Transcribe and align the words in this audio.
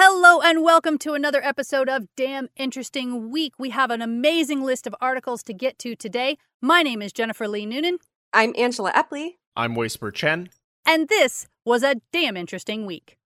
Hello 0.00 0.40
and 0.40 0.62
welcome 0.62 0.96
to 0.98 1.14
another 1.14 1.42
episode 1.42 1.88
of 1.88 2.06
Damn 2.14 2.50
Interesting 2.56 3.32
Week. 3.32 3.52
We 3.58 3.70
have 3.70 3.90
an 3.90 4.00
amazing 4.00 4.62
list 4.62 4.86
of 4.86 4.94
articles 5.00 5.42
to 5.42 5.52
get 5.52 5.76
to 5.80 5.96
today. 5.96 6.38
My 6.62 6.84
name 6.84 7.02
is 7.02 7.12
Jennifer 7.12 7.48
Lee 7.48 7.66
Noonan, 7.66 7.98
I'm 8.32 8.54
Angela 8.56 8.92
Epley. 8.92 9.38
I'm 9.56 9.74
Whisper 9.74 10.12
Chen. 10.12 10.50
and 10.86 11.08
this 11.08 11.48
was 11.64 11.82
a 11.82 11.96
damn 12.12 12.36
interesting 12.36 12.86
week. 12.86 13.16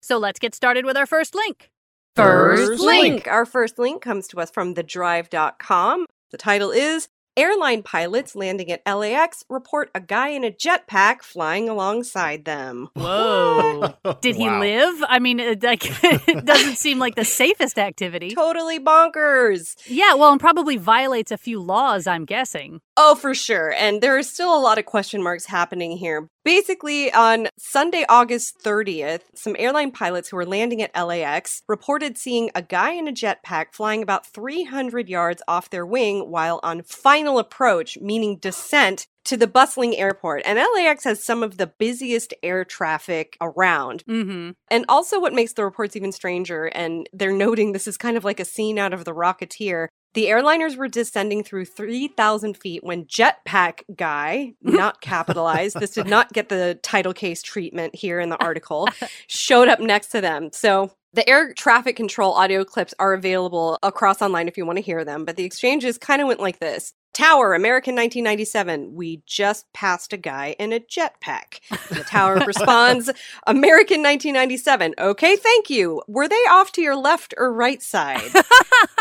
So 0.00 0.16
let's 0.16 0.38
get 0.38 0.54
started 0.54 0.86
with 0.86 0.96
our 0.96 1.04
first 1.04 1.34
link. 1.34 1.70
First 2.16 2.80
link. 2.82 3.26
Our 3.28 3.44
first 3.46 3.78
link 3.78 4.02
comes 4.02 4.26
to 4.28 4.40
us 4.40 4.50
from 4.50 4.74
thedrive.com. 4.74 6.06
The 6.30 6.38
title 6.38 6.70
is 6.70 7.08
Airline 7.38 7.82
pilots 7.82 8.34
landing 8.34 8.72
at 8.72 8.80
LAX 8.86 9.44
report 9.50 9.90
a 9.94 10.00
guy 10.00 10.28
in 10.28 10.42
a 10.42 10.50
jetpack 10.50 11.20
flying 11.22 11.68
alongside 11.68 12.46
them. 12.46 12.88
Whoa. 12.94 13.94
Did 14.22 14.36
he 14.36 14.48
Wow. 14.48 14.60
live? 14.60 15.04
I 15.06 15.18
mean, 15.18 15.38
it, 15.38 15.62
like, 15.62 15.82
it 16.02 16.46
doesn't 16.46 16.76
seem 16.76 16.98
like 16.98 17.14
the 17.14 17.26
safest 17.26 17.78
activity. 17.78 18.30
Totally 18.34 18.80
bonkers. 18.80 19.76
Yeah, 19.86 20.14
well, 20.14 20.32
and 20.32 20.40
probably 20.40 20.78
violates 20.78 21.30
a 21.30 21.36
few 21.36 21.60
laws, 21.60 22.06
I'm 22.06 22.24
guessing. 22.24 22.80
Oh, 22.96 23.14
for 23.14 23.34
sure. 23.34 23.70
And 23.76 24.00
there 24.00 24.16
are 24.16 24.22
still 24.22 24.56
a 24.56 24.60
lot 24.60 24.78
of 24.78 24.86
question 24.86 25.22
marks 25.22 25.44
happening 25.44 25.98
here. 25.98 26.30
Basically, 26.46 27.12
on 27.12 27.48
Sunday, 27.58 28.04
August 28.08 28.62
30th, 28.62 29.22
some 29.34 29.56
airline 29.58 29.90
pilots 29.90 30.28
who 30.28 30.36
were 30.36 30.46
landing 30.46 30.80
at 30.80 30.94
LAX 30.94 31.64
reported 31.66 32.16
seeing 32.16 32.52
a 32.54 32.62
guy 32.62 32.92
in 32.92 33.08
a 33.08 33.12
jetpack 33.12 33.72
flying 33.72 34.00
about 34.00 34.24
300 34.24 35.08
yards 35.08 35.42
off 35.48 35.70
their 35.70 35.84
wing 35.84 36.30
while 36.30 36.60
on 36.62 36.84
final 36.84 37.40
approach, 37.40 37.98
meaning 37.98 38.36
descent, 38.36 39.08
to 39.24 39.36
the 39.36 39.48
bustling 39.48 39.96
airport. 39.96 40.42
And 40.46 40.56
LAX 40.56 41.02
has 41.02 41.24
some 41.24 41.42
of 41.42 41.56
the 41.56 41.66
busiest 41.66 42.32
air 42.44 42.64
traffic 42.64 43.36
around. 43.40 44.04
Mm-hmm. 44.04 44.50
And 44.68 44.84
also, 44.88 45.20
what 45.20 45.34
makes 45.34 45.54
the 45.54 45.64
reports 45.64 45.96
even 45.96 46.12
stranger, 46.12 46.66
and 46.66 47.08
they're 47.12 47.32
noting 47.32 47.72
this 47.72 47.88
is 47.88 47.96
kind 47.96 48.16
of 48.16 48.24
like 48.24 48.38
a 48.38 48.44
scene 48.44 48.78
out 48.78 48.94
of 48.94 49.04
The 49.04 49.12
Rocketeer. 49.12 49.88
The 50.16 50.28
airliners 50.28 50.78
were 50.78 50.88
descending 50.88 51.44
through 51.44 51.66
3,000 51.66 52.56
feet 52.56 52.82
when 52.82 53.04
Jetpack 53.04 53.82
Guy, 53.94 54.54
not 54.62 55.02
capitalized, 55.02 55.78
this 55.78 55.90
did 55.90 56.06
not 56.06 56.32
get 56.32 56.48
the 56.48 56.78
title 56.82 57.12
case 57.12 57.42
treatment 57.42 57.94
here 57.94 58.18
in 58.18 58.30
the 58.30 58.42
article, 58.42 58.88
showed 59.26 59.68
up 59.68 59.78
next 59.78 60.06
to 60.12 60.22
them. 60.22 60.48
So 60.54 60.90
the 61.12 61.28
air 61.28 61.52
traffic 61.52 61.96
control 61.96 62.32
audio 62.32 62.64
clips 62.64 62.94
are 62.98 63.12
available 63.12 63.78
across 63.82 64.22
online 64.22 64.48
if 64.48 64.56
you 64.56 64.64
want 64.64 64.78
to 64.78 64.82
hear 64.82 65.04
them, 65.04 65.26
but 65.26 65.36
the 65.36 65.44
exchanges 65.44 65.98
kind 65.98 66.22
of 66.22 66.28
went 66.28 66.40
like 66.40 66.60
this. 66.60 66.94
Tower, 67.16 67.54
American 67.54 67.94
1997. 67.94 68.94
We 68.94 69.22
just 69.24 69.72
passed 69.72 70.12
a 70.12 70.18
guy 70.18 70.54
in 70.58 70.74
a 70.74 70.80
jetpack. 70.80 71.60
The 71.88 72.04
tower 72.06 72.34
responds, 72.46 73.08
American 73.46 74.02
1997. 74.02 74.94
Okay, 74.98 75.34
thank 75.36 75.70
you. 75.70 76.02
Were 76.08 76.28
they 76.28 76.34
off 76.50 76.72
to 76.72 76.82
your 76.82 76.94
left 76.94 77.32
or 77.38 77.50
right 77.50 77.82
side? 77.82 78.20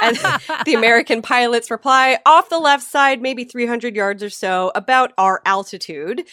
and 0.02 0.16
the 0.66 0.76
American 0.76 1.22
pilots 1.22 1.70
reply, 1.70 2.18
off 2.26 2.48
the 2.48 2.58
left 2.58 2.84
side, 2.84 3.22
maybe 3.22 3.44
300 3.44 3.98
yards 3.98 4.24
or 4.24 4.30
so, 4.30 4.72
about 4.76 5.12
our 5.18 5.42
altitude. 5.46 6.26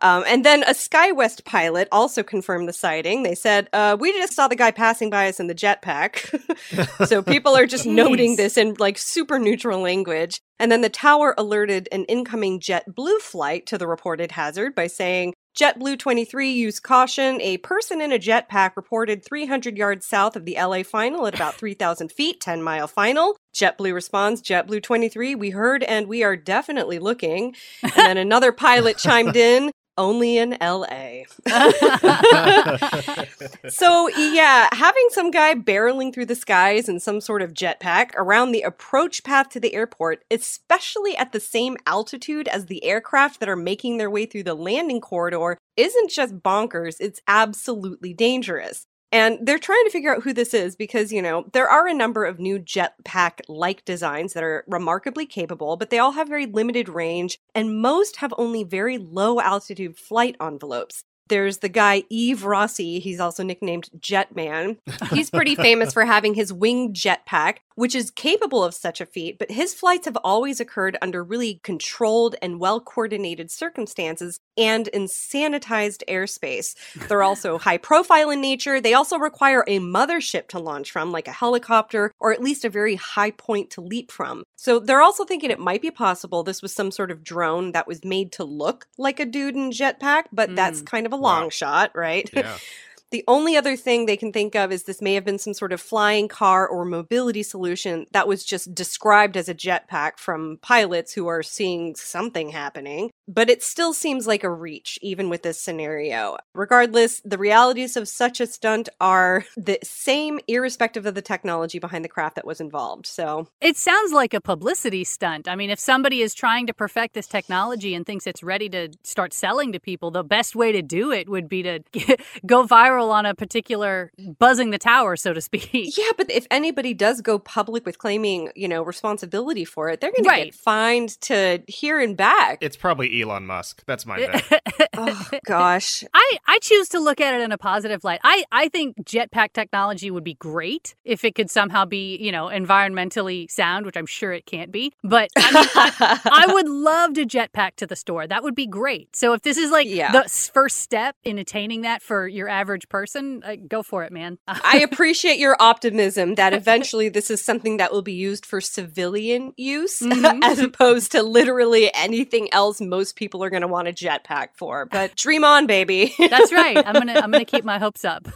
Um, 0.00 0.24
and 0.26 0.42
then 0.42 0.62
a 0.62 0.72
SkyWest 0.72 1.44
pilot 1.44 1.88
also 1.92 2.22
confirmed 2.22 2.66
the 2.66 2.72
sighting. 2.72 3.24
They 3.24 3.34
said, 3.34 3.68
uh, 3.74 3.98
we 4.00 4.10
just 4.12 4.32
saw 4.32 4.48
the 4.48 4.56
guy 4.56 4.70
passing 4.70 5.10
by 5.10 5.28
us 5.28 5.38
in 5.38 5.48
the 5.48 5.54
jetpack. 5.54 7.06
so 7.06 7.22
people 7.22 7.54
are 7.54 7.66
just 7.66 7.84
noting 7.84 8.36
this 8.36 8.56
in 8.56 8.74
like 8.78 8.96
super 8.96 9.38
neutral 9.38 9.80
language. 9.80 10.40
And 10.58 10.72
then 10.72 10.80
the 10.80 10.88
tower 10.88 11.34
alerted 11.36 11.88
an 11.92 12.04
incoming 12.04 12.60
JetBlue 12.60 13.20
flight 13.20 13.66
to 13.66 13.78
the 13.78 13.86
reported 13.86 14.32
hazard 14.32 14.74
by 14.74 14.86
saying, 14.86 15.34
JetBlue 15.56 15.98
23 15.98 16.52
use 16.52 16.80
caution. 16.80 17.40
A 17.40 17.56
person 17.58 18.02
in 18.02 18.12
a 18.12 18.18
jetpack 18.18 18.72
reported 18.76 19.24
300 19.24 19.78
yards 19.78 20.04
south 20.04 20.36
of 20.36 20.44
the 20.44 20.56
LA 20.58 20.82
final 20.82 21.26
at 21.26 21.34
about 21.34 21.54
3,000 21.54 22.12
feet, 22.12 22.42
10 22.42 22.62
mile 22.62 22.86
final. 22.86 23.38
JetBlue 23.54 23.94
responds, 23.94 24.42
JetBlue 24.42 24.82
23, 24.82 25.34
we 25.34 25.50
heard 25.50 25.82
and 25.82 26.08
we 26.08 26.22
are 26.22 26.36
definitely 26.36 26.98
looking. 26.98 27.56
And 27.82 27.92
then 27.94 28.16
another 28.18 28.52
pilot 28.52 28.98
chimed 28.98 29.34
in, 29.34 29.70
only 29.98 30.38
in 30.38 30.56
LA. 30.60 31.24
So, 33.68 34.08
yeah, 34.08 34.68
having 34.72 35.06
some 35.10 35.30
guy 35.30 35.54
barreling 35.54 36.12
through 36.14 36.26
the 36.26 36.34
skies 36.34 36.88
in 36.88 37.00
some 37.00 37.20
sort 37.20 37.42
of 37.42 37.52
jetpack 37.52 38.10
around 38.14 38.52
the 38.52 38.62
approach 38.62 39.24
path 39.24 39.48
to 39.50 39.60
the 39.60 39.74
airport, 39.74 40.24
especially 40.30 41.16
at 41.16 41.32
the 41.32 41.40
same 41.40 41.76
altitude 41.86 42.48
as 42.48 42.66
the 42.66 42.84
aircraft 42.84 43.40
that 43.40 43.48
are 43.48 43.56
making 43.56 43.98
their 43.98 44.10
way 44.10 44.26
through 44.26 44.44
the 44.44 44.54
landing 44.54 45.00
corridor, 45.00 45.58
isn't 45.76 46.10
just 46.10 46.38
bonkers, 46.38 46.96
it's 47.00 47.20
absolutely 47.26 48.14
dangerous. 48.14 48.86
And 49.16 49.38
they're 49.40 49.58
trying 49.58 49.82
to 49.86 49.90
figure 49.90 50.14
out 50.14 50.24
who 50.24 50.34
this 50.34 50.52
is 50.52 50.76
because, 50.76 51.10
you 51.10 51.22
know, 51.22 51.46
there 51.54 51.70
are 51.70 51.88
a 51.88 51.94
number 51.94 52.26
of 52.26 52.38
new 52.38 52.58
jetpack 52.58 53.40
like 53.48 53.82
designs 53.86 54.34
that 54.34 54.44
are 54.44 54.62
remarkably 54.68 55.24
capable, 55.24 55.78
but 55.78 55.88
they 55.88 55.98
all 55.98 56.12
have 56.12 56.28
very 56.28 56.44
limited 56.44 56.90
range, 56.90 57.38
and 57.54 57.80
most 57.80 58.16
have 58.16 58.34
only 58.36 58.62
very 58.62 58.98
low 58.98 59.40
altitude 59.40 59.96
flight 59.96 60.36
envelopes. 60.38 61.02
There's 61.28 61.58
the 61.58 61.70
guy 61.70 62.04
Yves 62.10 62.42
Rossy. 62.42 63.00
He's 63.00 63.18
also 63.18 63.42
nicknamed 63.42 63.88
Jetman. 63.98 64.76
He's 65.10 65.30
pretty 65.30 65.54
famous 65.56 65.94
for 65.94 66.04
having 66.04 66.34
his 66.34 66.52
winged 66.52 66.94
jetpack, 66.94 67.60
which 67.74 67.94
is 67.94 68.10
capable 68.10 68.62
of 68.62 68.74
such 68.74 69.00
a 69.00 69.06
feat, 69.06 69.38
but 69.38 69.50
his 69.50 69.72
flights 69.72 70.04
have 70.04 70.18
always 70.22 70.60
occurred 70.60 70.98
under 71.00 71.24
really 71.24 71.60
controlled 71.64 72.36
and 72.42 72.60
well 72.60 72.80
coordinated 72.80 73.50
circumstances 73.50 74.40
and 74.56 74.88
in 74.88 75.04
sanitized 75.04 76.02
airspace. 76.08 76.74
They're 77.08 77.22
also 77.22 77.58
high 77.58 77.78
profile 77.78 78.30
in 78.30 78.40
nature. 78.40 78.80
They 78.80 78.94
also 78.94 79.18
require 79.18 79.64
a 79.66 79.78
mothership 79.78 80.48
to 80.48 80.58
launch 80.58 80.90
from, 80.90 81.12
like 81.12 81.28
a 81.28 81.32
helicopter, 81.32 82.12
or 82.18 82.32
at 82.32 82.42
least 82.42 82.64
a 82.64 82.70
very 82.70 82.96
high 82.96 83.30
point 83.30 83.70
to 83.70 83.80
leap 83.80 84.10
from. 84.10 84.44
So 84.56 84.78
they're 84.78 85.02
also 85.02 85.24
thinking 85.24 85.50
it 85.50 85.58
might 85.58 85.82
be 85.82 85.90
possible 85.90 86.42
this 86.42 86.62
was 86.62 86.72
some 86.72 86.90
sort 86.90 87.10
of 87.10 87.22
drone 87.22 87.72
that 87.72 87.86
was 87.86 88.04
made 88.04 88.32
to 88.32 88.44
look 88.44 88.86
like 88.98 89.20
a 89.20 89.26
dude 89.26 89.54
in 89.54 89.70
jetpack, 89.70 90.24
but 90.32 90.54
that's 90.56 90.82
mm. 90.82 90.86
kind 90.86 91.06
of 91.06 91.12
a 91.12 91.16
long 91.16 91.44
Wow. 91.44 91.50
shot, 91.50 91.90
right? 91.94 92.28
yeah. 92.32 92.56
The 93.16 93.24
only 93.28 93.56
other 93.56 93.76
thing 93.76 94.04
they 94.04 94.18
can 94.18 94.30
think 94.30 94.54
of 94.54 94.70
is 94.70 94.82
this 94.82 95.00
may 95.00 95.14
have 95.14 95.24
been 95.24 95.38
some 95.38 95.54
sort 95.54 95.72
of 95.72 95.80
flying 95.80 96.28
car 96.28 96.68
or 96.68 96.84
mobility 96.84 97.42
solution 97.42 98.04
that 98.12 98.28
was 98.28 98.44
just 98.44 98.74
described 98.74 99.38
as 99.38 99.48
a 99.48 99.54
jetpack 99.54 100.18
from 100.18 100.58
pilots 100.60 101.14
who 101.14 101.26
are 101.26 101.42
seeing 101.42 101.94
something 101.94 102.50
happening. 102.50 103.10
But 103.26 103.48
it 103.48 103.62
still 103.62 103.94
seems 103.94 104.26
like 104.26 104.44
a 104.44 104.50
reach, 104.50 104.98
even 105.00 105.30
with 105.30 105.42
this 105.42 105.58
scenario. 105.58 106.36
Regardless, 106.54 107.22
the 107.24 107.38
realities 107.38 107.96
of 107.96 108.06
such 108.06 108.38
a 108.38 108.46
stunt 108.46 108.90
are 109.00 109.46
the 109.56 109.78
same, 109.82 110.38
irrespective 110.46 111.06
of 111.06 111.14
the 111.14 111.22
technology 111.22 111.78
behind 111.78 112.04
the 112.04 112.10
craft 112.10 112.36
that 112.36 112.46
was 112.46 112.60
involved. 112.60 113.06
So, 113.06 113.48
It 113.62 113.78
sounds 113.78 114.12
like 114.12 114.34
a 114.34 114.42
publicity 114.42 115.04
stunt. 115.04 115.48
I 115.48 115.56
mean, 115.56 115.70
if 115.70 115.80
somebody 115.80 116.20
is 116.20 116.34
trying 116.34 116.66
to 116.66 116.74
perfect 116.74 117.14
this 117.14 117.26
technology 117.26 117.94
and 117.94 118.04
thinks 118.04 118.26
it's 118.26 118.42
ready 118.42 118.68
to 118.68 118.90
start 119.04 119.32
selling 119.32 119.72
to 119.72 119.80
people, 119.80 120.10
the 120.10 120.22
best 120.22 120.54
way 120.54 120.70
to 120.70 120.82
do 120.82 121.12
it 121.12 121.30
would 121.30 121.48
be 121.48 121.62
to 121.62 121.80
go 122.46 122.66
viral 122.66 123.05
on 123.10 123.26
a 123.26 123.34
particular 123.34 124.10
buzzing 124.38 124.70
the 124.70 124.78
tower, 124.78 125.16
so 125.16 125.32
to 125.32 125.40
speak. 125.40 125.96
yeah, 125.96 126.10
but 126.16 126.30
if 126.30 126.46
anybody 126.50 126.94
does 126.94 127.20
go 127.20 127.38
public 127.38 127.84
with 127.86 127.98
claiming, 127.98 128.50
you 128.54 128.68
know, 128.68 128.82
responsibility 128.82 129.64
for 129.64 129.88
it, 129.88 130.00
they're 130.00 130.12
going 130.12 130.24
Right. 130.26 130.38
to 130.40 130.44
get 130.46 130.54
fined 130.54 131.20
to 131.22 131.62
here 131.68 132.00
and 132.00 132.16
back. 132.16 132.58
It's 132.60 132.76
probably 132.76 133.22
Elon 133.22 133.46
Musk. 133.46 133.82
That's 133.86 134.04
my 134.06 134.18
bet. 134.48 134.62
oh, 134.96 135.28
gosh. 135.44 136.04
I, 136.14 136.38
I 136.46 136.58
choose 136.60 136.88
to 136.90 137.00
look 137.00 137.20
at 137.20 137.34
it 137.34 137.40
in 137.40 137.52
a 137.52 137.58
positive 137.58 138.02
light. 138.04 138.20
I, 138.24 138.44
I 138.52 138.68
think 138.68 138.96
jetpack 139.04 139.52
technology 139.52 140.10
would 140.10 140.24
be 140.24 140.34
great 140.34 140.94
if 141.04 141.24
it 141.24 141.34
could 141.34 141.50
somehow 141.50 141.84
be, 141.84 142.16
you 142.16 142.32
know, 142.32 142.46
environmentally 142.46 143.50
sound, 143.50 143.86
which 143.86 143.96
I'm 143.96 144.06
sure 144.06 144.32
it 144.32 144.46
can't 144.46 144.72
be. 144.72 144.92
But 145.02 145.30
I 145.36 145.52
mean, 145.52 145.68
I, 145.74 146.20
I 146.48 146.52
would 146.52 146.68
love 146.68 147.14
to 147.14 147.24
jetpack 147.26 147.76
to 147.76 147.86
the 147.86 147.96
store. 147.96 148.26
That 148.26 148.42
would 148.42 148.54
be 148.54 148.66
great. 148.66 149.14
So 149.16 149.32
if 149.32 149.42
this 149.42 149.56
is 149.56 149.70
like 149.70 149.86
Yeah. 149.88 150.12
the 150.12 150.28
first 150.52 150.78
step 150.78 151.16
in 151.24 151.38
attaining 151.38 151.82
that 151.82 152.02
for 152.02 152.26
your 152.28 152.48
average 152.48 152.85
person, 152.88 153.42
uh, 153.44 153.56
go 153.68 153.82
for 153.82 154.02
it, 154.04 154.12
man. 154.12 154.38
I 154.48 154.78
appreciate 154.80 155.38
your 155.38 155.56
optimism 155.60 156.34
that 156.36 156.52
eventually 156.52 157.08
this 157.08 157.30
is 157.30 157.44
something 157.44 157.76
that 157.78 157.92
will 157.92 158.02
be 158.02 158.12
used 158.14 158.46
for 158.46 158.60
civilian 158.60 159.52
use 159.56 160.00
Mhm. 160.02 160.40
as 160.44 160.58
opposed 160.58 161.12
to 161.12 161.22
literally 161.22 161.92
anything 161.94 162.52
else 162.52 162.80
most 162.80 163.16
people 163.16 163.42
are 163.44 163.50
going 163.50 163.62
to 163.62 163.68
want 163.68 163.88
a 163.88 163.92
jetpack 163.92 164.48
for. 164.56 164.86
But 164.86 165.16
dream 165.16 165.44
on, 165.44 165.66
baby. 165.66 166.14
That's 166.18 166.52
right. 166.52 166.76
I'm 166.76 166.94
gonna 166.94 167.14
I'm 167.14 167.30
gonna 167.30 167.44
keep 167.44 167.64
my 167.64 167.78
hopes 167.78 168.04
up. 168.04 168.28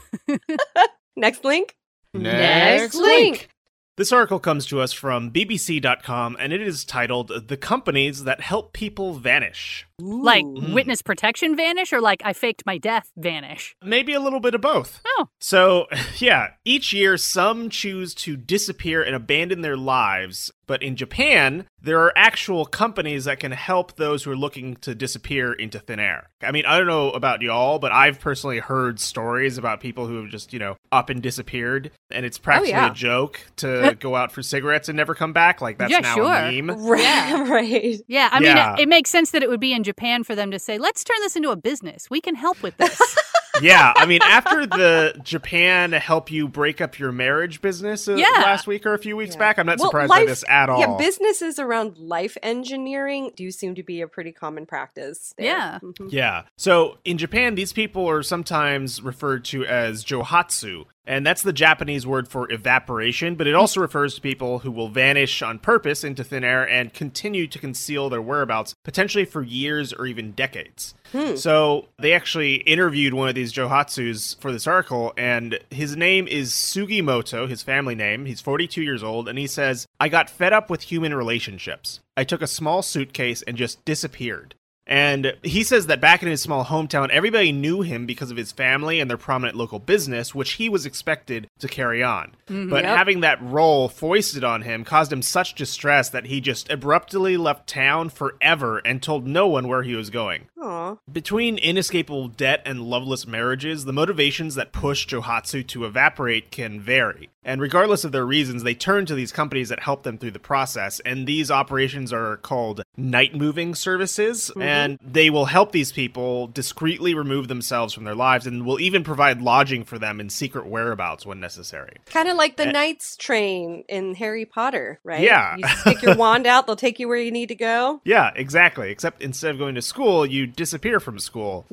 Next 1.17 1.44
link. 1.44 1.75
Next 2.14 2.94
link. 2.94 3.49
This 3.96 4.12
article 4.12 4.38
comes 4.38 4.64
to 4.67 4.81
us 4.81 4.93
from 4.94 5.31
BBC.com 5.31 6.37
and 6.41 6.53
it 6.55 6.62
is 6.62 6.85
titled 6.87 7.49
The 7.49 7.56
Companies 7.58 8.25
That 8.25 8.41
Help 8.41 8.73
People 8.73 9.14
Vanish. 9.14 9.87
Like 10.00 10.44
Ooh. 10.44 10.61
Hmm. 10.61 10.73
witness 10.75 11.02
protection 11.02 11.56
vanish 11.56 11.93
or 11.93 12.00
like 12.00 12.23
I 12.25 12.32
faked 12.32 12.64
my 12.67 12.79
death 12.79 13.11
vanish? 13.17 13.75
Maybe 13.82 14.12
a 14.12 14.20
little 14.20 14.41
bit 14.41 14.55
of 14.55 14.61
both. 14.61 15.00
Oh. 15.06 15.29
So, 15.41 15.87
yeah, 16.19 16.49
each 16.64 16.93
year 16.93 17.17
some 17.17 17.70
choose 17.70 18.14
to 18.17 18.37
disappear 18.37 19.02
and 19.02 19.14
abandon 19.14 19.61
their 19.62 19.76
lives, 19.76 20.52
but 20.67 20.82
in 20.82 20.94
Japan, 20.97 21.67
there 21.82 22.00
are 22.00 22.12
actual 22.17 22.64
companies 22.64 23.25
that 23.25 23.41
can 23.41 23.52
help 23.52 23.97
those 23.97 24.23
who 24.23 24.31
are 24.31 24.37
looking 24.37 24.76
to 24.76 24.94
disappear 24.94 25.52
into 25.52 25.79
thin 25.81 25.99
air. 25.99 26.29
I 26.43 26.53
mean, 26.53 26.64
I 26.64 26.79
don't 26.79 26.87
know 26.87 27.11
about 27.11 27.43
y'all, 27.43 27.79
but 27.79 27.91
I've 27.93 28.20
personally 28.20 28.61
heard 28.61 29.00
stories 29.00 29.58
about 29.58 29.81
people 29.81 30.06
who 30.06 30.23
have 30.23 30.31
just, 30.31 30.53
you 30.53 30.58
know, 30.58 30.76
up 30.93 31.11
and 31.11 31.20
disappeared, 31.20 31.91
and 32.11 32.25
it's 32.25 32.38
oh, 32.38 32.43
practically 32.43 32.70
yeah. 32.70 32.91
a 32.91 32.94
joke 32.94 33.41
to 33.56 33.96
go 34.00 34.14
out 34.14 34.31
for 34.31 34.43
cigarettes 34.43 34.88
and 34.88 34.96
never 34.96 35.14
come 35.14 35.32
back. 35.32 35.61
Like, 35.61 35.79
that's 35.79 35.91
Yeah, 35.91 36.00
now 36.00 36.14
sure. 36.14 36.32
a 36.32 36.62
meme. 36.62 36.87
Right, 36.87 37.00
Yeah. 37.03 37.49
right. 37.50 38.00
Yeah, 38.06 38.29
I 38.31 38.41
mean, 38.41 38.56
it, 38.56 38.82
it 38.82 38.88
makes 38.88 39.11
sense 39.11 39.32
that 39.32 39.43
it 39.43 39.49
would 39.49 39.61
be 39.61 39.73
in 39.73 39.82
Japan 39.82 39.90
for 40.25 40.35
them 40.35 40.51
to 40.51 40.59
say, 40.59 40.79
let's 40.79 41.05
turn 41.05 41.17
this 41.21 41.37
into 41.37 41.51
a 41.51 41.57
business. 41.57 42.09
We 42.11 42.21
can 42.21 42.35
help 42.35 42.63
with 42.63 42.77
this. 42.77 43.01
yeah, 43.63 43.93
I 43.97 44.07
mean, 44.07 44.21
after 44.23 44.67
the 44.67 45.19
Japan 45.23 45.93
help 45.93 46.31
you 46.31 46.49
break 46.49 46.81
up 46.81 46.99
your 46.99 47.13
marriage 47.13 47.61
business 47.61 48.09
uh, 48.09 48.15
Yeah. 48.15 48.27
last 48.29 48.67
week 48.67 48.87
or 48.87 48.95
a 48.95 48.99
few 48.99 49.17
weeks 49.17 49.35
Yeah. 49.35 49.39
back, 49.41 49.59
I'm 49.59 49.67
not 49.67 49.79
Well, 49.79 49.89
surprised 49.91 50.09
by 50.11 50.25
this 50.25 50.45
at 50.49 50.69
all. 50.69 50.81
Yeah, 50.81 50.97
businesses 50.97 51.59
around 51.59 51.99
life 51.99 52.37
engineering 52.43 53.33
do 53.37 53.51
seem 53.51 53.75
to 53.75 53.83
be 53.83 54.01
a 54.01 54.09
pretty 54.09 54.33
common 54.33 54.67
practice. 54.67 55.35
there. 55.37 55.47
Yeah. 55.47 55.79
Mhm. 55.83 56.13
Yeah. 56.13 56.43
So 56.57 56.99
in 57.05 57.19
Japan, 57.19 57.55
these 57.55 57.73
people 57.73 58.09
are 58.09 58.23
sometimes 58.23 59.03
referred 59.03 59.45
to 59.47 59.65
as 59.65 60.05
johatsu, 60.05 60.85
and 61.06 61.26
that's 61.26 61.43
the 61.43 61.52
Japanese 61.52 62.06
word 62.06 62.29
for 62.29 62.50
evaporation, 62.52 63.35
but 63.35 63.47
it 63.47 63.55
also 63.55 63.81
refers 63.81 64.14
to 64.14 64.20
people 64.20 64.61
who 64.61 64.70
will 64.70 64.88
vanish 64.88 65.43
on 65.43 65.58
purpose 65.58 66.05
into 66.05 66.23
thin 66.23 66.44
air 66.44 66.69
and 66.69 66.93
continue 66.93 67.47
to 67.47 67.58
conceal 67.58 68.08
their 68.08 68.23
whereabouts, 68.23 68.75
potentially 68.85 69.25
for 69.25 69.43
years 69.43 69.93
or 69.93 70.06
even 70.06 70.32
decades. 70.32 70.94
Hmm. 71.12 71.37
So 71.37 71.88
they 71.99 72.12
actually 72.12 72.56
interviewed 72.56 73.14
one 73.14 73.29
of 73.29 73.35
these 73.35 73.52
johatsus 73.52 74.41
for 74.41 74.52
this 74.52 74.67
article, 74.67 75.12
and 75.17 75.58
his 75.70 75.97
name 75.97 76.29
is 76.29 76.52
Sugimoto, 76.52 77.49
his 77.49 77.62
family 77.62 77.94
name. 77.94 78.26
He's 78.26 78.41
42 78.41 78.82
years 78.82 79.03
old, 79.03 79.29
and 79.29 79.38
he 79.38 79.46
says, 79.46 79.87
I 79.99 80.08
got 80.08 80.31
fed 80.31 80.53
up 80.53 80.70
with 80.70 80.82
human 80.82 81.14
relationships. 81.14 82.00
I 82.17 82.25
took 82.25 82.43
a 82.43 82.46
small 82.46 82.82
suitcase 82.82 83.43
and 83.43 83.56
just 83.56 83.85
disappeared. 83.85 84.55
And 84.91 85.35
he 85.45 85.63
says 85.63 85.87
that 85.87 86.01
back 86.01 86.21
in 86.23 86.29
his 86.29 86.43
small 86.43 86.65
hometown, 86.65 87.11
everybody 87.11 87.53
knew 87.53 87.81
him 87.83 88.07
because 88.07 88.33
of 88.33 88.37
his 88.37 88.51
family 88.51 88.99
and 88.99 89.09
their 89.09 89.17
prominent 89.17 89.57
local 89.57 89.79
business, 89.79 90.35
which 90.35 90.53
he 90.53 90.69
was 90.69 90.85
expected 90.85 91.49
to 91.61 91.69
carry 91.69 92.03
on. 92.03 92.33
Mm-hmm. 92.49 92.71
But 92.71 92.83
Yep. 92.83 92.97
having 92.97 93.21
that 93.21 93.41
role 93.41 93.89
foisted 93.89 94.43
on 94.43 94.63
him 94.63 94.85
caused 94.85 95.13
him 95.13 95.23
such 95.23 95.55
distress 95.55 96.09
that 96.09 96.27
he 96.27 96.41
just 96.41 96.69
abruptly 96.73 97.37
left 97.37 97.69
town 97.69 98.09
forever 98.09 98.79
and 98.79 99.01
told 99.01 99.29
no 99.29 99.47
one 99.47 99.69
where 99.69 99.85
he 99.85 99.95
was 99.95 100.11
going. 100.11 100.49
Aw. 100.61 100.97
Between 101.11 101.57
inescapable 101.59 102.27
debt 102.27 102.61
and 102.67 102.83
loveless 102.83 103.29
marriages, 103.29 103.85
the 103.85 103.93
motivations 103.93 104.57
that 104.57 104.73
push 104.73 105.07
Johatsu 105.07 105.65
to 105.69 105.85
evaporate 105.85 106.51
can 106.51 106.81
vary. 106.81 107.31
And 107.45 107.61
regardless 107.61 108.05
of 108.05 108.13
their 108.13 108.27
reasons, 108.27 108.63
they 108.63 108.75
turn 108.75 109.07
to 109.07 109.15
these 109.15 109.33
companies 109.33 109.69
that 109.71 109.81
help 109.81 110.03
them 110.03 110.19
through 110.19 110.33
the 110.33 110.39
process. 110.39 111.01
And 111.01 111.27
these 111.27 111.51
operations 111.51 112.13
are 112.13 112.37
called 112.39 112.83
night 112.97 113.35
moving 113.35 113.75
services. 113.75 114.51
And 114.61 114.99
they 115.03 115.31
will 115.31 115.47
help 115.47 115.73
these 115.73 115.93
people 115.93 116.49
discreetly 116.49 117.15
remove 117.15 117.49
themselves 117.49 117.95
from 117.95 118.05
their 118.05 118.15
lives 118.15 118.47
and 118.47 118.67
will 118.67 118.79
even 118.81 119.03
provide 119.05 119.41
lodging 119.41 119.85
for 119.85 119.99
them 119.99 120.21
in 120.21 120.29
secret 120.29 120.67
whereabouts 120.67 121.25
when 121.25 121.41
necessary. 121.41 121.97
Kind 122.07 122.29
of 122.29 122.37
like 122.37 122.57
the 122.57 122.69
Eh. 122.69 122.73
Knights 122.73 123.17
train 123.17 123.85
in 123.89 124.15
Harry 124.17 124.45
Potter, 124.45 125.01
right? 125.03 125.23
Yeah. 125.23 125.57
You 125.57 125.67
stick 125.69 126.03
your 126.03 126.17
wand 126.17 126.47
out, 126.47 126.67
they'll 126.67 126.77
take 126.77 126.99
you 126.99 127.09
where 127.09 127.17
you 127.19 127.31
need 127.33 127.49
to 127.49 127.55
go. 127.55 128.01
Yeah, 128.11 128.33
exactly. 128.35 128.91
Except 128.91 129.23
instead 129.23 129.53
of 129.53 129.59
going 129.59 129.77
to 129.77 129.83
school, 129.83 130.27
you 130.27 130.47
disappear 130.47 130.99
from 131.01 131.19
school 131.21 131.67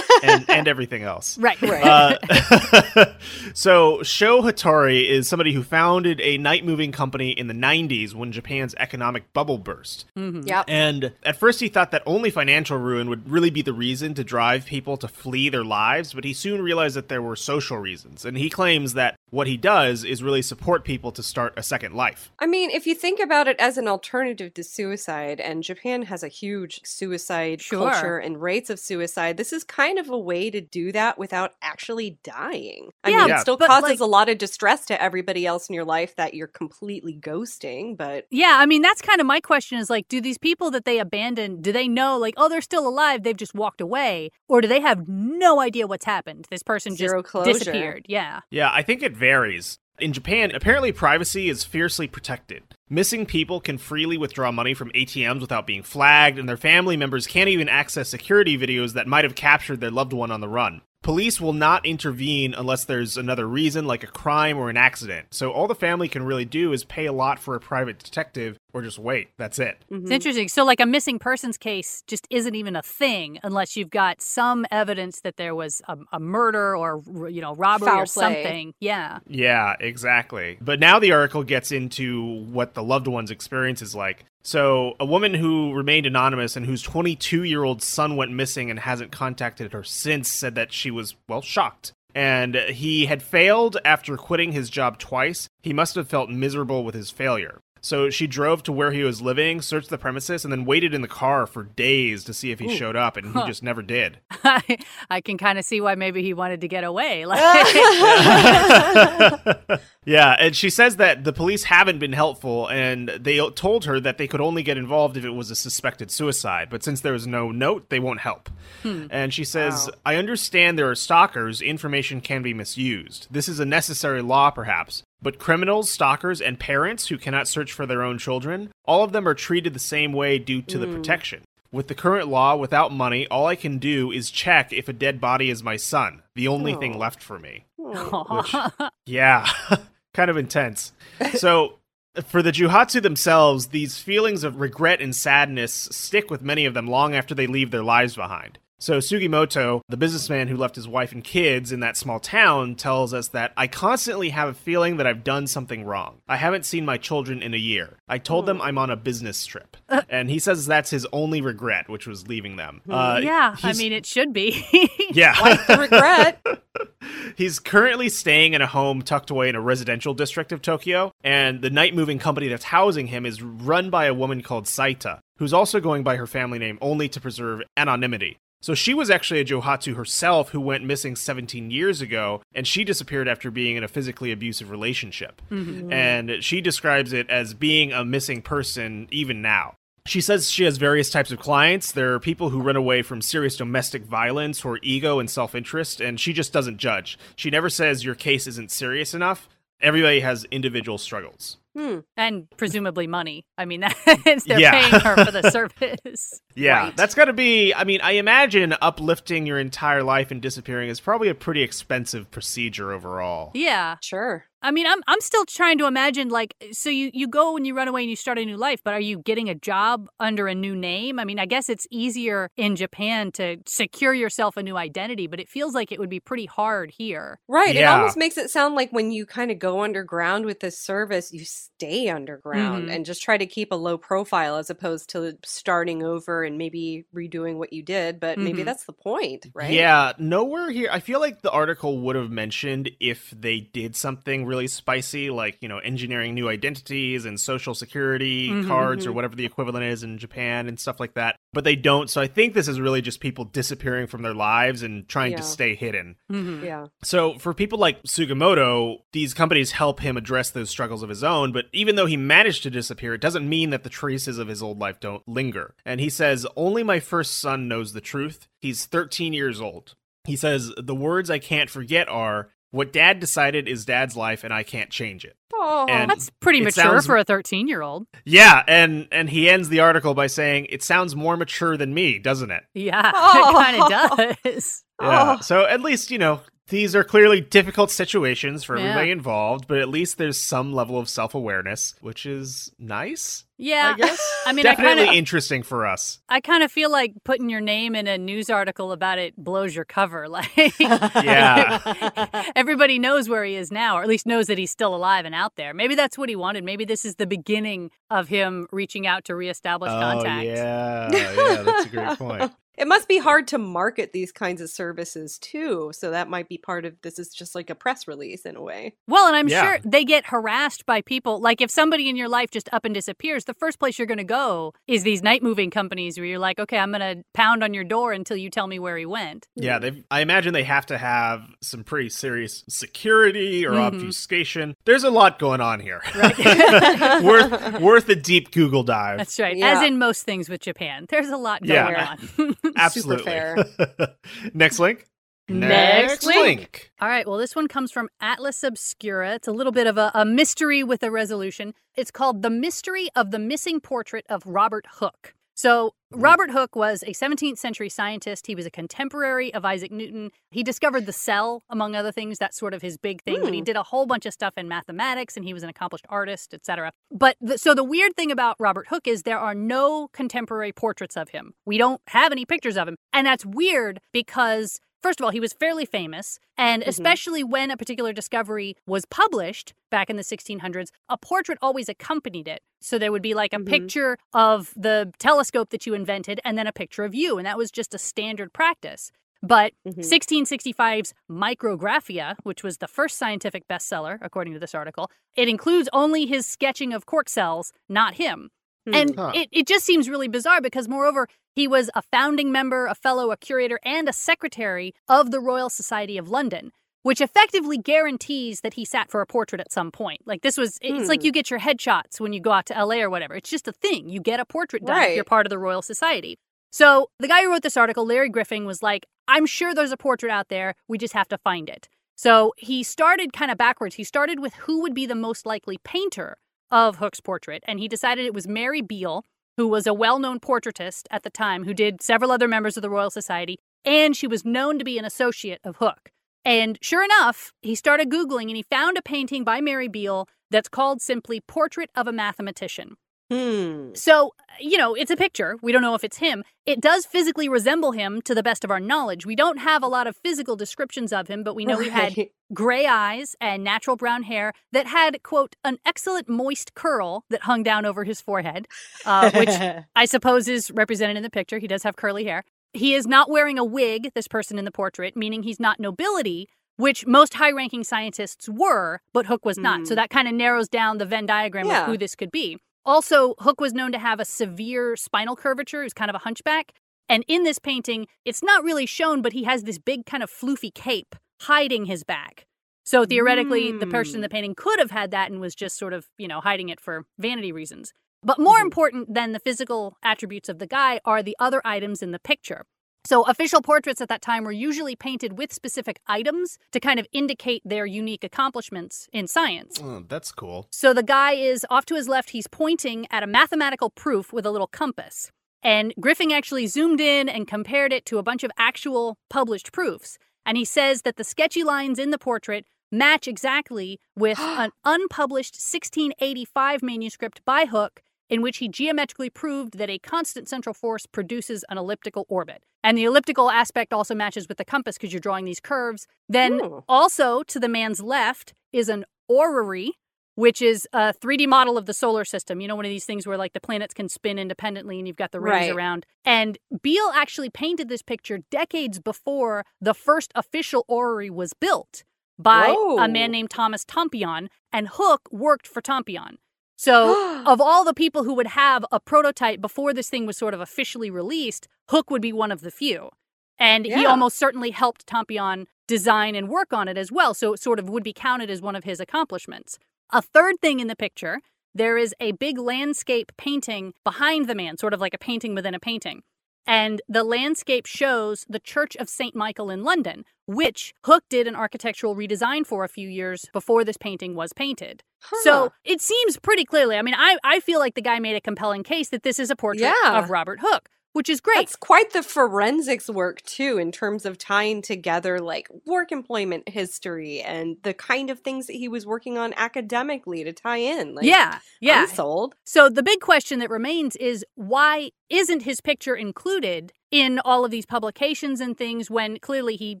and, 0.22 0.48
and 0.48 0.68
everything 0.68 1.02
else. 1.02 1.38
right. 1.46 1.60
Right. 1.62 1.84
Uh, 1.84 3.06
so 3.54 4.02
Sho 4.02 4.42
Hattori 4.42 5.08
is 5.08 5.28
somebody 5.28 5.52
who 5.52 5.62
founded 5.62 6.20
a 6.20 6.38
night 6.38 6.64
moving 6.64 6.92
company 6.92 7.30
in 7.30 7.46
the 7.46 7.54
90s 7.54 8.14
when 8.14 8.32
Japan's 8.32 8.74
economic 8.78 9.32
bubble 9.32 9.58
burst. 9.58 10.06
Mhm. 10.16 10.46
Yep. 10.46 10.64
And 10.68 11.12
at 11.24 11.36
first 11.36 11.60
he 11.60 11.68
thought 11.68 11.90
that 11.90 12.02
only 12.06 12.30
financial 12.30 12.78
ruin 12.78 13.08
would 13.08 13.28
really 13.30 13.50
be 13.50 13.62
the 13.62 13.72
reason 13.72 14.14
to 14.14 14.24
drive 14.24 14.66
people 14.66 14.96
to 14.98 15.08
flee 15.08 15.48
their 15.48 15.64
lives, 15.64 16.12
but 16.14 16.24
he 16.24 16.32
soon 16.32 16.62
realized 16.62 16.96
that 16.96 17.08
there 17.08 17.22
were 17.22 17.36
social 17.36 17.78
reasons. 17.78 18.24
And 18.24 18.36
he 18.38 18.48
claims 18.50 18.94
that 18.94 19.16
what 19.30 19.46
he 19.46 19.56
does 19.56 20.04
is 20.04 20.22
really 20.22 20.42
support 20.42 20.84
people 20.84 21.10
to 21.12 21.22
start 21.22 21.54
a 21.56 21.62
second 21.62 21.94
life. 21.94 22.30
I 22.38 22.46
mean, 22.46 22.70
if 22.70 22.86
you 22.86 22.94
think 22.94 23.18
about 23.20 23.48
it 23.48 23.56
as 23.58 23.78
an 23.78 23.88
alternative 23.88 24.52
to 24.54 24.62
suicide, 24.62 25.40
and 25.40 25.62
Japan 25.62 26.02
has 26.02 26.22
a 26.22 26.28
huge 26.28 26.80
suicide 26.84 27.60
Sure. 27.62 27.90
culture 27.90 28.18
and 28.18 28.40
rates 28.42 28.68
of 28.70 28.78
suicide, 28.78 29.36
this 29.36 29.52
is 29.52 29.64
kind 29.64 29.98
of 29.98 30.08
a 30.12 30.18
way 30.18 30.50
to 30.50 30.60
do 30.60 30.92
that 30.92 31.18
without 31.18 31.52
actually 31.62 32.18
dying. 32.22 32.90
I 33.04 33.10
Yeah, 33.10 33.16
mean, 33.18 33.28
Yeah. 33.28 33.36
it 33.38 33.40
still 33.40 33.56
but, 33.56 33.68
causes 33.68 33.90
like- 33.90 34.00
a 34.00 34.04
lot 34.04 34.28
of 34.28 34.38
distress 34.38 34.84
to 34.86 35.00
everybody 35.02 35.46
else 35.46 35.68
in 35.68 35.74
your 35.74 35.84
life 35.84 36.16
that 36.16 36.34
you're 36.34 36.46
completely 36.46 37.14
ghosting, 37.20 37.96
but 37.96 38.26
Yeah, 38.30 38.56
I 38.58 38.66
mean 38.66 38.82
that's 38.82 39.02
kind 39.02 39.20
of 39.20 39.26
my 39.26 39.40
question 39.40 39.78
is 39.78 39.88
like 39.90 40.08
do 40.08 40.20
these 40.20 40.38
people 40.38 40.70
that 40.72 40.84
they 40.84 40.98
abandon 40.98 41.60
do 41.60 41.72
they 41.72 41.88
know 41.88 42.18
like 42.18 42.34
oh 42.36 42.48
they're 42.48 42.60
still 42.60 42.86
alive 42.88 43.22
they've 43.22 43.36
just 43.36 43.54
walked 43.54 43.80
away 43.80 44.30
or 44.48 44.60
do 44.60 44.68
they 44.68 44.80
have 44.80 45.08
no 45.08 45.60
idea 45.60 45.86
what's 45.86 46.04
happened 46.04 46.46
this 46.50 46.62
person 46.62 46.94
Zero 46.96 47.20
just 47.22 47.30
closure. 47.30 47.52
disappeared 47.52 48.06
yeah 48.08 48.40
Yeah, 48.50 48.70
I 48.72 48.82
think 48.82 49.02
it 49.02 49.16
varies. 49.16 49.78
In 50.02 50.12
Japan, 50.12 50.50
apparently 50.52 50.90
privacy 50.90 51.48
is 51.48 51.62
fiercely 51.62 52.08
protected. 52.08 52.64
Missing 52.90 53.26
people 53.26 53.60
can 53.60 53.78
freely 53.78 54.18
withdraw 54.18 54.50
money 54.50 54.74
from 54.74 54.90
ATMs 54.96 55.40
without 55.40 55.64
being 55.64 55.84
flagged, 55.84 56.40
and 56.40 56.48
their 56.48 56.56
family 56.56 56.96
members 56.96 57.28
can't 57.28 57.48
even 57.48 57.68
access 57.68 58.08
security 58.08 58.58
videos 58.58 58.94
that 58.94 59.06
might 59.06 59.22
have 59.22 59.36
captured 59.36 59.80
their 59.80 59.92
loved 59.92 60.12
one 60.12 60.32
on 60.32 60.40
the 60.40 60.48
run. 60.48 60.82
Police 61.02 61.40
will 61.40 61.52
not 61.52 61.84
intervene 61.84 62.54
unless 62.54 62.84
there's 62.84 63.16
another 63.16 63.46
reason, 63.46 63.86
like 63.86 64.04
a 64.04 64.06
crime 64.06 64.56
or 64.56 64.70
an 64.70 64.76
accident. 64.76 65.34
So 65.34 65.50
all 65.50 65.66
the 65.66 65.74
family 65.74 66.08
can 66.08 66.22
really 66.22 66.44
do 66.44 66.72
is 66.72 66.84
pay 66.84 67.06
a 67.06 67.12
lot 67.12 67.40
for 67.40 67.56
a 67.56 67.60
private 67.60 67.98
detective 67.98 68.56
or 68.72 68.82
just 68.82 68.98
wait. 69.00 69.30
That's 69.36 69.58
it. 69.58 69.78
Mhm. 69.90 70.02
It's 70.02 70.10
interesting. 70.12 70.48
So, 70.48 70.64
like 70.64 70.80
a 70.80 70.86
missing 70.86 71.18
persons 71.18 71.58
case 71.58 72.02
just 72.06 72.26
isn't 72.30 72.54
even 72.54 72.76
a 72.76 72.82
thing 72.82 73.38
unless 73.42 73.76
you've 73.76 73.90
got 73.90 74.22
some 74.22 74.64
evidence 74.70 75.20
that 75.22 75.36
there 75.36 75.54
was 75.54 75.82
a, 75.88 75.98
a 76.12 76.20
murder 76.20 76.76
or 76.76 77.02
you 77.28 77.40
know 77.40 77.54
robbery 77.56 77.88
Foul 77.88 77.96
or 78.02 78.06
play. 78.06 78.06
something. 78.06 78.74
Yeah. 78.80 79.18
Yeah, 79.26 79.74
exactly. 79.80 80.56
But 80.60 80.78
now 80.80 80.98
the 81.00 81.12
article 81.12 81.42
gets 81.42 81.72
into 81.72 82.44
what 82.44 82.74
the 82.74 82.82
loved 82.82 83.08
one's 83.08 83.30
experience 83.30 83.82
is 83.82 83.94
like. 83.94 84.24
So, 84.42 84.96
a 84.98 85.06
woman 85.06 85.34
who 85.34 85.72
remained 85.72 86.04
anonymous 86.04 86.56
and 86.56 86.66
whose 86.66 86.82
22 86.82 87.44
year 87.44 87.62
old 87.62 87.82
son 87.82 88.16
went 88.16 88.32
missing 88.32 88.70
and 88.70 88.80
hasn't 88.80 89.12
contacted 89.12 89.72
her 89.72 89.84
since 89.84 90.28
said 90.28 90.56
that 90.56 90.72
she 90.72 90.90
was, 90.90 91.14
well, 91.28 91.42
shocked. 91.42 91.92
And 92.14 92.56
he 92.56 93.06
had 93.06 93.22
failed 93.22 93.78
after 93.84 94.16
quitting 94.16 94.52
his 94.52 94.68
job 94.68 94.98
twice. 94.98 95.48
He 95.62 95.72
must 95.72 95.94
have 95.94 96.08
felt 96.08 96.28
miserable 96.28 96.84
with 96.84 96.94
his 96.94 97.10
failure. 97.10 97.60
So 97.84 98.10
she 98.10 98.28
drove 98.28 98.62
to 98.62 98.72
where 98.72 98.92
he 98.92 99.02
was 99.02 99.20
living, 99.20 99.60
searched 99.60 99.90
the 99.90 99.98
premises, 99.98 100.44
and 100.44 100.52
then 100.52 100.64
waited 100.64 100.94
in 100.94 101.02
the 101.02 101.08
car 101.08 101.48
for 101.48 101.64
days 101.64 102.22
to 102.24 102.32
see 102.32 102.52
if 102.52 102.60
he 102.60 102.66
Ooh. 102.66 102.76
showed 102.76 102.94
up, 102.94 103.16
and 103.16 103.26
he 103.26 103.32
Huh. 103.32 103.44
just 103.46 103.60
never 103.62 103.82
did. 103.82 104.18
I, 104.44 104.78
I 105.10 105.20
can 105.20 105.36
kind 105.36 105.58
of 105.58 105.64
see 105.64 105.80
why 105.80 105.96
maybe 105.96 106.22
he 106.22 106.32
wanted 106.32 106.60
to 106.60 106.68
get 106.68 106.84
away. 106.84 107.26
Like, 107.32 107.40
yeah, 110.04 110.36
and 110.38 110.54
she 110.54 110.70
says 110.70 110.96
that 110.96 111.24
the 111.24 111.32
police 111.32 111.64
haven't 111.64 111.98
been 111.98 112.12
helpful, 112.12 112.68
and 112.68 113.08
they 113.08 113.38
told 113.50 113.84
her 113.84 114.00
that 114.00 114.18
they 114.18 114.26
could 114.28 114.40
only 114.40 114.62
get 114.62 114.76
involved 114.78 115.16
if 115.16 115.24
it 115.24 115.30
was 115.30 115.50
a 115.50 115.56
suspected 115.56 116.10
suicide. 116.10 116.68
But 116.70 116.82
since 116.82 117.00
there 117.00 117.12
was 117.12 117.26
no 117.26 117.50
note, 117.50 117.90
they 117.90 118.00
won't 118.00 118.20
help. 118.20 118.48
Hmm. 118.82 119.06
And 119.10 119.34
she 119.34 119.44
says, 119.44 119.88
Wow. 119.88 119.94
I 120.06 120.16
understand 120.16 120.78
there 120.78 120.90
are 120.90 120.94
stalkers, 120.94 121.60
information 121.60 122.20
can 122.20 122.42
be 122.42 122.54
misused. 122.54 123.28
This 123.30 123.48
is 123.48 123.60
a 123.60 123.64
necessary 123.64 124.22
law, 124.22 124.50
perhaps. 124.50 125.02
But 125.22 125.38
criminals, 125.38 125.88
stalkers, 125.88 126.40
and 126.40 126.58
parents 126.58 127.06
who 127.06 127.16
cannot 127.16 127.46
search 127.46 127.72
for 127.72 127.86
their 127.86 128.02
own 128.02 128.18
children, 128.18 128.72
all 128.84 129.04
of 129.04 129.12
them 129.12 129.28
are 129.28 129.34
treated 129.34 129.72
the 129.72 129.78
same 129.78 130.12
way 130.12 130.38
due 130.38 130.62
to 130.62 130.78
the 130.78 130.86
hmm. 130.86 130.94
protection. 130.94 131.42
With 131.70 131.88
the 131.88 131.94
current 131.94 132.28
law, 132.28 132.56
without 132.56 132.92
money, 132.92 133.26
all 133.28 133.46
I 133.46 133.54
can 133.54 133.78
do 133.78 134.12
is 134.12 134.30
check 134.30 134.72
if 134.72 134.88
a 134.88 134.92
dead 134.92 135.20
body 135.20 135.48
is 135.48 135.62
my 135.62 135.76
son, 135.76 136.22
the 136.34 136.48
only 136.48 136.74
thing 136.74 136.96
Oh. 136.96 136.98
left 136.98 137.22
for 137.22 137.38
me. 137.38 137.64
Oh. 137.78 138.70
Yeah, 139.06 139.48
kind 140.14 140.30
of 140.30 140.36
intense. 140.36 140.92
So, 141.34 141.78
for 142.24 142.42
the 142.42 142.52
Johatsu 142.52 143.00
themselves, 143.00 143.68
these 143.68 143.98
feelings 143.98 144.44
of 144.44 144.60
regret 144.60 145.00
and 145.00 145.16
sadness 145.16 145.88
stick 145.90 146.30
with 146.30 146.42
many 146.42 146.66
of 146.66 146.74
them 146.74 146.86
long 146.86 147.14
after 147.14 147.34
they 147.34 147.46
leave 147.46 147.70
their 147.70 147.82
lives 147.82 148.16
behind. 148.16 148.58
So 148.82 148.98
Sugimoto, 148.98 149.82
the 149.88 149.96
businessman 149.96 150.48
who 150.48 150.56
left 150.56 150.74
his 150.74 150.88
wife 150.88 151.12
and 151.12 151.22
kids 151.22 151.70
in 151.70 151.78
that 151.78 151.96
small 151.96 152.18
town, 152.18 152.74
tells 152.74 153.14
us 153.14 153.28
that 153.28 153.52
I 153.56 153.68
constantly 153.68 154.30
have 154.30 154.48
a 154.48 154.54
feeling 154.54 154.96
that 154.96 155.06
I've 155.06 155.22
done 155.22 155.46
something 155.46 155.84
wrong. 155.84 156.18
I 156.26 156.34
haven't 156.34 156.64
seen 156.64 156.84
my 156.84 156.96
children 156.96 157.42
in 157.42 157.54
a 157.54 157.58
year. 157.58 157.98
I 158.08 158.18
told 158.18 158.46
them 158.46 158.60
I'm 158.60 158.78
on 158.78 158.90
a 158.90 158.96
business 158.96 159.46
trip. 159.46 159.76
and 160.08 160.28
he 160.28 160.40
says 160.40 160.66
that's 160.66 160.90
his 160.90 161.06
only 161.12 161.40
regret, 161.40 161.88
which 161.88 162.08
was 162.08 162.26
leaving 162.26 162.56
them. 162.56 162.80
Uh, 162.90 163.20
yeah, 163.22 163.54
I 163.62 163.72
mean, 163.74 163.92
it 163.92 164.04
should 164.04 164.32
be. 164.32 164.66
yeah. 165.12 165.36
Like 165.40 165.64
the 165.68 165.78
regret. 165.78 166.44
He's 167.36 167.60
currently 167.60 168.08
staying 168.08 168.54
in 168.54 168.62
a 168.62 168.66
home 168.66 169.02
tucked 169.02 169.30
away 169.30 169.48
in 169.48 169.54
a 169.54 169.60
residential 169.60 170.12
district 170.12 170.50
of 170.50 170.60
Tokyo, 170.60 171.12
and 171.22 171.62
the 171.62 171.70
night 171.70 171.94
moving 171.94 172.18
company 172.18 172.48
that's 172.48 172.64
housing 172.64 173.06
him 173.06 173.26
is 173.26 173.42
run 173.42 173.90
by 173.90 174.06
a 174.06 174.14
woman 174.14 174.42
called 174.42 174.64
Saita, 174.64 175.20
who's 175.36 175.52
also 175.52 175.78
going 175.78 176.02
by 176.02 176.16
her 176.16 176.26
family 176.26 176.58
name 176.58 176.78
only 176.80 177.08
to 177.10 177.20
preserve 177.20 177.62
anonymity. 177.76 178.38
So 178.62 178.74
she 178.74 178.94
was 178.94 179.10
actually 179.10 179.40
a 179.40 179.44
Johatsu 179.44 179.96
herself 179.96 180.50
who 180.50 180.60
went 180.60 180.84
missing 180.84 181.16
17 181.16 181.70
years 181.72 182.00
ago, 182.00 182.42
and 182.54 182.66
she 182.66 182.84
disappeared 182.84 183.28
after 183.28 183.50
being 183.50 183.76
in 183.76 183.82
a 183.82 183.88
physically 183.88 184.30
abusive 184.30 184.70
relationship. 184.70 185.42
Mm-hmm. 185.50 185.92
And 185.92 186.44
she 186.44 186.60
describes 186.60 187.12
it 187.12 187.28
as 187.28 187.54
being 187.54 187.92
a 187.92 188.04
missing 188.04 188.40
person 188.40 189.08
even 189.10 189.42
now. 189.42 189.74
She 190.06 190.20
says 190.20 190.50
she 190.50 190.64
has 190.64 190.78
various 190.78 191.10
types 191.10 191.30
of 191.32 191.38
clients. 191.40 191.92
There 191.92 192.14
are 192.14 192.20
people 192.20 192.50
who 192.50 192.62
run 192.62 192.76
away 192.76 193.02
from 193.02 193.20
serious 193.20 193.56
domestic 193.56 194.04
violence 194.04 194.64
or 194.64 194.78
ego 194.82 195.18
and 195.18 195.28
self 195.28 195.54
interest, 195.54 196.00
and 196.00 196.18
she 196.18 196.32
just 196.32 196.52
doesn't 196.52 196.78
judge. 196.78 197.18
She 197.36 197.50
never 197.50 197.68
says 197.68 198.04
your 198.04 198.14
case 198.14 198.46
isn't 198.46 198.70
serious 198.70 199.12
enough. 199.12 199.48
Everybody 199.82 200.20
has 200.20 200.44
individual 200.50 200.96
struggles. 200.98 201.58
Hmm. 201.74 202.00
and 202.18 202.48
presumably 202.58 203.06
money. 203.06 203.46
I 203.56 203.64
mean, 203.64 203.80
that's, 203.80 204.44
they're 204.44 204.60
Yeah. 204.60 204.72
paying 204.72 205.00
her 205.00 205.24
for 205.24 205.30
the 205.30 205.50
service. 205.50 206.40
Yeah, 206.54 206.82
Right. 206.84 206.96
that's 206.98 207.14
got 207.14 207.24
to 207.26 207.32
be. 207.32 207.72
I 207.72 207.84
mean, 207.84 208.00
I 208.02 208.12
imagine 208.12 208.74
uplifting 208.82 209.46
your 209.46 209.58
entire 209.58 210.02
life 210.02 210.30
and 210.30 210.42
disappearing 210.42 210.90
is 210.90 211.00
probably 211.00 211.28
a 211.30 211.34
pretty 211.34 211.62
expensive 211.62 212.30
procedure 212.30 212.92
overall. 212.92 213.52
Yeah. 213.54 213.96
Sure. 214.02 214.44
I 214.62 214.70
mean, 214.70 214.86
I'm 214.86 215.00
I'm 215.08 215.20
still 215.20 215.44
trying 215.44 215.78
to 215.78 215.86
imagine 215.86 216.28
like 216.28 216.54
so 216.72 216.88
you 216.88 217.10
you 217.12 217.26
go 217.26 217.56
and 217.56 217.66
you 217.66 217.74
run 217.74 217.88
away 217.88 218.02
and 218.02 218.10
you 218.10 218.16
start 218.16 218.38
a 218.38 218.44
new 218.44 218.56
life, 218.56 218.80
but 218.84 218.94
are 218.94 219.00
you 219.00 219.18
getting 219.18 219.48
a 219.48 219.54
job 219.54 220.08
under 220.20 220.46
a 220.46 220.54
new 220.54 220.76
name? 220.76 221.18
I 221.18 221.24
mean, 221.24 221.38
I 221.40 221.46
guess 221.46 221.68
it's 221.68 221.86
easier 221.90 222.48
in 222.56 222.76
Japan 222.76 223.32
to 223.32 223.56
secure 223.66 224.14
yourself 224.14 224.56
a 224.56 224.62
new 224.62 224.76
identity, 224.76 225.26
but 225.26 225.40
it 225.40 225.48
feels 225.48 225.74
like 225.74 225.90
it 225.90 225.98
would 225.98 226.10
be 226.10 226.20
pretty 226.20 226.46
hard 226.46 226.92
here. 226.92 227.40
Right. 227.48 227.74
It 227.74 227.84
almost 227.84 228.16
makes 228.16 228.38
it 228.38 228.50
sound 228.50 228.76
like 228.76 228.90
when 228.92 229.10
you 229.10 229.26
kind 229.26 229.50
of 229.50 229.58
go 229.58 229.82
underground 229.82 230.44
with 230.44 230.60
this 230.60 230.78
service, 230.78 231.32
you 231.32 231.44
stay 231.44 232.08
underground 232.08 232.88
Mhm. 232.88 232.94
and 232.94 233.04
just 233.04 233.22
try 233.22 233.36
to 233.36 233.46
keep 233.46 233.72
a 233.72 233.76
low 233.76 233.98
profile 233.98 234.56
as 234.56 234.70
opposed 234.70 235.10
to 235.10 235.36
starting 235.44 236.02
over 236.04 236.44
and 236.44 236.56
maybe 236.56 237.04
redoing 237.14 237.56
what 237.56 237.72
you 237.72 237.82
did. 237.82 238.20
But 238.20 238.40
maybe 238.40 238.62
Mhm. 238.62 238.66
that's 238.66 238.84
the 238.84 238.92
point, 238.92 239.46
right? 239.54 239.72
Yeah, 239.72 240.12
nowhere 240.18 240.70
here. 240.70 240.88
I 240.92 241.00
feel 241.00 241.20
like 241.20 241.42
the 241.42 241.50
article 241.50 241.98
would 242.00 242.16
have 242.16 242.30
mentioned 242.30 242.90
if 243.00 243.30
they 243.30 243.60
did 243.60 243.96
something 243.96 244.44
really 244.52 244.68
spicy, 244.68 245.30
like, 245.30 245.56
you 245.62 245.68
know, 245.68 245.78
engineering 245.78 246.34
new 246.34 246.48
identities 246.48 247.24
and 247.24 247.40
social 247.40 247.74
security 247.74 248.50
Mhm, 248.50 248.66
cards 248.68 249.06
or 249.06 249.10
mhm. 249.10 249.14
whatever 249.14 249.34
the 249.34 249.46
equivalent 249.46 249.84
is 249.86 250.02
in 250.02 250.18
Japan 250.18 250.68
and 250.68 250.78
stuff 250.78 251.00
like 251.00 251.14
that. 251.14 251.36
But 251.54 251.64
they 251.64 251.74
don't. 251.74 252.10
So 252.10 252.20
I 252.20 252.26
think 252.26 252.52
this 252.52 252.68
is 252.68 252.78
really 252.78 253.00
just 253.00 253.20
people 253.20 253.44
disappearing 253.46 254.06
from 254.06 254.20
their 254.22 254.34
lives 254.34 254.82
and 254.82 255.08
trying 255.08 255.36
to 255.36 255.42
stay 255.42 255.74
hidden. 255.74 256.16
Mhm. 256.30 256.62
Yeah. 256.62 256.86
So 257.02 257.38
for 257.38 257.54
people 257.54 257.78
like 257.78 258.02
Sugimoto, 258.04 258.98
these 259.12 259.32
companies 259.34 259.72
help 259.72 260.00
him 260.00 260.16
address 260.16 260.50
those 260.50 260.68
struggles 260.70 261.02
of 261.02 261.08
his 261.08 261.24
own, 261.24 261.52
but 261.52 261.66
even 261.72 261.96
though 261.96 262.06
he 262.06 262.16
managed 262.16 262.62
to 262.64 262.70
disappear, 262.70 263.14
it 263.14 263.20
doesn't 263.20 263.48
mean 263.48 263.70
that 263.70 263.82
the 263.84 263.90
traces 263.90 264.38
of 264.38 264.48
his 264.48 264.62
old 264.62 264.78
life 264.78 265.00
don't 265.00 265.26
linger. 265.26 265.74
And 265.84 265.98
he 266.00 266.10
says, 266.10 266.46
"Only 266.56 266.82
my 266.82 267.00
first 267.00 267.38
son 267.38 267.68
knows 267.68 267.92
the 267.92 268.00
truth. 268.00 268.48
He's 268.60 268.84
13 268.84 269.32
years 269.32 269.60
old." 269.60 269.94
He 270.24 270.36
says, 270.36 270.72
"The 270.76 270.94
words 270.94 271.30
I 271.30 271.38
can't 271.38 271.68
forget 271.70 272.08
are 272.08 272.50
what 272.72 272.92
dad 272.92 273.20
decided 273.20 273.68
is 273.68 273.84
dad's 273.84 274.16
life 274.16 274.42
and 274.42 274.52
I 274.52 274.64
can't 274.64 274.90
change 274.90 275.24
it." 275.24 275.36
Oh, 275.54 275.86
And- 275.88 276.10
That's 276.10 276.28
pretty 276.40 276.60
mature 276.60 276.82
sounds- 276.84 277.06
for 277.06 277.16
a 277.16 277.22
13 277.24 277.68
year 277.68 277.82
old. 277.82 278.06
Yeah, 278.24 278.64
and 278.66 279.06
and 279.12 279.30
he 279.30 279.48
ends 279.48 279.68
the 279.68 279.78
article 279.80 280.12
by 280.14 280.26
saying, 280.26 280.66
"It 280.70 280.82
sounds 280.82 281.14
more 281.14 281.36
mature 281.36 281.76
than 281.76 281.94
me, 281.94 282.18
doesn't 282.18 282.50
it?" 282.50 282.64
Yeah, 282.74 283.12
Oh. 283.14 283.48
it 283.48 283.88
kind 283.88 284.26
of 284.26 284.44
does. 284.44 284.84
Yeah. 285.00 285.36
Oh. 285.38 285.40
So 285.40 285.64
at 285.64 285.80
least, 285.80 286.10
you 286.10 286.18
know, 286.18 286.40
these 286.72 286.96
are 286.96 287.04
clearly 287.04 287.40
difficult 287.42 287.90
situations 287.90 288.64
for 288.64 288.78
Yeah. 288.78 288.84
everybody 288.84 289.10
involved, 289.10 289.68
but 289.68 289.76
at 289.78 289.90
least 289.90 290.16
there's 290.16 290.40
some 290.40 290.72
level 290.72 290.98
of 290.98 291.06
self 291.06 291.34
awareness, 291.34 291.94
which 292.00 292.24
is 292.24 292.72
nice, 292.78 293.44
Yeah. 293.58 293.92
I 293.94 293.98
guess. 293.98 294.42
I 294.46 294.52
mean, 294.54 294.66
I 294.66 294.70
Definitely 294.70 294.96
kind 295.04 295.10
of 295.10 295.14
interesting 295.14 295.62
for 295.62 295.86
us. 295.86 296.20
I 296.30 296.40
kind 296.40 296.62
of 296.62 296.72
feel 296.72 296.90
like 296.90 297.12
putting 297.24 297.50
your 297.50 297.60
name 297.60 297.94
in 297.94 298.06
a 298.06 298.16
news 298.16 298.48
article 298.48 298.90
about 298.90 299.18
it 299.18 299.36
blows 299.36 299.76
your 299.76 299.84
cover. 299.84 300.26
Like, 300.32 300.50
Yeah. 300.78 302.42
everybody 302.56 302.98
knows 302.98 303.28
where 303.28 303.44
he 303.44 303.54
is 303.54 303.70
now, 303.70 303.98
or 303.98 304.02
at 304.02 304.08
least 304.08 304.24
knows 304.26 304.46
that 304.46 304.56
he's 304.56 304.70
still 304.70 304.94
alive 304.94 305.26
and 305.26 305.34
out 305.34 305.56
there. 305.56 305.74
Maybe 305.74 305.94
that's 305.94 306.16
what 306.16 306.30
he 306.30 306.36
wanted. 306.36 306.64
Maybe 306.64 306.86
this 306.86 307.04
is 307.04 307.16
the 307.16 307.26
beginning 307.26 307.90
of 308.10 308.28
him 308.28 308.66
reaching 308.72 309.06
out 309.06 309.26
to 309.26 309.36
reestablish 309.36 309.90
oh, 309.92 310.00
contact. 310.00 310.46
Oh, 310.46 310.50
yeah. 310.50 311.10
Yeah, 311.12 311.62
that's 311.62 311.84
a 311.84 311.88
great 311.90 312.18
point. 312.18 312.52
It 312.78 312.88
must 312.88 313.06
be 313.06 313.18
hard 313.18 313.48
to 313.48 313.58
market 313.58 314.12
these 314.12 314.32
kinds 314.32 314.60
of 314.60 314.70
services 314.70 315.38
too. 315.38 315.90
So 315.94 316.10
that 316.10 316.28
might 316.28 316.48
be 316.48 316.56
part 316.58 316.84
of 316.84 317.00
this 317.02 317.18
is 317.18 317.28
just 317.28 317.54
like 317.54 317.68
a 317.70 317.74
press 317.74 318.08
release 318.08 318.46
in 318.46 318.56
a 318.56 318.62
way. 318.62 318.94
Well, 319.06 319.26
and 319.26 319.36
I'm 319.36 319.48
Yeah. 319.48 319.62
sure 319.62 319.78
they 319.84 320.04
get 320.04 320.26
harassed 320.26 320.86
by 320.86 321.02
people. 321.02 321.40
Like 321.40 321.60
if 321.60 321.70
somebody 321.70 322.08
in 322.08 322.16
your 322.16 322.28
life 322.28 322.50
just 322.50 322.68
up 322.72 322.84
and 322.84 322.94
disappears, 322.94 323.44
the 323.44 323.54
first 323.54 323.78
place 323.78 323.98
you're 323.98 324.06
going 324.06 324.18
to 324.18 324.24
go 324.24 324.72
is 324.86 325.02
these 325.02 325.22
night 325.22 325.42
moving 325.42 325.70
companies 325.70 326.16
where 326.16 326.26
you're 326.26 326.38
like, 326.38 326.58
okay, 326.58 326.78
I'm 326.78 326.90
going 326.92 327.00
to 327.18 327.22
pound 327.34 327.62
on 327.62 327.74
your 327.74 327.84
door 327.84 328.12
until 328.12 328.36
you 328.36 328.48
tell 328.50 328.66
me 328.66 328.78
where 328.78 328.96
he 328.96 329.04
went. 329.06 329.46
Yeah, 329.54 329.78
they 329.78 330.02
I 330.10 330.20
imagine 330.20 330.54
they 330.54 330.64
have 330.64 330.86
to 330.86 330.96
have 330.98 331.42
some 331.60 331.84
pretty 331.84 332.08
serious 332.08 332.64
security 332.68 333.66
or 333.66 333.72
Mhm. 333.72 333.80
obfuscation. 333.94 334.76
There's 334.86 335.04
a 335.04 335.10
lot 335.10 335.38
going 335.38 335.60
on 335.60 335.80
here. 335.80 336.00
Right. 336.14 336.38
worth 337.22 337.80
worth 337.80 338.08
a 338.08 338.14
deep 338.16 338.50
Google 338.52 338.82
dive. 338.82 339.18
That's 339.18 339.38
right. 339.38 339.56
Yeah. 339.56 339.78
As 339.78 339.82
in 339.86 339.98
most 339.98 340.22
things 340.24 340.48
with 340.48 340.60
Japan, 340.62 341.06
there's 341.10 341.28
a 341.28 341.36
lot 341.36 341.60
going 341.62 341.72
Yeah. 341.72 342.16
on. 342.38 342.56
Absolutely. 342.76 343.24
fair. 343.24 343.64
Next 344.54 344.78
link. 344.78 345.06
Next 345.48 346.24
link. 346.24 346.92
All 347.00 347.08
right. 347.08 347.26
Well, 347.26 347.36
this 347.36 347.56
one 347.56 347.68
comes 347.68 347.90
from 347.90 348.08
Atlas 348.20 348.62
Obscura. 348.62 349.34
It's 349.34 349.48
a 349.48 349.52
little 349.52 349.72
bit 349.72 349.86
of 349.86 349.98
a, 349.98 350.10
a 350.14 350.24
mystery 350.24 350.82
with 350.82 351.02
a 351.02 351.10
resolution. 351.10 351.74
It's 351.96 352.10
called 352.10 352.42
The 352.42 352.50
Mystery 352.50 353.08
of 353.16 353.32
the 353.32 353.38
Missing 353.38 353.80
Portrait 353.80 354.24
of 354.28 354.46
Robert 354.46 354.86
Hooke. 354.94 355.34
So, 355.62 355.94
Robert 356.10 356.50
Hooke 356.50 356.74
was 356.74 357.04
a 357.04 357.12
17th 357.12 357.56
century 357.56 357.88
scientist. 357.88 358.48
He 358.48 358.56
was 358.56 358.66
a 358.66 358.70
contemporary 358.70 359.54
of 359.54 359.64
Isaac 359.64 359.92
Newton. 359.92 360.32
He 360.50 360.64
discovered 360.64 361.06
the 361.06 361.12
cell, 361.12 361.62
among 361.70 361.94
other 361.94 362.10
things. 362.10 362.36
That's 362.38 362.58
sort 362.58 362.74
of 362.74 362.82
his 362.82 362.96
big 362.96 363.22
thing. 363.22 363.42
But 363.42 363.52
he 363.52 363.60
Hmm. 363.60 363.64
did 363.66 363.76
a 363.76 363.84
whole 363.84 364.04
bunch 364.04 364.26
of 364.26 364.32
stuff 364.32 364.54
in 364.56 364.66
mathematics 364.66 365.36
and 365.36 365.44
he 365.44 365.54
was 365.54 365.62
an 365.62 365.68
accomplished 365.68 366.04
artist, 366.08 366.52
etc. 366.52 366.90
But 367.12 367.36
the, 367.40 367.58
so 367.58 367.74
the 367.74 367.84
weird 367.84 368.16
thing 368.16 368.32
about 368.32 368.56
Robert 368.58 368.88
Hooke 368.88 369.06
is 369.06 369.22
there 369.22 369.38
are 369.38 369.54
no 369.54 370.08
contemporary 370.08 370.72
portraits 370.72 371.16
of 371.16 371.28
him. 371.28 371.54
We 371.64 371.78
don't 371.78 372.00
have 372.08 372.32
any 372.32 372.44
pictures 372.44 372.76
of 372.76 372.88
him. 372.88 372.96
And 373.12 373.24
that's 373.24 373.46
weird 373.46 374.00
because 374.12 374.80
First 375.02 375.20
of 375.20 375.24
all, 375.24 375.30
he 375.30 375.40
was 375.40 375.52
fairly 375.52 375.84
famous, 375.84 376.38
and 376.56 376.82
Mhm. 376.82 376.86
especially 376.86 377.42
when 377.42 377.70
a 377.70 377.76
particular 377.76 378.12
discovery 378.12 378.76
was 378.86 379.04
published 379.04 379.74
back 379.90 380.08
in 380.08 380.16
the 380.16 380.22
1600s, 380.22 380.92
a 381.08 381.18
portrait 381.18 381.58
always 381.60 381.88
accompanied 381.88 382.46
it. 382.46 382.62
So 382.80 382.98
there 382.98 383.10
would 383.10 383.22
be 383.22 383.34
like 383.34 383.52
a 383.52 383.58
Mhm. 383.58 383.66
picture 383.66 384.16
of 384.32 384.72
the 384.76 385.12
telescope 385.18 385.70
that 385.70 385.86
you 385.86 385.94
invented 385.94 386.40
and 386.44 386.56
then 386.56 386.66
a 386.66 386.72
picture 386.72 387.04
of 387.04 387.14
you, 387.14 387.36
and 387.36 387.46
that 387.46 387.58
was 387.58 387.70
just 387.70 387.94
a 387.94 387.98
standard 387.98 388.52
practice. 388.52 389.10
But 389.42 389.72
Mhm. 389.84 390.04
1665's 390.04 391.14
Micrographia, 391.28 392.36
which 392.44 392.62
was 392.62 392.78
the 392.78 392.86
first 392.86 393.18
scientific 393.18 393.66
bestseller, 393.66 394.18
according 394.22 394.52
to 394.52 394.60
this 394.60 394.74
article, 394.74 395.10
it 395.34 395.48
includes 395.48 395.88
only 395.92 396.26
his 396.26 396.46
sketching 396.46 396.92
of 396.92 397.06
cork 397.06 397.28
cells, 397.28 397.72
not 397.88 398.14
him. 398.14 398.50
Hmm. 398.86 398.94
And 398.94 399.16
Huh. 399.16 399.32
it, 399.34 399.48
it 399.52 399.66
just 399.66 399.84
seems 399.84 400.08
really 400.08 400.28
bizarre 400.28 400.60
because, 400.60 400.88
moreover, 400.88 401.28
he 401.54 401.68
was 401.68 401.90
a 401.94 402.02
founding 402.02 402.50
member, 402.50 402.86
a 402.86 402.94
fellow, 402.94 403.30
a 403.30 403.36
curator, 403.36 403.78
and 403.84 404.08
a 404.08 404.12
secretary 404.12 404.94
of 405.08 405.30
the 405.30 405.40
Royal 405.40 405.68
Society 405.70 406.18
of 406.18 406.28
London, 406.28 406.72
which 407.02 407.20
effectively 407.20 407.78
guarantees 407.78 408.62
that 408.62 408.74
he 408.74 408.84
sat 408.84 409.10
for 409.10 409.20
a 409.20 409.26
portrait 409.26 409.60
at 409.60 409.70
some 409.70 409.90
point. 409.92 410.22
Like, 410.26 410.42
this 410.42 410.56
was, 410.56 410.78
it's 410.82 411.08
like 411.08 411.20
Hmm. 411.20 411.26
you 411.26 411.32
get 411.32 411.50
your 411.50 411.60
headshots 411.60 412.18
when 412.20 412.32
you 412.32 412.40
go 412.40 412.52
out 412.52 412.66
to 412.66 412.74
LA 412.74 412.96
or 413.02 413.10
whatever. 413.10 413.34
It's 413.34 413.50
just 413.50 413.68
a 413.68 413.72
thing. 413.72 414.08
You 414.08 414.20
get 414.20 414.40
a 414.40 414.44
portrait 414.44 414.84
done 414.84 415.02
if 415.02 415.14
you're 415.16 415.24
part 415.24 415.46
of 415.46 415.50
the 415.50 415.58
Royal 415.58 415.82
Society. 415.82 416.38
So, 416.70 417.10
the 417.18 417.28
guy 417.28 417.42
who 417.42 417.50
wrote 417.50 417.62
this 417.62 417.76
article, 417.76 418.06
Larry 418.06 418.30
Griffin, 418.30 418.64
was 418.64 418.82
like, 418.82 419.06
I'm 419.28 419.44
sure 419.46 419.74
there's 419.74 419.92
a 419.92 419.96
portrait 419.96 420.32
out 420.32 420.48
there. 420.48 420.74
We 420.88 420.96
just 420.98 421.12
have 421.12 421.28
to 421.28 421.38
find 421.38 421.68
it. 421.68 421.88
So, 422.16 422.54
he 422.56 422.82
started 422.82 423.32
kind 423.34 423.50
of 423.50 423.58
backwards. 423.58 423.96
He 423.96 424.04
started 424.04 424.40
with 424.40 424.54
who 424.54 424.80
would 424.80 424.94
be 424.94 425.04
the 425.06 425.14
most 425.14 425.44
likely 425.44 425.78
painter 425.84 426.38
of 426.72 426.96
Hooke's 426.96 427.20
portrait, 427.20 427.62
and 427.68 427.78
he 427.78 427.86
decided 427.86 428.24
it 428.24 428.34
was 428.34 428.48
Mary 428.48 428.80
Beale, 428.80 429.24
who 429.56 429.68
was 429.68 429.86
a 429.86 429.94
well 429.94 430.18
known 430.18 430.40
portraitist 430.40 431.02
at 431.10 431.22
the 431.22 431.30
time, 431.30 431.64
who 431.64 431.74
did 431.74 432.02
several 432.02 432.32
other 432.32 432.48
members 432.48 432.76
of 432.76 432.82
the 432.82 432.90
Royal 432.90 433.10
Society, 433.10 433.58
and 433.84 434.16
she 434.16 434.26
was 434.26 434.44
known 434.44 434.78
to 434.78 434.84
be 434.84 434.98
an 434.98 435.04
associate 435.04 435.60
of 435.62 435.76
Hooke. 435.76 436.10
And 436.44 436.78
sure 436.82 437.04
enough, 437.04 437.52
he 437.60 437.74
started 437.74 438.10
Googling 438.10 438.48
and 438.48 438.56
he 438.56 438.64
found 438.64 438.98
a 438.98 439.02
painting 439.02 439.44
by 439.44 439.60
Mary 439.60 439.86
Beale 439.86 440.28
that's 440.50 440.68
called 440.68 441.00
simply 441.00 441.40
Portrait 441.40 441.90
of 441.94 442.08
a 442.08 442.12
Mathematician. 442.12 442.96
Hmm. 443.32 443.94
So, 443.94 444.34
you 444.60 444.76
know, 444.76 444.94
it's 444.94 445.10
a 445.10 445.16
picture. 445.16 445.56
We 445.62 445.72
don't 445.72 445.80
know 445.80 445.94
if 445.94 446.04
it's 446.04 446.18
him. 446.18 446.44
It 446.66 446.80
does 446.80 447.06
physically 447.06 447.48
resemble 447.48 447.92
him 447.92 448.20
to 448.22 448.34
the 448.34 448.42
best 448.42 448.62
of 448.62 448.70
our 448.70 448.78
knowledge. 448.80 449.24
We 449.24 449.34
don't 449.34 449.58
have 449.58 449.82
a 449.82 449.86
lot 449.86 450.06
of 450.06 450.16
physical 450.16 450.54
descriptions 450.54 451.12
of 451.12 451.28
him, 451.28 451.42
but 451.42 451.54
we 451.56 451.64
know 451.64 451.78
he 451.78 451.88
had 451.88 452.14
gray 452.52 452.86
eyes 452.86 453.34
and 453.40 453.64
natural 453.64 453.96
brown 453.96 454.24
hair 454.24 454.52
that 454.72 454.86
had, 454.86 455.22
quote, 455.22 455.56
an 455.64 455.78
excellent 455.86 456.28
moist 456.28 456.74
curl 456.74 457.24
that 457.30 457.42
hung 457.42 457.62
down 457.62 457.86
over 457.86 458.04
his 458.04 458.20
forehead, 458.20 458.68
uh, 459.06 459.30
which 459.30 459.48
I 459.96 460.04
suppose 460.04 460.46
is 460.46 460.70
represented 460.70 461.16
in 461.16 461.22
the 461.22 461.30
picture. 461.30 461.58
He 461.58 461.66
does 461.66 461.84
have 461.84 461.96
curly 461.96 462.24
hair. 462.24 462.44
He 462.74 462.94
is 462.94 463.06
not 463.06 463.30
wearing 463.30 463.58
a 463.58 463.64
wig, 463.64 464.10
this 464.14 464.28
person 464.28 464.58
in 464.58 464.64
the 464.66 464.70
portrait, 464.70 465.16
meaning 465.16 465.42
he's 465.42 465.60
not 465.60 465.80
nobility, 465.80 466.48
which 466.76 467.06
most 467.06 467.34
high 467.34 467.52
ranking 467.52 467.84
scientists 467.84 468.48
were, 468.48 469.00
but 469.12 469.26
Hooke 469.26 469.44
was 469.44 469.58
not. 469.58 469.80
Hmm. 469.80 469.84
So 469.86 469.94
that 469.94 470.10
kind 470.10 470.28
of 470.28 470.34
narrows 470.34 470.68
down 470.68 470.98
the 470.98 471.06
Venn 471.06 471.26
diagram 471.26 471.66
Yeah. 471.66 471.82
of 471.82 471.86
who 471.86 471.96
this 471.98 472.14
could 472.14 472.30
be. 472.30 472.58
Also, 472.84 473.34
Hooke 473.38 473.60
was 473.60 473.72
known 473.72 473.92
to 473.92 473.98
have 473.98 474.18
a 474.20 474.24
severe 474.24 474.96
spinal 474.96 475.36
curvature. 475.36 475.80
He 475.82 475.84
was 475.84 475.92
kind 475.94 476.10
of 476.10 476.14
a 476.16 476.18
hunchback. 476.20 476.72
And 477.08 477.24
in 477.28 477.44
this 477.44 477.58
painting, 477.58 478.06
it's 478.24 478.42
not 478.42 478.64
really 478.64 478.86
shown, 478.86 479.22
but 479.22 479.32
he 479.32 479.44
has 479.44 479.64
this 479.64 479.78
big 479.78 480.06
kind 480.06 480.22
of 480.22 480.30
floofy 480.30 480.72
cape 480.74 481.14
hiding 481.42 481.84
his 481.86 482.04
back. 482.04 482.46
So 482.84 483.04
theoretically, 483.04 483.72
the 483.72 483.86
person 483.86 484.18
in 484.18 484.22
the 484.22 484.28
Mm. 484.28 484.32
painting 484.32 484.54
could 484.56 484.78
have 484.80 484.90
had 484.90 485.10
that 485.12 485.30
and 485.30 485.40
was 485.40 485.54
just 485.54 485.76
sort 485.78 485.92
of, 485.92 486.08
you 486.18 486.26
know, 486.26 486.40
hiding 486.40 486.68
it 486.68 486.80
for 486.80 487.04
vanity 487.18 487.52
reasons. 487.52 487.92
But 488.22 488.38
more 488.38 488.58
Mhm. 488.58 488.62
important 488.62 489.14
than 489.14 489.32
the 489.32 489.40
physical 489.40 489.96
attributes 490.02 490.48
of 490.48 490.58
the 490.58 490.66
guy 490.66 491.00
are 491.04 491.22
the 491.22 491.36
other 491.38 491.60
items 491.64 492.02
in 492.02 492.10
the 492.12 492.18
picture. 492.18 492.66
So, 493.04 493.22
official 493.24 493.62
portraits 493.62 494.00
at 494.00 494.08
that 494.08 494.22
time 494.22 494.44
were 494.44 494.52
usually 494.52 494.94
painted 494.94 495.36
with 495.36 495.52
specific 495.52 496.00
items 496.06 496.56
to 496.70 496.78
kind 496.78 497.00
of 497.00 497.06
indicate 497.12 497.62
their 497.64 497.84
unique 497.84 498.22
accomplishments 498.22 499.08
in 499.12 499.26
science. 499.26 499.80
Oh, 499.82 500.04
that's 500.08 500.30
cool. 500.30 500.68
So, 500.70 500.94
the 500.94 501.02
guy 501.02 501.32
is 501.32 501.66
off 501.68 501.84
to 501.86 501.96
his 501.96 502.08
left, 502.08 502.30
he's 502.30 502.46
pointing 502.46 503.06
at 503.10 503.24
a 503.24 503.26
mathematical 503.26 503.90
proof 503.90 504.32
with 504.32 504.46
a 504.46 504.50
little 504.50 504.68
compass. 504.68 505.32
And 505.64 505.92
Griffin 506.00 506.32
actually 506.32 506.66
zoomed 506.68 507.00
in 507.00 507.28
and 507.28 507.46
compared 507.46 507.92
it 507.92 508.04
to 508.06 508.18
a 508.18 508.22
bunch 508.22 508.44
of 508.44 508.50
actual 508.56 509.16
published 509.28 509.72
proofs. 509.72 510.18
And 510.46 510.56
he 510.56 510.64
says 510.64 511.02
that 511.02 511.16
the 511.16 511.24
sketchy 511.24 511.62
lines 511.64 511.98
in 511.98 512.10
the 512.10 512.18
portrait 512.18 512.66
match 512.92 513.26
exactly 513.26 513.98
with 514.16 514.38
an 514.40 514.70
unpublished 514.84 515.54
1685 515.54 516.82
manuscript 516.82 517.40
by 517.44 517.64
Hooke 517.64 518.02
in 518.32 518.40
which 518.40 518.56
he 518.56 518.68
geometrically 518.68 519.28
proved 519.28 519.76
that 519.76 519.90
a 519.90 519.98
constant 519.98 520.48
central 520.48 520.72
force 520.72 521.04
produces 521.04 521.66
an 521.68 521.76
elliptical 521.76 522.24
orbit. 522.30 522.62
And 522.82 522.96
the 522.96 523.04
elliptical 523.04 523.50
aspect 523.50 523.92
also 523.92 524.14
matches 524.14 524.48
with 524.48 524.56
the 524.56 524.64
compass 524.64 524.96
because 524.96 525.12
you're 525.12 525.20
drawing 525.20 525.44
these 525.44 525.60
curves. 525.60 526.06
Then, 526.30 526.54
Ooh. 526.54 526.82
also 526.88 527.42
to 527.42 527.60
the 527.60 527.68
man's 527.68 528.00
left 528.00 528.54
is 528.72 528.88
an 528.88 529.04
orrery, 529.28 529.92
which 530.34 530.62
is 530.62 530.88
a 530.94 531.12
3D 531.12 531.46
model 531.46 531.76
of 531.76 531.84
the 531.84 531.92
solar 531.92 532.24
system. 532.24 532.62
You 532.62 532.68
know, 532.68 532.74
one 532.74 532.86
of 532.86 532.90
these 532.90 533.04
things 533.04 533.26
where 533.26 533.36
like 533.36 533.52
the 533.52 533.60
planets 533.60 533.92
can 533.92 534.08
spin 534.08 534.38
independently 534.38 534.98
and 534.98 535.06
you've 535.06 535.18
got 535.18 535.32
the 535.32 535.40
rings 535.40 535.66
Right. 535.66 535.76
around. 535.76 536.06
And 536.24 536.56
Beale 536.82 537.12
actually 537.14 537.50
painted 537.50 537.90
this 537.90 538.00
picture 538.00 538.38
decades 538.50 538.98
before 538.98 539.66
the 539.78 539.92
first 539.92 540.32
official 540.34 540.86
orrery 540.88 541.28
was 541.28 541.52
built 541.52 542.02
by 542.38 542.74
a 542.98 543.08
man 543.08 543.30
named 543.30 543.50
Thomas 543.50 543.84
Tompion, 543.84 544.48
and 544.72 544.88
Hooke 544.88 545.28
worked 545.30 545.66
for 545.66 545.82
Tompion. 545.82 546.38
So, 546.82 547.44
of 547.46 547.60
all 547.60 547.84
the 547.84 547.94
people 547.94 548.24
who 548.24 548.34
would 548.34 548.48
have 548.48 548.84
a 548.90 548.98
prototype 548.98 549.60
before 549.60 549.94
this 549.94 550.10
thing 550.10 550.26
was 550.26 550.36
sort 550.36 550.52
of 550.52 550.60
officially 550.60 551.10
released, 551.10 551.68
Hooke 551.90 552.10
would 552.10 552.22
be 552.22 552.32
one 552.32 552.50
of 552.50 552.60
the 552.60 552.72
few. 552.72 553.10
And 553.56 553.86
he 553.86 554.04
almost 554.04 554.36
certainly 554.36 554.72
helped 554.72 555.06
Tompion 555.06 555.66
design 555.86 556.34
and 556.34 556.48
work 556.48 556.72
on 556.72 556.88
it 556.88 556.98
as 556.98 557.12
well. 557.12 557.34
So, 557.34 557.52
it 557.52 557.60
sort 557.60 557.78
of 557.78 557.88
would 557.88 558.02
be 558.02 558.12
counted 558.12 558.50
as 558.50 558.60
one 558.60 558.74
of 558.74 558.82
his 558.82 558.98
accomplishments. 558.98 559.78
A 560.10 560.20
third 560.20 560.56
thing 560.60 560.80
in 560.80 560.88
the 560.88 560.96
picture, 560.96 561.40
there 561.72 561.96
is 561.96 562.16
a 562.18 562.32
big 562.32 562.58
landscape 562.58 563.30
painting 563.38 563.94
behind 564.02 564.48
the 564.48 564.56
man, 564.56 564.76
sort 564.76 564.92
of 564.92 565.00
like 565.00 565.14
a 565.14 565.18
painting 565.18 565.54
within 565.54 565.76
a 565.76 565.80
painting. 565.80 566.24
And 566.66 567.02
the 567.08 567.24
landscape 567.24 567.86
shows 567.86 568.46
the 568.48 568.60
Church 568.60 568.96
of 568.96 569.08
St. 569.08 569.34
Michael 569.34 569.68
in 569.70 569.82
London, 569.82 570.24
which 570.46 570.94
Hooke 571.04 571.24
did 571.28 571.46
an 571.48 571.56
architectural 571.56 572.14
redesign 572.14 572.64
for 572.66 572.84
a 572.84 572.88
few 572.88 573.08
years 573.08 573.46
before 573.52 573.84
this 573.84 573.96
painting 573.96 574.34
was 574.34 574.52
painted. 574.52 575.02
Huh. 575.22 575.36
So 575.42 575.72
it 575.84 576.00
seems 576.00 576.38
pretty 576.38 576.64
clearly. 576.64 576.96
I 576.96 577.02
mean, 577.02 577.14
I, 577.16 577.36
I 577.44 577.60
feel 577.60 577.78
like 577.80 577.94
the 577.94 578.02
guy 578.02 578.18
made 578.20 578.36
a 578.36 578.40
compelling 578.40 578.82
case 578.84 579.08
that 579.10 579.22
this 579.22 579.38
is 579.38 579.50
a 579.50 579.56
portrait 579.56 579.92
Yeah. 580.04 580.18
of 580.18 580.30
Robert 580.30 580.60
Hooke, 580.62 580.88
which 581.12 581.28
is 581.28 581.40
great. 581.40 581.56
That's 581.56 581.76
quite 581.76 582.12
the 582.12 582.22
forensics 582.22 583.08
work 583.08 583.42
too, 583.42 583.78
in 583.78 583.92
terms 583.92 584.24
of 584.24 584.38
tying 584.38 584.82
together 584.82 585.38
like 585.40 585.68
work 585.86 586.12
employment 586.12 586.68
history 586.68 587.40
and 587.40 587.76
the 587.82 587.94
kind 587.94 588.30
of 588.30 588.40
things 588.40 588.66
that 588.66 588.74
he 588.74 588.88
was 588.88 589.06
working 589.06 589.38
on 589.38 589.52
academically 589.56 590.44
to 590.44 590.52
tie 590.52 590.78
in. 590.78 591.14
Like, 591.14 591.24
yeah, 591.26 591.58
yeah. 591.80 592.02
I'm 592.02 592.08
sold. 592.08 592.54
So 592.64 592.88
the 592.88 593.02
big 593.02 593.20
question 593.20 593.58
that 593.60 593.70
remains 593.70 594.16
is 594.16 594.44
why 594.54 595.10
isn't 595.28 595.62
his 595.62 595.80
picture 595.80 596.14
included 596.14 596.92
in 597.10 597.38
all 597.44 597.64
of 597.64 597.70
these 597.70 597.86
publications 597.86 598.60
and 598.60 598.76
things 598.76 599.10
when 599.10 599.38
clearly 599.38 599.76
he 599.76 600.00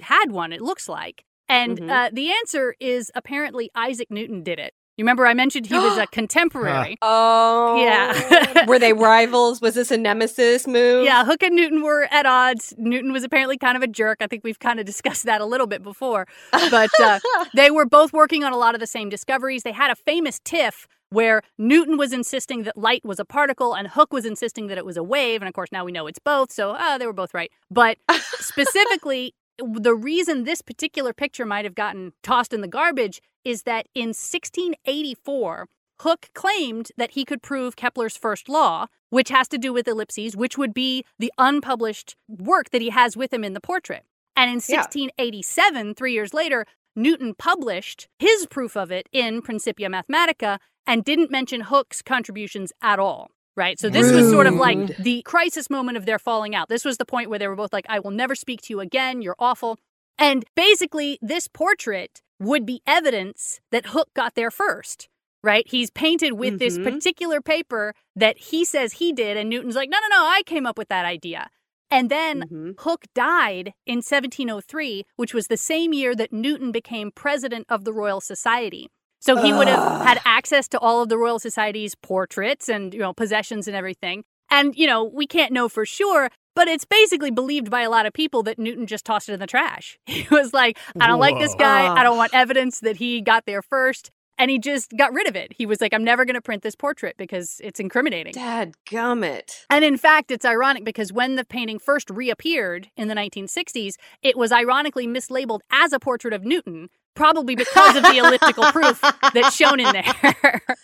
had 0.00 0.30
one, 0.30 0.52
it 0.52 0.60
looks 0.60 0.88
like? 0.88 1.24
And 1.48 1.78
Mhm. 1.78 1.90
uh, 1.90 2.10
the 2.12 2.32
answer 2.32 2.74
is 2.80 3.12
apparently 3.14 3.70
Isaac 3.74 4.10
Newton 4.10 4.42
did 4.42 4.58
it. 4.58 4.74
You 4.96 5.04
remember 5.04 5.26
I 5.26 5.34
mentioned 5.34 5.66
he 5.66 5.74
was 5.74 5.98
a 5.98 6.06
contemporary. 6.12 6.96
Oh, 7.02 7.76
Yeah. 7.82 8.64
were 8.66 8.78
they 8.78 8.92
rivals? 8.94 9.60
Was 9.60 9.74
this 9.74 9.90
a 9.90 9.96
nemesis 9.96 10.66
move? 10.66 11.04
Yeah, 11.04 11.24
Hooke 11.24 11.42
and 11.42 11.54
Newton 11.54 11.82
were 11.82 12.08
at 12.10 12.24
odds. 12.24 12.74
Newton 12.78 13.12
was 13.12 13.22
apparently 13.22 13.58
kind 13.58 13.76
of 13.76 13.82
a 13.82 13.86
jerk. 13.86 14.18
I 14.20 14.26
think 14.26 14.42
we've 14.42 14.58
kind 14.58 14.80
of 14.80 14.86
discussed 14.86 15.24
that 15.24 15.40
a 15.40 15.44
little 15.44 15.66
bit 15.66 15.82
before. 15.82 16.26
But 16.50 16.90
uh, 16.98 17.20
they 17.54 17.70
were 17.70 17.84
both 17.84 18.12
working 18.14 18.42
on 18.42 18.52
a 18.52 18.56
lot 18.56 18.74
of 18.74 18.80
the 18.80 18.86
same 18.86 19.08
discoveries. 19.10 19.64
They 19.64 19.72
had 19.72 19.90
a 19.90 19.96
famous 19.96 20.40
tiff 20.44 20.88
where 21.10 21.42
Newton 21.58 21.98
was 21.98 22.12
insisting 22.12 22.64
that 22.64 22.76
light 22.76 23.04
was 23.04 23.20
a 23.20 23.24
particle 23.24 23.74
and 23.74 23.86
Hooke 23.88 24.12
was 24.12 24.24
insisting 24.24 24.66
that 24.68 24.78
it 24.78 24.84
was 24.86 24.96
a 24.96 25.02
wave. 25.02 25.42
And 25.42 25.48
of 25.48 25.54
course, 25.54 25.70
now 25.70 25.84
we 25.84 25.92
know 25.92 26.06
it's 26.06 26.18
both. 26.18 26.50
So 26.50 26.70
uh, 26.72 26.96
they 26.98 27.06
were 27.06 27.12
both 27.12 27.34
right. 27.34 27.50
But 27.70 27.98
specifically, 28.38 29.34
the 29.58 29.94
reason 29.94 30.44
this 30.44 30.62
particular 30.62 31.12
picture 31.12 31.46
might 31.46 31.64
have 31.64 31.74
gotten 31.74 32.12
tossed 32.22 32.52
in 32.52 32.60
the 32.60 32.68
garbage 32.68 33.20
is 33.46 33.62
that 33.62 33.86
in 33.94 34.08
1684, 34.08 35.68
Hooke 36.00 36.28
claimed 36.34 36.90
that 36.96 37.12
he 37.12 37.24
could 37.24 37.42
prove 37.42 37.76
Kepler's 37.76 38.16
first 38.16 38.48
law, 38.48 38.86
which 39.10 39.30
has 39.30 39.48
to 39.48 39.58
do 39.58 39.72
with 39.72 39.88
ellipses, 39.88 40.36
which 40.36 40.58
would 40.58 40.74
be 40.74 41.04
the 41.18 41.32
unpublished 41.38 42.16
work 42.28 42.70
that 42.70 42.82
he 42.82 42.90
has 42.90 43.16
with 43.16 43.32
him 43.32 43.44
in 43.44 43.54
the 43.54 43.60
portrait. 43.60 44.04
And 44.34 44.50
in 44.50 44.56
Yeah. 44.56 44.80
1687, 44.80 45.94
three 45.94 46.12
years 46.12 46.34
later, 46.34 46.66
Newton 46.94 47.34
published 47.34 48.08
his 48.18 48.46
proof 48.46 48.76
of 48.76 48.90
it 48.90 49.08
in 49.12 49.40
Principia 49.42 49.88
Mathematica 49.88 50.58
and 50.86 51.04
didn't 51.04 51.30
mention 51.30 51.62
Hooke's 51.62 52.02
contributions 52.02 52.72
at 52.82 52.98
all. 52.98 53.30
Right. 53.56 53.78
So 53.78 53.88
this 53.88 54.12
was 54.12 54.28
sort 54.28 54.46
of 54.46 54.54
like 54.54 54.98
the 54.98 55.22
crisis 55.22 55.70
moment 55.70 55.96
of 55.96 56.04
their 56.04 56.18
falling 56.18 56.54
out. 56.54 56.68
This 56.68 56.84
was 56.84 56.98
the 56.98 57.06
point 57.06 57.30
where 57.30 57.38
they 57.38 57.48
were 57.48 57.56
both 57.56 57.72
like, 57.72 57.86
I 57.88 58.00
will 58.00 58.10
never 58.10 58.34
speak 58.34 58.60
to 58.62 58.74
you 58.74 58.80
again. 58.80 59.22
You're 59.22 59.36
awful. 59.38 59.78
And 60.18 60.44
basically, 60.54 61.18
this 61.22 61.48
portrait 61.48 62.20
would 62.38 62.66
be 62.66 62.82
evidence 62.86 63.60
that 63.70 63.86
Hooke 63.86 64.12
got 64.14 64.34
there 64.34 64.50
first. 64.50 65.08
Right. 65.42 65.66
He's 65.68 65.90
painted 65.90 66.32
with 66.32 66.58
this 66.58 66.76
Mhm. 66.76 66.84
particular 66.84 67.40
paper 67.40 67.94
that 68.16 68.36
he 68.38 68.64
says 68.64 68.94
he 68.94 69.12
did. 69.12 69.36
And 69.36 69.48
Newton's 69.48 69.76
like, 69.76 69.88
no, 69.88 69.98
no, 70.00 70.08
no, 70.08 70.24
I 70.24 70.42
came 70.44 70.66
up 70.66 70.76
with 70.76 70.88
that 70.88 71.04
idea. 71.04 71.48
And 71.88 72.10
then 72.10 72.42
Mhm. 72.50 72.80
Hooke 72.80 73.04
died 73.14 73.72
in 73.86 74.02
1703, 74.02 75.04
which 75.14 75.32
was 75.32 75.46
the 75.46 75.56
same 75.56 75.92
year 75.92 76.16
that 76.16 76.32
Newton 76.32 76.72
became 76.72 77.12
president 77.12 77.66
of 77.68 77.84
the 77.84 77.92
Royal 77.92 78.20
Society. 78.20 78.88
So 79.20 79.36
he 79.36 79.52
would 79.52 79.68
have 79.68 80.02
had 80.06 80.20
access 80.24 80.68
to 80.68 80.78
all 80.78 81.02
of 81.02 81.08
the 81.08 81.18
Royal 81.18 81.38
Society's 81.38 81.94
portraits 81.94 82.68
and, 82.68 82.92
you 82.92 83.00
know, 83.00 83.12
possessions 83.12 83.66
and 83.66 83.76
everything. 83.76 84.24
And, 84.50 84.76
you 84.76 84.86
know, 84.86 85.04
we 85.04 85.26
can't 85.26 85.52
know 85.52 85.68
for 85.68 85.84
sure, 85.86 86.30
but 86.56 86.66
it's 86.66 86.86
basically 86.86 87.30
believed 87.30 87.70
by 87.70 87.82
a 87.82 87.90
lot 87.90 88.06
of 88.06 88.12
people 88.12 88.42
that 88.44 88.58
Newton 88.58 88.86
just 88.86 89.04
tossed 89.04 89.28
it 89.28 89.34
in 89.34 89.40
the 89.40 89.46
trash. 89.46 89.98
He 90.06 90.26
was 90.30 90.54
like, 90.54 90.78
I 90.98 91.06
don't 91.06 91.20
like 91.20 91.38
this 91.38 91.54
guy. 91.54 91.86
I 91.86 92.02
don't 92.02 92.16
want 92.16 92.32
evidence 92.32 92.80
that 92.80 92.96
he 92.96 93.20
got 93.20 93.44
there 93.44 93.60
first. 93.60 94.10
And 94.38 94.50
he 94.50 94.58
just 94.58 94.92
got 94.96 95.12
rid 95.12 95.26
of 95.28 95.36
it. 95.36 95.52
He 95.52 95.66
was 95.66 95.80
like, 95.80 95.94
I'm 95.94 96.04
never 96.04 96.24
going 96.24 96.34
to 96.34 96.40
print 96.40 96.62
this 96.62 96.74
portrait 96.74 97.16
because 97.16 97.60
it's 97.62 97.78
incriminating. 97.78 98.32
Dad 98.32 98.74
gummit. 98.86 99.64
And 99.70 99.84
in 99.84 99.96
fact, 99.96 100.30
it's 100.30 100.44
ironic 100.44 100.84
because 100.84 101.12
when 101.12 101.36
the 101.36 101.44
painting 101.44 101.78
first 101.78 102.10
reappeared 102.10 102.90
in 102.96 103.08
the 103.08 103.14
1960s, 103.14 103.94
it 104.22 104.36
was 104.36 104.52
ironically 104.52 105.06
mislabeled 105.06 105.60
as 105.70 105.92
a 105.92 105.98
portrait 105.98 106.34
of 106.34 106.44
Newton, 106.44 106.88
probably 107.14 107.54
because 107.54 107.96
of 107.96 108.02
the 108.02 108.16
elliptical 108.18 108.64
proof 108.72 109.00
that's 109.32 109.54
shown 109.54 109.80
in 109.80 109.92
there. 109.92 110.62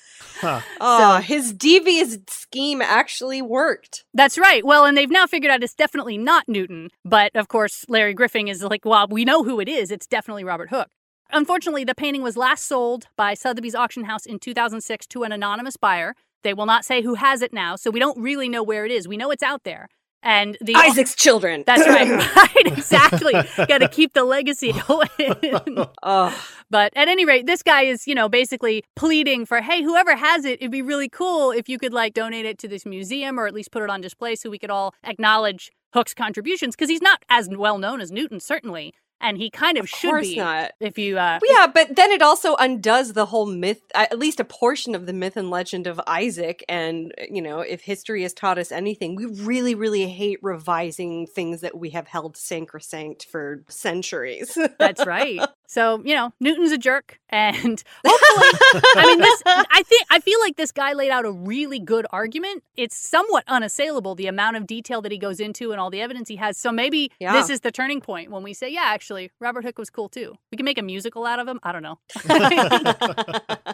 Oh, 0.81 1.19
his 1.19 1.53
devious 1.53 2.19
scheme 2.29 2.83
actually 2.83 3.43
worked. 3.43 4.05
that's 4.15 4.39
right. 4.39 4.65
Well, 4.65 4.85
and 4.85 4.97
they've 4.97 5.11
now 5.11 5.27
figured 5.27 5.51
out 5.51 5.63
it's 5.63 5.75
definitely 5.75 6.19
not 6.19 6.49
Newton. 6.49 6.91
But 7.05 7.35
of 7.35 7.49
course, 7.49 7.85
Larry 7.89 8.15
Griffin 8.15 8.49
is 8.49 8.63
like, 8.63 8.85
well, 8.85 9.07
we 9.09 9.25
know 9.25 9.45
who 9.45 9.61
it 9.61 9.69
is. 9.69 9.91
It's 9.91 10.07
definitely 10.07 10.45
Robert 10.45 10.71
Hooke. 10.71 10.91
Unfortunately, 11.31 11.85
the 11.85 11.95
painting 11.95 12.23
was 12.23 12.37
last 12.37 12.67
sold 12.67 13.07
by 13.17 13.35
Sotheby's 13.35 13.75
auction 13.75 14.05
house 14.05 14.27
in 14.27 14.39
2006 14.39 15.07
to 15.09 15.23
an 15.23 15.33
anonymous 15.33 15.77
buyer. 15.77 16.15
They 16.43 16.53
will 16.53 16.67
not 16.67 16.85
say 16.85 17.03
who 17.03 17.15
has 17.15 17.41
it 17.41 17.53
now, 17.53 17.77
so 17.77 17.91
we 17.91 18.01
don't 18.01 18.19
really 18.19 18.49
know 18.49 18.63
where 18.63 18.85
it 18.85 18.91
is. 18.91 19.09
We 19.09 19.17
know 19.17 19.31
it's 19.31 19.43
out 19.43 19.63
there. 19.65 19.89
And 20.23 20.57
the 20.61 20.75
Isaac's 20.77 21.15
children. 21.15 21.65
That's 21.67 21.87
right. 21.87 22.09
right, 22.37 22.67
exactly. 22.67 23.33
Got 23.57 23.79
to 23.79 23.89
keep 23.89 24.13
the 24.13 24.25
legacy 24.25 24.73
going. 24.89 25.87
oh. 26.03 26.47
But 26.71 26.93
at 26.97 27.09
any 27.09 27.25
rate, 27.25 27.47
this 27.47 27.63
guy 27.63 27.83
is, 27.83 28.07
you 28.07 28.15
know, 28.15 28.29
basically 28.29 28.85
pleading 28.97 29.47
for, 29.47 29.61
hey, 29.61 29.83
whoever 29.83 30.17
has 30.17 30.45
it, 30.45 30.61
it'd 30.61 30.71
be 30.71 30.83
really 30.83 31.09
cool 31.09 31.51
if 31.51 31.69
you 31.69 31.79
could 31.79 31.93
like 31.93 32.15
donate 32.15 32.47
it 32.47 32.59
to 32.61 32.69
this 32.69 32.87
museum 32.87 33.39
or 33.39 33.47
at 33.47 33.55
least 33.55 33.73
put 33.73 33.83
it 33.83 33.91
on 33.91 34.01
display 34.01 34.37
so 34.37 34.49
we 34.49 34.59
could 34.59 34.71
all 34.71 34.95
acknowledge 35.05 35.71
Hooke's 35.93 36.15
contributions 36.15 36.75
because 36.75 36.89
he's 36.89 37.03
not 37.03 37.23
as 37.29 37.49
well 37.51 37.79
known 37.79 38.01
as 38.01 38.11
Newton, 38.11 38.41
certainly 38.41 38.95
and 39.23 39.39
he 39.39 39.49
kind 39.49 39.79
of, 39.79 39.85
of 39.85 39.89
should 39.89 40.21
be 40.21 40.37
not. 40.37 40.73
if 40.81 40.99
you 40.99 41.17
uh 41.19 41.39
yeah 41.49 41.67
but 41.67 41.95
then 41.97 42.11
it 42.11 42.21
also 42.21 42.57
undoes 42.57 43.13
the 43.13 43.27
whole 43.27 43.47
myth 43.47 43.81
at 43.95 44.19
least 44.19 44.41
a 44.41 44.45
portion 44.45 44.95
of 44.95 45.07
the 45.07 45.13
myth 45.13 45.37
and 45.37 45.51
legend 45.51 45.87
of 45.87 46.01
isaac 46.07 46.65
and 46.69 47.15
you 47.31 47.41
know 47.41 47.61
if 47.61 47.83
history 47.83 48.23
has 48.23 48.35
taught 48.35 48.59
us 48.59 48.73
anything 48.73 49.15
we 49.15 49.25
really 49.25 49.75
really 49.75 50.09
hate 50.09 50.39
revising 50.43 51.27
things 51.27 51.61
that 51.61 51.79
we 51.79 51.91
have 51.91 52.09
held 52.09 52.37
sacrosanct 52.37 53.25
for 53.25 53.63
centuries 53.69 54.59
that's 54.79 55.07
right 55.07 55.41
so 55.73 56.03
you 56.05 56.15
know 56.15 56.31
newton's 56.39 56.71
a 56.71 56.77
jerk 56.77 57.19
and 57.31 57.83
hopefully 58.07 58.83
i 58.97 59.05
mean 59.07 59.19
this 59.21 59.43
i 59.47 59.83
think 59.87 60.03
i 60.11 60.21
feel 60.21 60.39
like 60.41 60.57
this 60.57 60.71
guy 60.71 60.93
laid 60.93 61.11
out 61.11 61.25
a 61.25 61.33
really 61.33 61.79
good 61.79 62.07
argument 62.11 62.63
it's 62.77 62.95
somewhat 62.97 63.43
unassailable 63.49 64.15
the 64.15 64.27
amount 64.27 64.55
of 64.57 64.67
detail 64.67 65.01
that 65.01 65.11
he 65.11 65.17
goes 65.17 65.41
into 65.41 65.73
and 65.73 65.81
all 65.81 65.89
the 65.89 66.03
evidence 66.03 66.29
he 66.29 66.37
has 66.37 66.59
so 66.59 66.71
maybe 66.71 67.11
Yeah. 67.19 67.33
this 67.33 67.49
is 67.49 67.61
the 67.61 67.73
turning 67.73 68.03
point 68.03 68.31
when 68.31 68.43
we 68.43 68.53
say 68.53 68.69
yeah 68.71 68.83
actually 68.85 69.31
robert 69.41 69.65
hooke 69.65 69.79
was 69.79 69.89
cool 69.89 70.11
too 70.11 70.35
we 70.51 70.57
can 70.57 70.65
make 70.67 70.77
a 70.79 70.83
musical 70.83 71.25
out 71.25 71.39
of 71.39 71.49
him 71.49 71.59
i 71.63 71.73
don't 71.73 71.83
know 71.83 71.99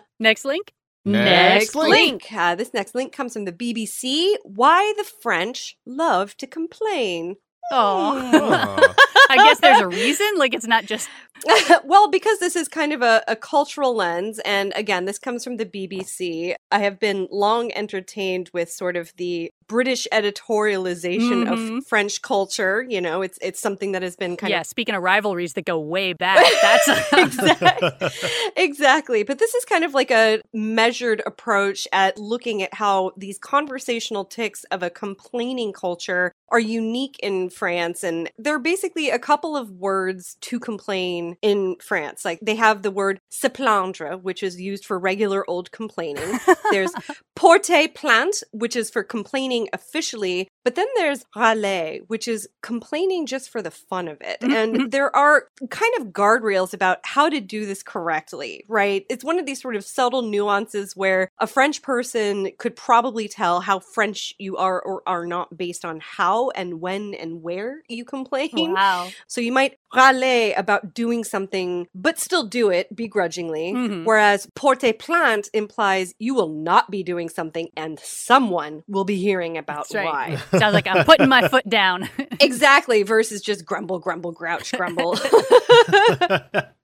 next 0.21 0.45
link 0.45 0.73
Next 1.05 1.75
link. 1.75 1.91
link. 1.91 2.33
Uh, 2.33 2.55
this 2.55 2.75
next 2.75 2.95
link 2.95 3.15
comes 3.15 3.33
from 3.33 3.47
the 3.47 3.53
BBC. 3.53 4.35
Why 4.45 4.93
the 4.99 5.05
French 5.05 5.79
love 5.87 6.37
to 6.37 6.47
complain. 6.47 7.37
Oh. 7.73 8.95
i 9.31 9.37
guess 9.37 9.61
there's 9.61 9.81
a 9.81 9.89
reason 9.89 10.27
like 10.37 10.55
it's 10.55 10.67
not 10.67 10.85
just 10.85 11.09
well, 11.85 12.11
because 12.11 12.41
this 12.41 12.57
is 12.57 12.67
kind 12.67 12.93
of 12.93 13.01
a, 13.01 13.23
a 13.29 13.37
cultural 13.37 13.95
lens, 13.95 14.41
and 14.45 14.73
again, 14.75 15.05
this 15.05 15.21
comes 15.21 15.45
from 15.45 15.57
the 15.57 15.65
BBC. 15.67 16.57
I 16.73 16.81
have 16.81 16.99
been 16.99 17.29
long 17.31 17.71
entertained 17.75 18.51
with 18.53 18.73
sort 18.73 18.97
of 18.97 19.13
the 19.19 19.53
British 19.69 20.09
editorialization 20.13 21.45
Mhm. 21.47 21.79
of 21.79 21.87
French 21.87 22.23
culture. 22.23 22.85
You 22.89 23.01
know, 23.01 23.23
it's 23.23 23.39
it's 23.41 23.61
something 23.61 23.93
that 23.93 24.03
has 24.03 24.17
been 24.17 24.37
kind 24.37 24.53
of 24.53 24.57
yeah 24.57 24.63
speaking 24.63 24.95
of 24.97 25.03
rivalries 25.03 25.53
that 25.55 25.65
go 25.65 25.79
way 25.79 26.13
back 26.13 26.45
that's 26.61 26.89
exactly. 27.13 28.09
exactly. 28.57 29.23
But 29.23 29.39
this 29.39 29.55
is 29.55 29.65
kind 29.65 29.85
of 29.85 29.95
like 29.95 30.11
a 30.11 30.41
measured 30.53 31.23
approach 31.27 31.87
at 31.93 32.19
looking 32.19 32.63
at 32.63 32.75
how 32.75 33.13
these 33.17 33.39
conversational 33.39 34.25
ticks 34.25 34.65
of 34.71 34.83
a 34.83 34.91
complaining 34.91 35.73
culture 35.73 36.33
are 36.51 36.61
unique 36.61 37.19
in 37.23 37.51
France. 37.51 38.03
And 38.03 38.31
there 38.39 38.55
are 38.55 38.59
a 39.11 39.19
couple 39.19 39.57
of 39.57 39.71
words 39.71 40.37
to 40.43 40.59
complain 40.59 41.37
in 41.43 41.77
France. 41.81 42.25
Like 42.25 42.41
they 42.41 42.57
have 42.57 42.83
the 42.83 42.91
word 42.91 43.21
se 43.31 43.51
plaindre, 43.51 44.21
which 44.23 44.43
is 44.43 44.61
used 44.61 44.85
for 44.85 44.99
regular 44.99 45.49
old 45.49 45.71
complaining. 45.71 46.39
There's 46.71 46.93
porter 47.37 47.87
plainte, 47.95 48.43
which 48.53 48.75
is 48.77 48.91
for 48.91 49.03
complaining 49.03 49.69
officially. 49.73 50.49
But 50.65 50.75
then 50.75 50.89
there's 50.97 51.25
râler, 51.37 52.01
which 52.09 52.29
is 52.29 52.49
complaining 52.63 53.27
just 53.27 53.49
for 53.49 53.63
the 53.63 53.71
fun 53.71 54.09
of 54.09 54.19
it. 54.21 54.39
And 54.43 54.91
there 54.91 55.15
are 55.15 55.45
kind 55.71 55.93
of 55.99 56.09
guardrails 56.09 56.75
about 56.75 56.99
how 57.05 57.29
to 57.29 57.41
do 57.41 57.65
this 57.65 57.83
correctly, 57.83 58.65
right? 58.69 59.07
It's 59.09 59.25
one 59.25 59.39
of 59.39 59.47
these 59.47 59.63
sort 59.63 59.77
of 59.77 59.85
subtle 59.85 60.23
nuances 60.23 60.97
where 60.97 61.31
a 61.39 61.47
French 61.47 61.83
person 61.83 62.51
could 62.59 62.77
probably 62.77 63.29
tell 63.29 63.61
how 63.61 63.79
French 63.79 64.35
you 64.39 64.57
are 64.57 64.81
or 64.81 65.03
are 65.07 65.27
not 65.27 65.57
based 65.57 65.85
on 65.85 66.01
how 66.01 66.51
and 66.51 66.81
when 66.81 67.15
and 67.15 67.43
where 67.43 67.83
you 67.89 68.05
complain. 68.05 68.73
wow 68.73 68.98
So 69.27 69.41
you 69.41 69.53
might 69.53 69.79
râler 69.95 70.57
about 70.59 70.95
doing 70.95 71.25
something, 71.25 71.87
but 71.95 72.19
still 72.19 72.45
do 72.45 72.71
it 72.71 72.95
begrudgingly. 72.95 73.73
Mhm. 73.73 74.05
Whereas 74.05 74.47
porter 74.55 74.93
plainte 74.93 75.49
implies 75.55 76.15
you 76.19 76.35
will 76.35 76.49
not 76.49 76.91
be 76.91 77.03
doing 77.03 77.29
something 77.29 77.69
and 77.77 77.99
someone 78.01 78.83
will 78.87 79.05
be 79.05 79.17
hearing 79.17 79.57
about 79.57 79.87
right. 79.95 80.05
why. 80.05 80.37
sounds 80.59 80.75
like 80.75 80.87
i'm 80.87 81.05
putting 81.05 81.29
my 81.29 81.49
foot 81.49 81.69
down 81.69 82.09
exactly, 82.41 83.03
versus 83.03 83.41
just 83.41 83.65
grumble, 83.65 83.99
grumble, 83.99 84.33
grouch, 84.33 84.73
grumble. 84.77 85.17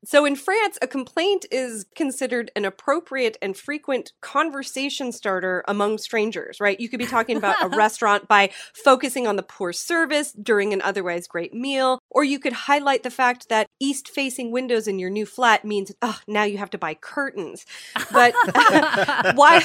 So 0.04 0.24
in 0.24 0.36
France, 0.36 0.78
a 0.82 0.86
complaint 0.86 1.46
is 1.50 1.86
considered 1.94 2.50
an 2.56 2.64
appropriate 2.64 3.36
and 3.40 3.56
frequent 3.56 4.12
conversation 4.20 5.12
starter 5.12 5.64
among 5.66 5.98
strangers, 5.98 6.60
right? 6.60 6.78
You 6.78 6.88
could 6.88 6.98
be 6.98 7.06
talking 7.06 7.36
about 7.36 7.56
a 7.62 7.68
restaurant 7.76 8.28
by 8.28 8.50
focusing 8.74 9.26
on 9.26 9.36
the 9.36 9.42
poor 9.42 9.72
service 9.72 10.32
during 10.32 10.72
an 10.72 10.82
otherwise 10.82 11.26
great 11.26 11.54
meal, 11.54 11.98
or 12.10 12.24
you 12.24 12.38
could 12.38 12.52
highlight 12.52 13.02
the 13.02 13.10
fact 13.10 13.48
that 13.48 13.66
east 13.80 14.08
facing 14.08 14.50
windows 14.50 14.86
in 14.86 14.98
your 14.98 15.10
new 15.10 15.26
flat 15.26 15.64
means, 15.64 15.92
oh, 16.02 16.20
now 16.26 16.44
you 16.44 16.58
have 16.58 16.70
to 16.70 16.78
buy 16.78 16.94
curtains. 16.94 17.64
But 18.12 18.34
why 19.34 19.62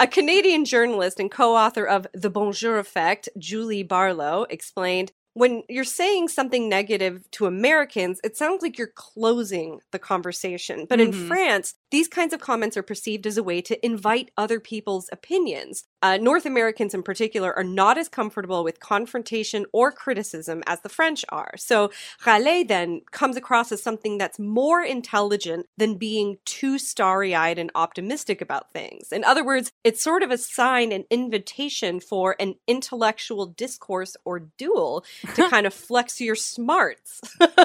a 0.00 0.06
Canadian 0.06 0.64
journalist 0.64 1.20
and 1.20 1.30
co-author 1.30 1.84
of 1.84 2.06
The 2.14 2.30
Bonjour 2.30 2.78
Effect, 2.78 3.28
Julie 3.38 3.82
Barlow, 3.82 4.46
explained 4.50 5.12
when 5.38 5.62
you're 5.68 5.84
saying 5.84 6.28
something 6.28 6.68
negative 6.68 7.30
to 7.32 7.46
Americans, 7.46 8.20
it 8.24 8.36
sounds 8.36 8.62
like 8.62 8.78
you're 8.78 8.92
closing 8.94 9.80
the 9.92 9.98
conversation. 9.98 10.86
But 10.88 11.00
in 11.00 11.12
Mhm. 11.12 11.26
France, 11.28 11.74
these 11.90 12.08
kinds 12.08 12.32
of 12.32 12.40
comments 12.40 12.76
are 12.76 12.82
perceived 12.82 13.26
as 13.26 13.36
a 13.36 13.42
way 13.42 13.60
to 13.62 13.84
invite 13.84 14.30
other 14.36 14.60
people's 14.60 15.08
opinions. 15.12 15.84
Uh, 16.02 16.16
North 16.16 16.46
Americans, 16.46 16.94
in 16.94 17.02
particular, 17.02 17.54
are 17.56 17.64
not 17.64 17.98
as 17.98 18.08
comfortable 18.08 18.62
with 18.62 18.78
confrontation 18.78 19.66
or 19.72 19.90
criticism 19.90 20.62
as 20.66 20.80
the 20.82 20.88
French 20.88 21.24
are. 21.30 21.52
So, 21.56 21.90
râler 22.22 22.66
then 22.66 23.00
comes 23.10 23.36
across 23.36 23.72
as 23.72 23.82
something 23.82 24.18
that's 24.18 24.38
more 24.38 24.82
intelligent 24.82 25.66
than 25.76 25.96
being 25.96 26.38
too 26.44 26.78
starry 26.78 27.34
eyed 27.34 27.58
and 27.58 27.70
optimistic 27.74 28.40
about 28.40 28.70
things. 28.72 29.10
In 29.10 29.24
other 29.24 29.44
words, 29.44 29.72
it's 29.82 30.02
sort 30.02 30.22
of 30.22 30.30
a 30.30 30.38
sign, 30.38 30.92
an 30.92 31.04
invitation 31.10 32.00
for 32.00 32.36
an 32.38 32.54
intellectual 32.66 33.46
discourse 33.46 34.16
or 34.24 34.40
duel 34.40 35.04
to 35.34 35.48
kind 35.50 35.66
of 35.66 35.74
flex 35.74 36.20
your 36.20 36.36
smarts. 36.36 37.20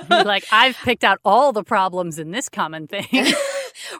like 0.09 0.45
I've 0.51 0.77
picked 0.77 1.03
out 1.03 1.19
all 1.23 1.53
the 1.53 1.63
problems 1.63 2.19
in 2.19 2.31
this 2.31 2.49
common 2.49 2.87
thing. 2.87 3.07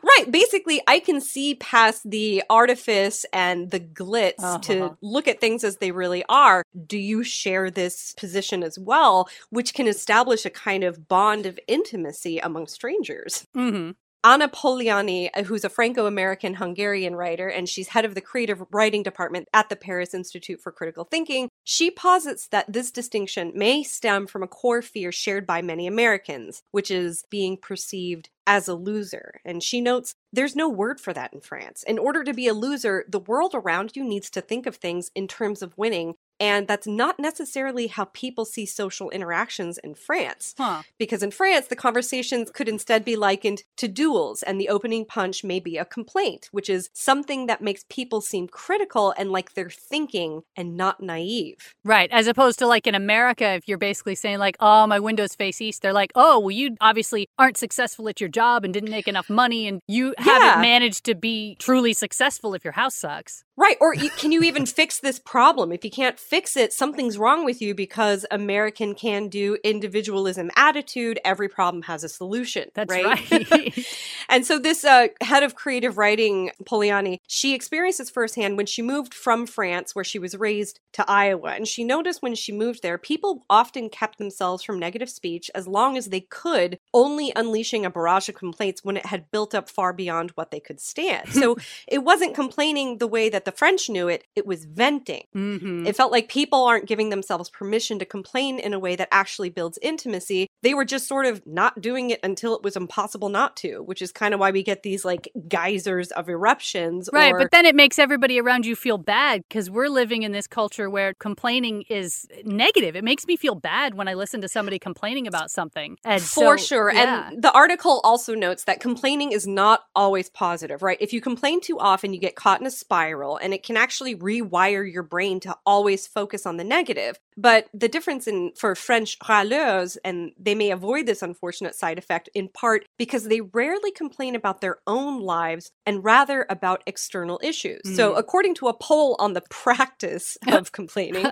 right. 0.04 0.32
Basically, 0.32 0.82
I 0.88 1.00
can 1.00 1.22
see 1.22 1.56
past 1.56 2.10
the 2.10 2.44
artifice 2.50 3.26
and 3.34 3.72
the 3.72 3.80
glitz 3.80 4.34
Uh-huh. 4.40 4.60
to 4.60 4.98
look 5.02 5.28
at 5.28 5.40
things 5.40 5.64
as 5.64 5.78
they 5.78 5.92
really 5.92 6.24
are. 6.30 6.64
Do 6.88 6.98
you 6.98 7.24
share 7.24 7.70
this 7.70 8.14
position 8.14 8.64
as 8.64 8.78
well? 8.80 9.30
Which 9.50 9.74
can 9.74 9.88
establish 9.88 10.46
a 10.46 10.50
kind 10.50 10.84
of 10.84 11.08
bond 11.08 11.46
of 11.46 11.60
intimacy 11.68 12.40
among 12.40 12.68
strangers. 12.68 13.48
hmm 13.54 13.92
Anna 14.26 14.48
Polonyi, 14.48 15.30
uh, 15.34 15.44
who's 15.44 15.66
a 15.66 15.70
Franco 15.70 16.06
American 16.06 16.54
Hungarian 16.54 17.14
writer, 17.14 17.50
and 17.50 17.68
she's 17.68 17.90
head 17.90 18.06
of 18.06 18.16
the 18.16 18.22
creative 18.22 18.64
writing 18.72 19.04
department 19.04 19.50
at 19.54 19.68
the 19.68 19.76
Paris 19.76 20.14
Institute 20.14 20.62
for 20.62 20.72
Critical 20.72 21.04
Thinking, 21.04 21.50
she 21.66 21.92
posits 21.92 22.48
that 22.48 22.72
this 22.72 22.90
distinction 22.90 23.52
may 23.54 23.84
stem 23.84 24.26
from 24.26 24.42
a 24.42 24.48
core 24.48 24.82
fear 24.82 25.12
shared 25.12 25.46
by 25.46 25.62
many 25.62 25.88
Americans, 25.88 26.64
which 26.72 26.90
is 26.90 27.26
being 27.30 27.58
perceived 27.58 28.30
as 28.48 28.68
a 28.68 28.76
loser. 28.76 29.40
And 29.46 29.62
she 29.64 29.82
notes 29.82 30.16
there's 30.34 30.56
no 30.56 30.68
word 30.68 31.00
for 31.00 31.14
that 31.14 31.32
in 31.32 31.40
France. 31.40 31.84
In 31.84 32.00
order 32.00 32.24
to 32.24 32.34
be 32.34 32.48
a 32.48 32.54
loser, 32.54 33.06
the 33.08 33.20
world 33.20 33.54
around 33.54 33.92
you 33.96 34.04
needs 34.04 34.30
to 34.32 34.42
think 34.42 34.66
of 34.66 34.76
things 34.76 35.12
in 35.16 35.28
terms 35.28 35.62
of 35.62 35.78
winning. 35.78 36.16
And 36.40 36.68
that's 36.68 36.88
not 36.88 37.20
necessarily 37.20 37.88
how 37.88 38.06
people 38.06 38.44
see 38.44 38.66
social 38.66 39.10
interactions 39.12 39.78
in 39.78 39.94
France. 39.94 40.56
Huh. 40.58 40.82
Because 40.98 41.22
in 41.22 41.32
France, 41.32 41.68
the 41.68 41.76
conversations 41.76 42.50
could 42.52 42.68
instead 42.68 43.06
be 43.06 43.16
likened 43.16 43.64
to 43.78 43.88
duels, 43.88 44.42
and 44.42 44.60
the 44.60 44.68
opening 44.68 45.06
punch 45.06 45.44
may 45.44 45.60
be 45.60 45.78
a 45.78 45.86
complaint, 45.86 46.50
which 46.52 46.70
is 46.70 46.90
something 46.92 47.46
that 47.46 47.62
makes 47.62 47.86
people 47.88 48.20
seem 48.20 48.48
critical 48.48 49.14
and 49.16 49.32
like 49.32 49.54
they're 49.54 49.70
thinking 49.70 50.42
and 50.58 50.76
not 50.76 51.02
naive. 51.02 51.76
Right. 51.86 52.10
As 52.12 52.28
opposed 52.28 52.60
to 52.60 52.68
like 52.68 52.88
in 52.88 52.96
America, 52.96 53.50
if 53.50 53.68
you're 53.68 53.78
basically 53.78 54.16
saying 54.16 54.40
like, 54.40 54.58
"Oh, 54.60 54.88
my 54.88 55.00
windows 55.00 55.36
face 55.36 55.62
east," 55.62 55.84
they're 55.84 55.94
like, 55.94 56.12
"Oh, 56.16 56.40
well, 56.40 56.52
you 56.52 56.76
obviously 56.82 57.30
aren't 57.38 57.58
successful 57.58 58.10
at 58.10 58.20
your 58.20 58.30
job 58.30 58.66
and 58.66 58.74
didn't 58.74 58.92
make 58.92 59.08
enough 59.08 59.30
money, 59.30 59.68
and 59.68 59.80
you. 59.88 60.16
Haven't 60.24 60.62
managed 60.62 61.06
to 61.06 61.16
be 61.16 61.56
truly 61.60 61.94
successful 61.94 62.54
if 62.54 62.64
your 62.64 62.74
house 62.74 62.96
sucks." 62.96 63.44
Right. 63.56 63.78
Or 63.80 63.94
you, 63.94 64.10
can 64.10 64.32
you 64.32 64.42
even 64.44 64.66
fix 64.66 65.00
this 65.00 65.20
problem? 65.20 65.72
If 65.72 65.86
you 65.86 65.92
can't 65.92 66.18
fix 66.18 66.58
it, 66.58 66.74
something's 66.74 67.20
wrong 67.20 67.46
with 67.46 67.62
you 67.62 67.76
because 67.76 68.26
American 68.32 68.96
can 68.96 69.28
do 69.28 69.58
individualism 69.64 70.50
attitude. 70.56 71.20
Every 71.24 71.50
problem 71.50 71.84
has 71.84 72.04
a 72.04 72.10
solution. 72.10 72.70
That's 72.74 72.90
right. 72.90 73.32
right. 73.52 73.88
And 74.30 74.46
so 74.46 74.58
this 74.58 74.84
uh, 74.84 75.08
head 75.22 75.44
of 75.44 75.54
creative 75.54 75.98
writing, 75.98 76.50
Polonyi, 76.64 77.20
she 77.28 77.54
experienced 77.54 78.00
this 78.00 78.10
firsthand 78.10 78.58
when 78.58 78.66
she 78.66 78.82
moved 78.82 79.14
from 79.14 79.46
France, 79.46 79.94
where 79.94 80.06
she 80.06 80.18
was 80.18 80.36
raised, 80.36 80.80
to 80.94 81.06
Iowa. 81.10 81.50
And 81.50 81.68
she 81.68 81.84
noticed 81.84 82.22
when 82.22 82.36
she 82.36 82.52
moved 82.52 82.82
there, 82.82 82.98
people 82.98 83.44
often 83.50 83.90
kept 83.90 84.18
themselves 84.18 84.64
from 84.64 84.80
negative 84.80 85.10
speech 85.10 85.52
as 85.54 85.68
long 85.68 85.98
as 85.98 86.08
they 86.08 86.22
could, 86.22 86.80
only 86.94 87.34
unleashing 87.36 87.86
a 87.86 87.90
barrage 87.90 88.30
of 88.30 88.36
complaints 88.36 88.84
when 88.84 88.98
it 88.98 89.08
had 89.08 89.30
built 89.30 89.54
up 89.54 89.70
far 89.70 89.94
beyond 89.94 90.32
what 90.32 90.52
they 90.52 90.60
could 90.60 90.80
stand. 90.80 91.30
So 91.30 91.58
it 91.88 92.04
wasn't 92.04 92.36
complaining 92.36 92.98
the 92.98 93.08
way 93.08 93.30
that 93.30 93.43
that 93.44 93.52
the 93.52 93.58
French 93.58 93.90
knew 93.90 94.08
it, 94.08 94.26
it 94.36 94.46
was 94.46 94.66
venting. 94.66 95.24
Mm-hmm. 95.36 95.86
It 95.86 95.96
felt 95.96 96.12
like 96.12 96.30
people 96.30 96.64
aren't 96.64 96.88
giving 96.88 97.10
themselves 97.10 97.50
permission 97.50 98.00
to 98.00 98.06
complain 98.06 98.60
in 98.60 98.74
a 98.74 98.80
way 98.80 98.96
that 98.96 99.10
actually 99.12 99.50
builds 99.50 99.78
intimacy. 99.82 100.48
They 100.62 100.74
were 100.74 100.86
just 100.86 101.08
sort 101.08 101.26
of 101.26 101.46
not 101.46 101.82
doing 101.82 102.10
it 102.10 102.20
until 102.24 102.56
it 102.56 102.64
was 102.64 102.76
impossible 102.76 103.30
not 103.30 103.56
to, 103.58 103.84
which 103.84 104.02
is 104.02 104.12
kind 104.12 104.34
of 104.34 104.40
why 104.40 104.52
we 104.52 104.64
get 104.64 104.84
these 104.84 105.04
like 105.04 105.30
geysers 105.48 106.12
of 106.12 106.30
eruptions. 106.30 107.10
Right, 107.12 107.34
or- 107.34 107.40
but 107.40 107.52
then 107.52 107.66
it 107.66 107.76
makes 107.76 108.00
everybody 108.00 108.40
around 108.40 108.66
you 108.66 108.76
feel 108.76 108.98
bad 108.98 109.42
because 109.48 109.70
we're 109.70 109.90
living 109.90 110.24
in 110.24 110.32
this 110.32 110.48
culture 110.48 110.90
where 110.90 111.14
complaining 111.16 111.84
is 111.90 112.26
negative. 112.46 112.96
It 112.96 113.04
makes 113.04 113.26
me 113.28 113.36
feel 113.36 113.56
bad 113.56 113.96
when 113.96 114.08
I 114.08 114.14
listen 114.14 114.42
to 114.42 114.48
somebody 114.48 114.80
complaining 114.80 115.28
about 115.28 115.52
something. 115.52 115.98
And 116.06 116.22
For 116.22 116.58
so, 116.58 116.66
sure. 116.66 116.94
yeah. 116.94 117.30
And 117.30 117.42
the 117.42 117.52
article 117.52 118.00
also 118.04 118.36
notes 118.36 118.64
that 118.66 118.80
complaining 118.80 119.32
is 119.32 119.46
not 119.48 119.82
always 119.96 120.30
positive, 120.30 120.82
right? 120.82 120.98
If 121.02 121.12
you 121.14 121.20
complain 121.22 121.60
too 121.60 121.80
often, 121.80 122.14
you 122.14 122.20
get 122.20 122.36
caught 122.36 122.62
in 122.62 122.68
a 122.68 122.72
spiral 122.72 123.33
and 123.38 123.54
it 123.54 123.64
can 123.64 123.78
actually 123.78 124.16
rewire 124.16 124.92
your 124.92 125.04
brain 125.04 125.40
to 125.42 125.56
always 125.66 126.08
focus 126.08 126.46
on 126.46 126.58
the 126.58 126.64
negative. 126.64 127.20
But 127.36 127.68
the 127.74 127.88
difference 127.88 128.28
in 128.28 128.52
for 128.56 128.76
French 128.76 129.18
râleurs, 129.20 129.98
and 130.06 130.32
they 130.40 130.54
may 130.56 130.70
avoid 130.72 131.06
this 131.08 131.22
unfortunate 131.24 131.74
side 131.76 131.98
effect 131.98 132.30
in 132.36 132.48
part 132.50 132.86
because 132.98 133.24
they 133.26 133.42
rarely 133.42 133.92
complain 133.92 134.36
about 134.36 134.62
their 134.62 134.78
own 134.86 135.22
lives 135.22 135.72
and 135.86 136.04
rather 136.04 136.46
about 136.50 136.84
external 136.86 137.40
issues. 137.44 137.82
So, 137.96 138.14
Mm. 138.14 138.20
according 138.20 138.56
to 138.56 138.68
a 138.68 138.74
poll 138.74 139.16
on 139.20 139.34
the 139.34 139.42
practice 139.50 140.38
of 140.48 140.72
complaining, 140.72 141.26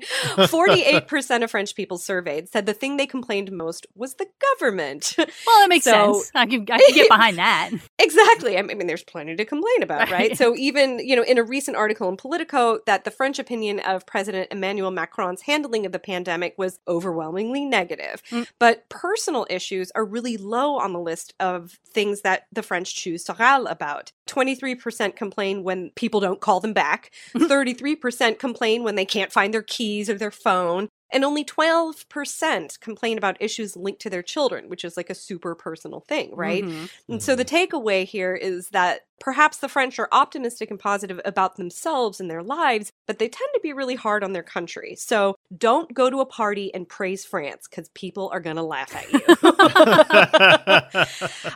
48% 0.56 1.44
of 1.44 1.52
French 1.52 1.76
people 1.76 1.98
surveyed 1.98 2.50
said 2.50 2.66
the 2.66 2.74
thing 2.74 2.98
they 2.98 3.08
complained 3.08 3.52
most 3.52 3.88
was 3.96 4.16
the 4.16 4.28
government. 4.60 5.14
well, 5.18 5.28
that 5.60 5.68
makes 5.70 5.86
So- 5.86 6.14
sense. 6.14 6.32
I 6.36 6.46
can, 6.46 6.66
I 6.72 6.80
can 6.80 6.96
get 6.96 7.10
behind 7.10 7.38
that. 7.38 7.72
exactly. 8.00 8.58
I 8.58 8.62
mean, 8.64 8.88
there's 8.88 9.04
plenty 9.04 9.36
to 9.36 9.46
complain 9.46 9.84
about, 9.84 10.00
right? 10.12 10.22
Right. 10.22 10.38
So, 10.38 10.56
even, 10.56 11.00
you 11.00 11.16
know, 11.16 11.24
in 11.24 11.38
a 11.38 11.44
recent 11.44 11.78
article 11.78 11.91
in 12.00 12.18
Politico, 12.18 12.80
that 12.86 13.04
the 13.04 13.12
French 13.12 13.40
opinion 13.40 13.80
of 13.80 14.06
President 14.06 14.48
Emmanuel 14.52 14.92
Macron's 14.92 15.42
handling 15.42 15.86
of 15.86 15.92
the 15.92 16.00
pandemic 16.00 16.56
was 16.58 16.80
overwhelmingly 16.88 17.66
negative. 17.66 18.22
Mm. 18.30 18.48
But 18.60 18.88
personal 18.90 19.46
issues 19.50 19.92
are 19.96 20.06
really 20.06 20.38
low 20.38 20.78
on 20.78 20.94
the 20.94 21.00
list 21.00 21.34
of 21.40 21.80
things 21.86 22.22
that 22.22 22.48
the 22.52 22.64
French 22.64 22.96
choose 22.96 23.24
to 23.26 23.34
râle 23.34 23.70
about. 23.70 24.12
23% 24.28 25.16
complain 25.16 25.64
when 25.64 25.92
people 25.96 26.20
don't 26.20 26.42
call 26.42 26.60
them 26.60 26.74
back. 26.74 27.12
33% 27.36 28.40
complain 28.40 28.84
when 28.84 28.96
they 28.96 29.06
can't 29.06 29.34
find 29.34 29.54
their 29.54 29.62
keys 29.62 30.10
or 30.10 30.18
their 30.18 30.32
phone. 30.32 30.90
And 31.12 31.26
only 31.26 31.44
12% 31.44 32.80
complain 32.80 33.18
about 33.18 33.38
issues 33.42 33.76
linked 33.76 34.02
to 34.02 34.10
their 34.10 34.24
children, 34.24 34.70
which 34.70 34.86
is 34.86 34.96
like 34.96 35.10
a 35.10 35.16
super 35.16 35.56
personal 35.56 36.00
thing, 36.02 36.36
right? 36.36 36.64
Mhm. 36.64 36.90
And 37.10 37.24
so 37.24 37.36
the 37.36 37.46
takeaway 37.46 38.06
here 38.06 38.34
is 38.34 38.70
that 38.70 39.02
perhaps 39.20 39.58
the 39.58 39.70
French 39.70 40.00
are 40.00 40.10
optimistic 40.12 40.72
and 40.72 40.80
positive 40.80 41.22
about 41.24 41.56
themselves 41.56 42.20
and 42.20 42.30
their 42.30 42.42
lives, 42.42 42.92
but 43.06 43.20
they 43.20 43.28
tend 43.28 43.50
to 43.54 43.60
be 43.62 43.72
really 43.72 43.94
hard 43.96 44.24
on 44.24 44.34
their 44.34 44.42
country. 44.42 44.96
So 44.96 45.36
don't 45.56 45.94
go 45.94 46.10
to 46.10 46.22
a 46.22 46.26
party 46.26 46.74
and 46.74 46.90
praise 46.90 47.24
France 47.24 47.68
because 47.70 47.90
people 47.90 48.30
are 48.34 48.40
going 48.40 48.56
to 48.56 48.64
laugh 48.64 48.96
at 48.96 49.12
you. 49.14 49.20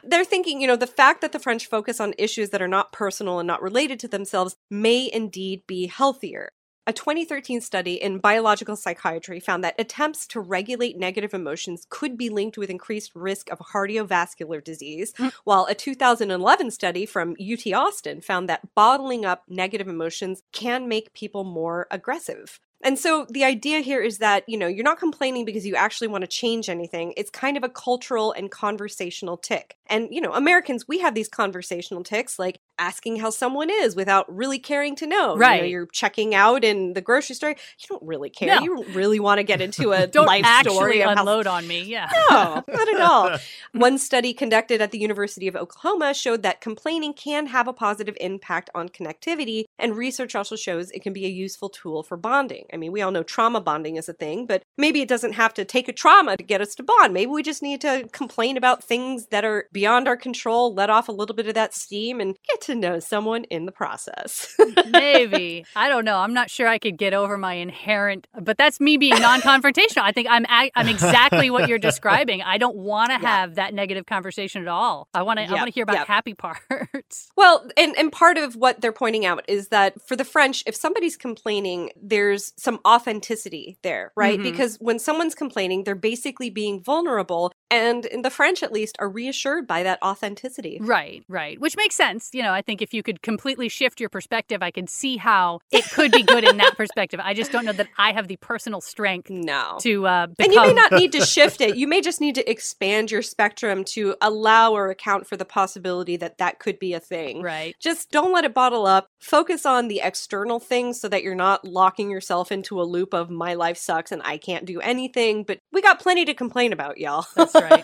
They're 0.10 0.26
thinking, 0.26 0.62
you 0.62 0.68
know, 0.68 0.76
the 0.76 0.86
fact 0.86 1.22
that 1.22 1.32
the 1.32 1.40
French 1.40 1.66
focus 1.68 2.00
on 2.00 2.14
issues 2.18 2.52
that 2.52 2.62
are 2.62 2.68
not 2.68 2.92
personal 2.92 3.40
and 3.40 3.48
not 3.48 3.64
related 3.64 4.00
to 4.02 4.08
themselves 4.08 4.56
may 4.70 5.10
indeed 5.12 5.64
be 5.66 5.88
healthier. 5.88 6.52
A 6.88 6.94
2013 6.94 7.62
study 7.62 7.96
in 7.96 8.20
biological 8.20 8.76
psychiatry 8.76 9.40
found 9.40 9.64
that 9.64 9.74
attempts 9.80 10.28
to 10.28 10.40
regulate 10.40 11.00
negative 11.00 11.34
emotions 11.34 11.88
could 11.90 12.16
be 12.16 12.30
linked 12.30 12.60
with 12.60 12.70
increased 12.70 13.12
risk 13.16 13.50
of 13.50 13.58
cardiovascular 13.58 14.64
disease, 14.64 15.12
Mm. 15.14 15.32
while 15.46 15.66
a 15.66 15.74
2011 15.74 16.70
study 16.70 17.08
from 17.08 17.36
UT 17.40 17.74
Austin 17.74 18.22
found 18.22 18.48
that 18.50 18.76
bottling 18.76 19.26
up 19.26 19.46
negative 19.48 19.88
emotions 19.88 20.44
can 20.52 20.88
make 20.88 21.12
people 21.14 21.44
more 21.44 21.88
aggressive. 21.90 22.60
And 22.84 23.00
so 23.00 23.26
the 23.32 23.44
idea 23.44 23.80
here 23.80 24.02
is 24.02 24.20
that, 24.20 24.48
you 24.48 24.58
know, 24.58 24.68
you're 24.68 24.84
not 24.84 25.00
complaining 25.00 25.44
because 25.44 25.66
you 25.66 25.76
actually 25.76 26.08
want 26.08 26.22
to 26.22 26.28
change 26.28 26.70
anything. 26.70 27.16
It's 27.18 27.32
kind 27.32 27.58
of 27.58 27.64
a 27.64 27.70
cultural 27.70 28.32
and 28.32 28.52
conversational 28.52 29.38
tick. 29.38 29.76
And, 29.88 30.10
you 30.12 30.22
know, 30.22 30.34
Americans, 30.34 30.88
we 30.88 31.00
have 31.00 31.16
these 31.16 31.30
conversational 31.30 32.04
ticks 32.04 32.38
like 32.38 32.60
asking 32.78 33.18
how 33.18 33.30
someone 33.30 33.70
is 33.70 33.96
without 33.96 34.26
really 34.34 34.60
caring 34.60 34.96
to 34.98 35.08
know. 35.08 35.16
You 35.16 35.28
know, 35.28 35.36
Right. 35.36 35.70
you're 35.70 35.86
checking 35.88 36.36
out 36.36 36.64
in 36.64 36.94
the 36.94 37.02
grocery 37.02 37.36
store. 37.36 37.50
You 37.52 37.56
don't 37.90 38.04
really 38.04 38.30
care. 38.30 38.48
No. 38.56 38.62
You 38.62 38.84
really 38.94 39.20
want 39.20 39.40
to 39.40 39.44
get 39.44 39.62
into 39.68 39.92
a 39.92 40.08
Don't 40.08 40.26
life 40.26 40.46
story 40.68 41.02
of 41.02 41.10
how 41.16 41.22
unload 41.22 41.48
on 41.48 41.68
me. 41.68 41.82
Yeah. 41.84 42.10
no, 42.30 42.64
not 42.68 42.88
at 42.90 43.00
all. 43.02 43.38
One 43.74 43.98
study 43.98 44.34
conducted 44.34 44.82
at 44.82 44.92
the 44.92 45.00
University 45.00 45.48
of 45.48 45.56
Oklahoma 45.56 46.14
showed 46.14 46.44
that 46.44 46.62
complaining 46.62 47.14
can 47.14 47.48
have 47.48 47.68
a 47.68 47.74
positive 47.74 48.16
impact 48.20 48.70
on 48.76 48.90
connectivity, 48.90 49.66
and 49.80 49.96
research 49.96 50.36
also 50.36 50.56
shows 50.56 50.92
it 50.92 51.02
can 51.04 51.14
be 51.14 51.26
a 51.26 51.30
useful 51.30 51.70
tool 51.70 52.04
for 52.04 52.18
bonding. 52.18 52.66
I 52.74 52.78
mean, 52.78 52.92
we 52.92 53.02
all 53.02 53.12
know 53.12 53.24
trauma 53.24 53.62
bonding 53.62 53.96
is 53.98 54.10
a 54.10 54.14
thing, 54.14 54.46
but 54.46 54.64
maybe 54.78 55.02
it 55.02 55.08
doesn't 55.08 55.34
have 55.34 55.54
to 55.56 55.66
take 55.66 55.88
a 55.88 55.94
trauma 55.94 56.38
to 56.38 56.44
get 56.44 56.62
us 56.62 56.76
to 56.76 56.84
bond. 56.84 57.14
Maybe 57.14 57.32
we 57.32 57.44
just 57.44 57.62
need 57.62 57.82
to 57.82 58.08
complain 58.12 58.58
about 58.58 58.84
things 58.84 59.28
that 59.28 59.46
are 59.46 59.68
beyond 59.72 60.08
our 60.08 60.18
control, 60.18 60.74
let 60.74 60.90
off 60.90 61.08
a 61.10 61.12
little 61.12 61.36
bit 61.36 61.48
of 61.48 61.54
that 61.56 61.74
steam, 61.74 62.20
and 62.20 62.36
get 62.48 62.62
to 62.66 62.76
know 62.76 63.00
someone 63.00 63.44
in 63.46 63.66
the 63.66 63.72
process. 63.72 64.56
Maybe. 64.90 65.66
I 65.76 65.90
don't 65.90 66.06
know. 66.06 66.18
I'm 66.18 66.34
not 66.34 66.50
sure 66.50 66.68
I 66.68 66.78
could 66.78 66.98
get 66.98 67.14
over 67.14 67.38
my 67.38 67.54
inherent, 67.54 68.28
but 68.40 68.58
that's 68.58 68.80
me 68.80 68.98
being 68.98 69.20
non-confrontational. 69.20 70.02
I 70.02 70.12
think 70.12 70.28
I'm 70.30 70.46
I'm 70.50 70.88
exactly 70.88 71.50
what 71.50 71.68
you're 71.70 71.80
describing. 71.92 72.42
I 72.42 72.58
don't 72.58 72.76
want 72.76 73.10
to 73.12 73.20
Yeah. 73.22 73.28
have 73.42 73.56
that 73.56 73.74
negative 73.74 74.06
conversation 74.06 74.62
at 74.62 74.68
all. 74.68 75.08
I 75.14 75.22
want 75.24 75.40
to 75.40 75.46
I 75.46 75.52
want 75.54 75.68
to 75.68 75.72
hear 75.74 75.84
about 75.84 76.08
happy 76.08 76.34
parts. 76.34 76.60
Well, 77.38 77.68
and, 77.78 77.96
and 77.98 78.12
part 78.12 78.38
of 78.38 78.56
what 78.56 78.82
they're 78.82 78.92
pointing 78.94 79.26
out 79.26 79.44
is 79.48 79.68
that 79.70 80.02
for 80.08 80.16
the 80.16 80.24
French, 80.24 80.64
if 80.66 80.76
somebody's 80.76 81.18
complaining, 81.18 81.92
there's 82.02 82.54
some 82.58 82.80
authenticity 82.88 83.78
there, 83.84 84.12
right? 84.16 84.40
Mhm. 84.40 84.44
Because 84.44 84.78
when 84.80 85.00
someone's 85.00 85.36
complaining, 85.36 85.84
they're 85.84 85.96
basically 85.96 86.50
being 86.50 86.82
vulnerable. 86.82 87.52
And 87.72 88.06
in 88.06 88.22
the 88.22 88.30
French, 88.30 88.62
at 88.64 88.72
least, 88.72 88.96
are 89.00 89.10
reassured 89.10 89.66
by 89.68 89.84
that 89.84 90.02
authenticity. 90.04 90.78
Right, 90.82 91.24
right. 91.28 91.60
Which 91.60 91.76
makes 91.76 91.96
sense. 91.96 92.30
You 92.34 92.44
know, 92.44 92.52
I 92.54 92.62
think 92.62 92.82
if 92.82 92.94
you 92.94 93.02
could 93.02 93.22
completely 93.22 93.70
shift 93.70 94.00
your 94.00 94.10
perspective, 94.10 94.62
I 94.62 94.72
could 94.72 94.90
see 94.90 95.18
how 95.18 95.60
it 95.72 95.84
could 95.92 96.12
be 96.12 96.22
good 96.24 96.44
in 96.44 96.58
that 96.58 96.74
perspective. 96.78 97.20
I 97.24 97.34
just 97.34 97.52
don't 97.52 97.66
know 97.66 97.74
that 97.74 97.88
I 97.98 98.12
have 98.14 98.28
the 98.28 98.36
personal 98.38 98.82
strength 98.82 99.30
No. 99.30 99.78
to 99.82 100.06
uh, 100.08 100.28
become. 100.28 100.46
And 100.46 100.54
you 100.54 100.62
may 100.68 100.74
not 100.74 100.92
need 100.92 101.12
to 101.14 101.22
shift 101.26 101.60
it. 101.60 101.76
You 101.76 101.88
may 101.88 102.02
just 102.02 102.22
need 102.22 102.36
to 102.36 102.50
expand 102.50 103.10
your 103.10 103.22
spectrum 103.24 103.84
to 103.94 104.16
allow 104.22 104.74
or 104.74 104.90
account 104.90 105.26
for 105.28 105.36
the 105.36 105.46
possibility 105.46 106.18
that 106.18 106.38
that 106.38 106.60
could 106.60 106.78
be 106.78 106.94
a 106.94 107.00
thing. 107.00 107.42
Right. 107.42 107.76
Just 107.80 108.12
don't 108.12 108.32
let 108.34 108.46
it 108.46 108.54
bottle 108.54 108.86
up. 108.86 109.08
Focus 109.20 109.66
on 109.66 109.88
the 109.88 110.02
external 110.04 110.60
things 110.60 111.02
so 111.02 111.10
that 111.10 111.24
you're 111.24 111.34
not 111.36 111.66
locking 111.66 112.12
yourself 112.12 112.52
into 112.52 112.80
a 112.80 112.84
loop 112.84 113.14
of 113.14 113.30
my 113.32 113.56
life 113.56 113.78
sucks 113.78 114.12
and 114.12 114.22
I 114.24 114.38
can't 114.38 114.66
do 114.66 114.80
anything. 114.82 115.44
But 115.44 115.60
we 115.72 115.82
got 115.82 116.00
plenty 116.00 116.26
to 116.26 116.34
complain 116.36 116.72
about, 116.72 117.00
y'all. 117.00 117.26
That's 117.36 117.55
right. 117.62 117.84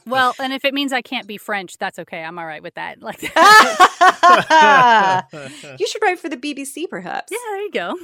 well, 0.06 0.34
and 0.38 0.52
if 0.52 0.64
it 0.64 0.72
means 0.74 0.92
I 0.92 1.02
can't 1.02 1.26
be 1.26 1.38
French, 1.38 1.76
that's 1.78 1.98
okay. 2.00 2.22
I'm 2.22 2.38
all 2.38 2.46
right 2.46 2.62
with 2.62 2.74
that. 2.74 2.98
Like, 3.08 3.22
yeah, 3.22 5.22
you 5.78 5.86
should 5.86 6.02
write 6.02 6.18
for 6.18 6.28
the 6.28 6.36
BBC, 6.36 6.90
perhaps. 6.90 7.32
Yeah, 7.32 7.38
there 7.50 7.62
you 7.62 7.72
go. 7.72 7.96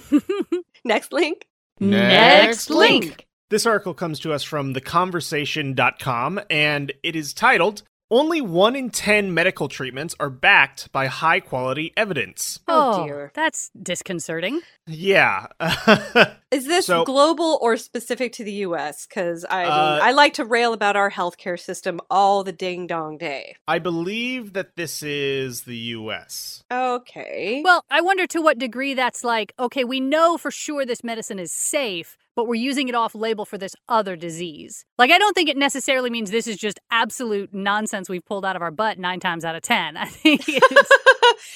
Next 0.84 1.12
link. 1.12 1.46
Next 1.78 2.70
link. 2.70 3.26
This 3.50 3.66
article 3.66 3.92
comes 3.92 4.18
to 4.20 4.32
us 4.32 4.42
from 4.42 4.72
theconversation.com 4.72 6.40
and 6.48 6.92
it 7.02 7.16
is 7.16 7.34
titled 7.34 7.82
Only 8.10 8.40
1 8.42 8.76
in 8.76 8.90
10 8.90 9.32
medical 9.32 9.66
treatments 9.68 10.14
are 10.20 10.28
backed 10.28 10.92
by 10.92 11.06
high 11.06 11.40
quality 11.40 11.92
evidence. 11.96 12.60
Oh, 12.68 13.04
dear. 13.06 13.32
That's 13.34 13.70
disconcerting. 13.80 14.60
Yeah. 14.86 15.46
Is 16.50 16.66
this 16.66 16.86
So- 16.86 17.04
global 17.04 17.58
or 17.62 17.76
specific 17.78 18.32
to 18.34 18.44
the 18.44 18.52
US? 18.68 19.06
Because 19.06 19.46
I 19.46 19.64
Uh, 19.64 19.98
I 20.02 20.12
like 20.12 20.34
to 20.34 20.44
rail 20.44 20.74
about 20.74 20.96
our 20.96 21.10
healthcare 21.10 21.58
system 21.58 21.98
all 22.10 22.44
the 22.44 22.52
ding 22.52 22.86
dong 22.86 23.16
day. 23.16 23.56
I 23.66 23.78
believe 23.78 24.52
that 24.52 24.76
this 24.76 25.02
is 25.02 25.62
the 25.62 25.76
US. 25.96 26.62
Okay. 26.70 27.62
Well, 27.64 27.84
I 27.90 28.02
wonder 28.02 28.26
to 28.28 28.42
what 28.42 28.58
degree 28.58 28.92
that's 28.94 29.24
like, 29.24 29.54
okay, 29.58 29.82
we 29.84 29.98
know 30.00 30.36
for 30.36 30.50
sure 30.50 30.84
this 30.84 31.02
medicine 31.02 31.38
is 31.38 31.52
safe, 31.52 32.18
but 32.36 32.46
we're 32.46 32.54
using 32.54 32.88
it 32.88 32.94
off 32.94 33.14
label 33.14 33.44
for 33.44 33.58
this 33.58 33.74
other 33.88 34.16
disease. 34.16 34.84
Like, 34.98 35.10
I 35.10 35.18
don't 35.18 35.34
think 35.34 35.48
it 35.48 35.56
necessarily 35.56 36.10
means 36.10 36.30
this 36.30 36.46
is 36.46 36.56
just 36.56 36.80
absolute 36.90 37.52
nonsense 37.52 38.08
we've 38.08 38.24
pulled 38.24 38.44
out 38.44 38.56
of 38.56 38.62
our 38.62 38.70
butt 38.70 38.98
nine 38.98 39.20
times 39.20 39.44
out 39.44 39.54
of 39.54 39.62
10. 39.62 39.96
I 39.96 40.06
think 40.06 40.42
it's. 40.46 40.90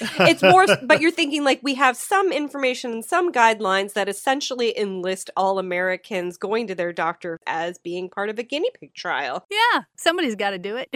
It's 0.01 0.43
more, 0.43 0.67
but 0.83 1.01
you're 1.01 1.11
thinking 1.11 1.45
like 1.45 1.61
we 1.63 1.75
have 1.75 1.97
some 1.97 2.33
information 2.33 2.93
and 2.93 3.05
some 3.05 3.33
guidelines 3.33 3.93
that 3.95 4.09
essentially 4.09 4.79
enlist 4.79 5.31
all 5.37 5.59
Americans 5.59 6.37
going 6.37 6.67
to 6.67 6.75
their 6.75 6.93
doctor 6.93 7.39
as 7.47 7.79
being 7.79 8.09
part 8.09 8.29
of 8.29 8.39
a 8.39 8.43
guinea 8.43 8.71
pig 8.79 8.95
trial. 8.95 9.47
yeah, 9.51 9.83
somebody's 9.97 10.35
got 10.37 10.51
to 10.51 10.59
do 10.59 10.77
it. 10.77 10.89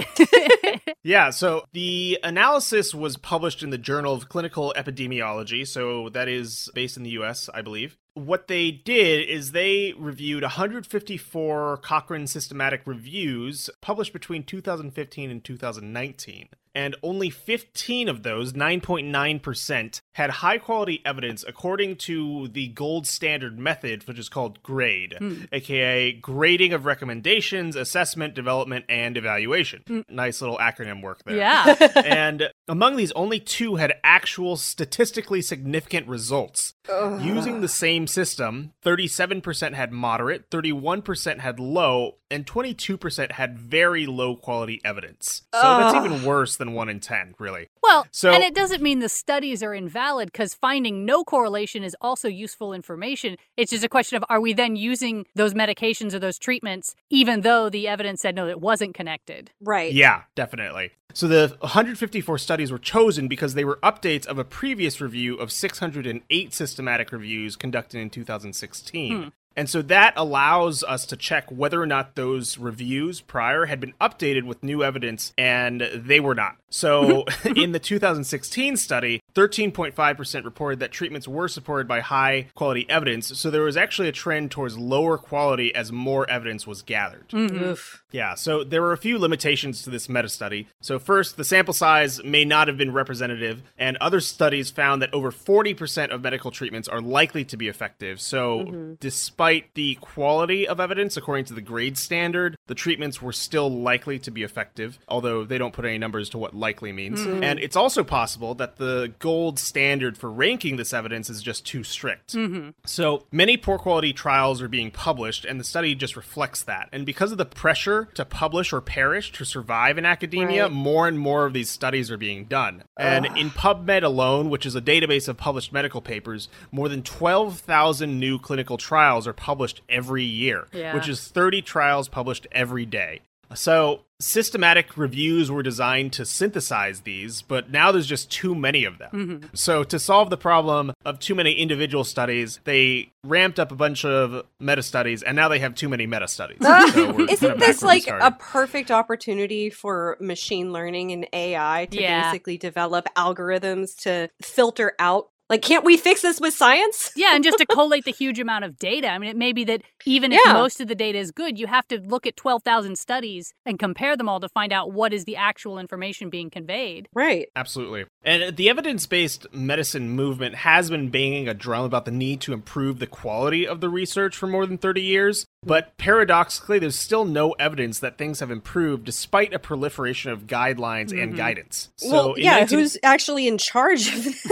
Yeah, 1.05 1.31
so 1.31 1.65
the 1.73 2.19
analysis 2.23 2.95
was 2.95 3.17
published 3.17 3.63
in 3.63 3.71
the 3.71 3.79
Journal 3.79 4.15
of 4.15 4.29
Clinical 4.29 4.73
Epidemiology, 4.77 5.67
so 5.67 6.09
that 6.11 6.29
is 6.29 6.71
based 6.75 6.97
in 6.97 7.03
the 7.03 7.11
US, 7.11 7.51
I 7.53 7.61
believe. 7.61 7.99
What 8.15 8.47
they 8.47 8.71
did 8.71 9.29
is 9.29 9.51
they 9.51 9.95
reviewed 9.99 10.43
154 10.43 11.79
Cochrane 11.79 12.27
systematic 12.29 12.83
reviews 12.85 13.69
published 13.81 14.13
between 14.13 14.45
2015 14.45 15.31
and 15.31 15.43
2019. 15.43 16.49
And 16.75 16.97
only 17.03 17.31
15 17.31 18.09
of 18.09 18.23
those, 18.23 18.53
9.9%, 18.53 20.01
had 20.13 20.31
high 20.31 20.59
quality 20.59 21.03
evidence 21.05 21.45
according 21.47 21.97
to 21.97 22.49
the 22.49 22.69
gold 22.69 23.07
standard 23.07 23.59
method, 23.59 24.07
which 24.07 24.19
is 24.19 24.29
called 24.29 24.63
GRADE, 24.63 25.17
hmm. 25.19 25.35
aka 25.53 26.13
grading 26.13 26.73
of 26.73 26.87
recommendations, 26.87 27.77
assessment, 27.77 28.35
development, 28.35 28.85
and 28.89 29.17
evaluation. 29.17 29.83
Hmm. 29.87 30.01
Nice 30.09 30.41
little 30.41 30.59
acronym 30.59 31.03
work 31.03 31.23
there. 31.25 31.37
Yeah. 31.37 31.75
and 32.05 32.51
among 32.69 32.97
these, 32.97 33.13
only 33.13 33.41
two 33.41 33.77
had 33.77 33.95
actual 34.05 34.57
statistically 34.57 35.43
significant 35.43 36.09
results. 36.09 36.75
Using 36.89 37.61
the 37.61 37.69
same 37.69 38.07
system, 38.09 38.73
37% 38.85 39.75
had 39.75 39.93
moderate, 39.93 40.51
31% 40.51 41.39
had 41.39 41.61
low, 41.61 42.17
and 42.29 42.45
22% 42.45 43.33
had 43.33 43.59
very 43.59 44.07
low 44.07 44.35
quality 44.35 44.81
evidence. 44.85 45.43
So 45.55 45.61
that's 45.61 45.95
even 45.95 46.25
worse 46.25 46.57
than 46.63 46.75
1 46.75 46.89
in 46.89 47.01
10, 47.01 47.35
really. 47.39 47.69
Well, 47.83 48.07
So- 48.11 48.31
and 48.33 48.43
it 48.43 48.55
doesn't 48.55 48.83
mean 48.83 49.01
the 49.01 49.09
studies 49.09 49.63
are 49.63 49.75
invalid 49.75 50.31
because 50.31 50.55
finding 50.55 51.05
no 51.05 51.25
correlation 51.25 51.83
is 51.83 51.97
also 52.01 52.29
useful 52.29 52.73
information. 52.73 53.37
It's 53.57 53.71
just 53.73 53.85
a 53.85 53.89
question 53.89 54.17
of 54.17 54.25
are 54.29 54.41
we 54.41 54.53
then 54.53 54.77
using 54.77 55.27
those 55.35 55.55
medications 55.55 56.15
or 56.15 56.19
those 56.19 56.39
treatments 56.39 56.95
even 57.11 57.41
though 57.41 57.69
the 57.69 57.89
evidence 57.89 58.21
said 58.21 58.35
no, 58.35 58.49
it 58.49 58.61
wasn't 58.61 58.95
connected? 58.95 59.51
Right. 59.61 59.93
Yeah, 59.93 60.23
definitely. 60.35 60.93
So 61.15 61.29
the 61.29 61.57
154 61.61 62.39
studies 62.39 62.73
were 62.73 62.79
chosen 62.79 63.29
because 63.29 63.55
they 63.55 63.65
were 63.65 63.79
updates 63.83 64.27
of 64.27 64.39
a 64.39 64.45
previous 64.45 65.01
review 65.01 65.37
of 65.37 65.53
608 65.53 66.55
systematic 66.55 67.13
reviews 67.13 67.57
conducted 67.57 68.01
in 68.01 68.09
2016. 68.09 69.23
Hmm. 69.25 69.29
And 69.57 69.69
so 69.69 69.83
that 69.83 70.15
allows 70.17 70.83
us 70.83 71.07
to 71.07 71.17
check 71.17 71.51
whether 71.51 71.81
or 71.81 71.87
not 71.87 72.15
those 72.15 72.59
reviews 72.59 73.21
prior 73.21 73.67
had 73.67 73.81
been 73.81 73.95
updated 74.01 74.45
with 74.45 74.63
new 74.63 74.83
evidence, 74.83 75.33
and 75.37 75.89
they 75.95 76.21
were 76.21 76.35
not. 76.35 76.57
So 76.71 77.25
mm-hmm. 77.25 77.57
in 77.57 77.73
the 77.73 77.79
2016 77.79 78.77
study, 78.77 79.22
13.5% 79.35 80.45
reported 80.45 80.81
that 80.81 80.93
treatments 80.93 81.27
were 81.27 81.49
supported 81.49 81.89
by 81.89 82.01
high 82.01 82.49
quality 82.55 82.87
evidence. 82.89 83.39
So 83.39 83.51
there 83.51 83.63
was 83.63 83.77
actually 83.77 84.09
a 84.09 84.13
trend 84.13 84.51
towards 84.51 84.79
lower 84.79 85.19
quality 85.19 85.75
as 85.75 85.93
more 85.93 86.29
evidence 86.29 86.67
was 86.67 86.83
gathered. 86.83 87.29
Mm-hmm. 87.31 87.65
Oof. 87.65 88.03
Yeah, 88.13 88.35
so 88.35 88.63
there 88.63 88.83
were 88.83 88.93
a 88.93 88.99
few 88.99 89.19
limitations 89.19 89.83
to 89.83 89.91
this 89.91 90.09
meta 90.09 90.29
study. 90.29 90.69
So, 90.81 90.99
first, 90.99 91.37
the 91.37 91.45
sample 91.45 91.75
size 91.75 92.23
may 92.23 92.45
not 92.45 92.69
have 92.69 92.77
been 92.77 92.93
representative, 92.93 93.63
and 93.79 93.97
other 93.97 94.21
studies 94.21 94.71
found 94.71 95.01
that 95.03 95.13
over 95.15 95.33
40% 95.33 96.11
of 96.11 96.23
medical 96.23 96.51
treatments 96.51 96.89
are 96.89 97.01
likely 97.01 97.45
to 97.47 97.57
be 97.57 97.69
effective. 97.69 98.21
So, 98.21 98.61
mm-hmm. 98.61 98.93
despite 99.01 99.75
the 99.75 99.97
quality 99.97 100.69
of 100.69 100.79
evidence, 100.79 101.17
according 101.17 101.47
to 101.47 101.55
the 101.55 101.63
grade 101.63 101.97
standard, 101.97 102.57
the 102.67 102.75
treatments 102.75 103.23
were 103.23 103.33
still 103.33 103.71
likely 103.71 104.19
to 104.21 104.31
be 104.31 104.43
effective, 104.43 104.99
although 105.09 105.45
they 105.45 105.59
don't 105.59 105.73
put 105.73 105.87
any 105.87 105.99
numbers 105.99 106.29
to 106.31 106.39
what 106.39 106.55
likely 106.55 106.93
means. 106.93 107.21
Mm-hmm. 107.21 107.43
And 107.43 107.59
it's 107.61 107.77
also 107.77 108.05
possible 108.05 108.55
that 108.57 108.77
the 108.77 109.13
gold 109.23 109.57
standard 109.57 110.19
for 110.19 110.29
ranking 110.31 110.77
this 110.77 110.93
evidence 110.93 111.31
is 111.31 111.41
just 111.43 111.65
too 111.65 111.85
strict. 111.85 112.35
Mm-hmm. 112.35 112.71
So 112.85 113.25
many 113.31 113.57
poor 113.57 113.79
quality 113.79 114.13
trials 114.13 114.61
are 114.61 114.69
being 114.69 114.91
published, 114.91 115.45
and 115.45 115.61
the 115.61 115.65
study 115.65 115.95
just 115.95 116.17
reflects 116.17 116.65
that. 116.65 116.89
And 116.93 117.07
because 117.07 117.31
of 117.31 117.39
the 117.39 117.47
pressure 117.47 118.09
to 118.15 118.25
publish 118.25 118.73
or 118.73 118.81
perish 118.81 119.31
to 119.33 119.45
survive 119.45 119.97
in 119.97 120.05
academia, 120.05 120.65
Right. 120.65 120.73
more 120.73 121.07
and 121.07 121.19
more 121.19 121.47
of 121.47 121.53
these 121.53 121.71
studies 121.71 122.11
are 122.11 122.17
being 122.17 122.47
done. 122.47 122.83
And 122.99 123.25
in 123.39 123.51
PubMed 123.51 124.03
alone, 124.03 124.51
which 124.51 124.67
is 124.67 124.75
a 124.75 124.81
database 124.83 125.29
of 125.29 125.37
published 125.37 125.73
medical 125.73 126.01
papers, 126.01 126.49
more 126.73 126.89
than 126.89 127.03
12,000 127.03 128.19
new 128.19 128.41
clinical 128.41 128.77
trials 128.77 129.29
are 129.29 129.33
published 129.33 129.83
every 129.89 130.25
year, 130.25 130.67
Yeah. 130.73 130.95
which 130.97 131.09
is 131.09 131.29
30 131.29 131.63
trials 131.63 132.09
published 132.09 132.49
every 132.51 132.85
day. 132.87 133.21
So, 133.55 134.03
systematic 134.21 134.97
reviews 134.97 135.51
were 135.51 135.63
designed 135.65 136.13
to 136.15 136.25
synthesize 136.25 137.01
these, 137.01 137.43
but 137.43 137.71
now 137.71 137.91
there's 137.91 138.07
just 138.07 138.31
too 138.31 138.55
many 138.55 138.85
of 138.85 138.99
them. 138.99 139.11
Mm-hmm. 139.13 139.47
So, 139.55 139.83
to 139.85 139.99
solve 139.99 140.31
the 140.31 140.37
problem 140.37 140.93
of 141.05 141.19
too 141.19 141.35
many 141.35 141.53
individual 141.53 142.05
studies, 142.05 142.61
they 142.65 143.11
ramped 143.25 143.59
up 143.59 143.73
a 143.73 143.75
bunch 143.75 144.05
of 144.05 144.45
meta 144.61 144.83
studies, 144.83 145.23
and 145.23 145.35
now 145.37 145.49
they 145.49 145.59
have 145.59 145.75
too 145.75 145.89
many 145.89 146.07
meta 146.07 146.29
studies. 146.29 146.59
So 146.93 147.07
we're 147.13 147.27
kind 147.27 147.31
Isn't 147.31 147.59
this 147.59 147.81
back 147.81 147.89
where 147.89 147.97
we 147.97 148.11
like 148.11 148.33
a 148.33 148.37
perfect 148.39 148.91
opportunity 148.91 149.71
for 149.71 150.17
machine 150.21 150.73
learning 150.73 151.13
and 151.13 151.27
AI 151.33 151.89
to 151.91 152.01
Yeah. 152.01 152.31
basically 152.31 152.59
develop 152.59 153.07
algorithms 153.17 153.97
to 154.03 154.29
filter 154.41 154.93
out? 154.99 155.31
Like, 155.53 155.61
can't 155.61 155.85
we 155.85 155.99
fix 155.99 156.23
this 156.23 156.41
with 156.41 156.55
science? 156.55 157.11
Yeah, 157.23 157.35
and 157.35 157.45
just 157.45 157.59
to 157.59 157.67
collate 157.67 158.07
the 158.07 158.11
huge 158.11 158.39
amount 158.41 158.65
of 158.65 158.79
data. 158.79 159.09
I 159.09 159.19
mean, 159.19 159.29
it 159.29 159.37
may 159.37 159.53
be 159.53 159.65
that 159.65 159.83
even 160.07 160.33
if 160.33 160.41
Yeah. 160.47 160.55
most 160.55 160.81
of 160.81 160.89
the 160.89 160.95
data 160.95 161.19
is 161.19 161.31
good, 161.31 161.59
you 161.59 161.67
have 161.67 161.87
to 161.89 162.01
look 162.01 162.27
at 162.27 162.37
12,000 162.37 162.97
studies 162.97 163.53
and 163.67 163.79
compare 163.79 164.17
them 164.17 164.31
all 164.31 164.41
to 164.41 164.49
find 164.49 164.73
out 164.73 164.93
what 164.95 165.13
is 165.13 165.27
the 165.27 165.37
actual 165.37 165.79
information 165.79 166.31
being 166.31 166.49
conveyed. 166.49 167.07
Right. 167.13 167.49
Absolutely. 167.55 168.07
And 168.25 168.43
uh, 168.43 168.51
the 168.55 168.71
evidence 168.71 169.07
based 169.07 169.47
medicine 169.53 170.09
movement 170.09 170.55
has 170.55 170.89
been 170.89 171.11
banging 171.11 171.49
a 171.49 171.55
drum 171.55 171.85
about 171.85 172.07
the 172.07 172.11
need 172.13 172.41
to 172.43 172.55
improve 172.55 172.99
the 172.99 173.07
quality 173.07 173.67
of 173.69 173.83
the 173.83 173.91
research 173.91 174.35
for 174.35 174.47
more 174.47 174.65
than 174.65 174.79
30 174.79 175.03
years. 175.03 175.45
But 175.65 175.97
paradoxically, 175.97 176.81
there's 176.81 176.99
still 176.99 177.25
no 177.25 177.53
evidence 177.53 178.01
that 178.01 178.19
things 178.19 178.41
have 178.41 178.51
improved 178.51 179.05
despite 179.05 179.55
a 179.55 179.61
proliferation 179.61 180.33
of 180.33 180.49
guidelines 180.49 181.11
and 181.13 181.31
mm-hmm. 181.31 181.37
guidance. 181.37 181.91
So, 181.97 182.11
well, 182.11 182.35
yeah, 182.37 182.59
19 182.61 182.79
who's 182.79 182.99
actually 183.05 183.47
in 183.47 183.59
charge 183.59 184.13
of 184.13 184.25
this? 184.25 184.47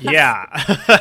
Yeah. 0.00 0.46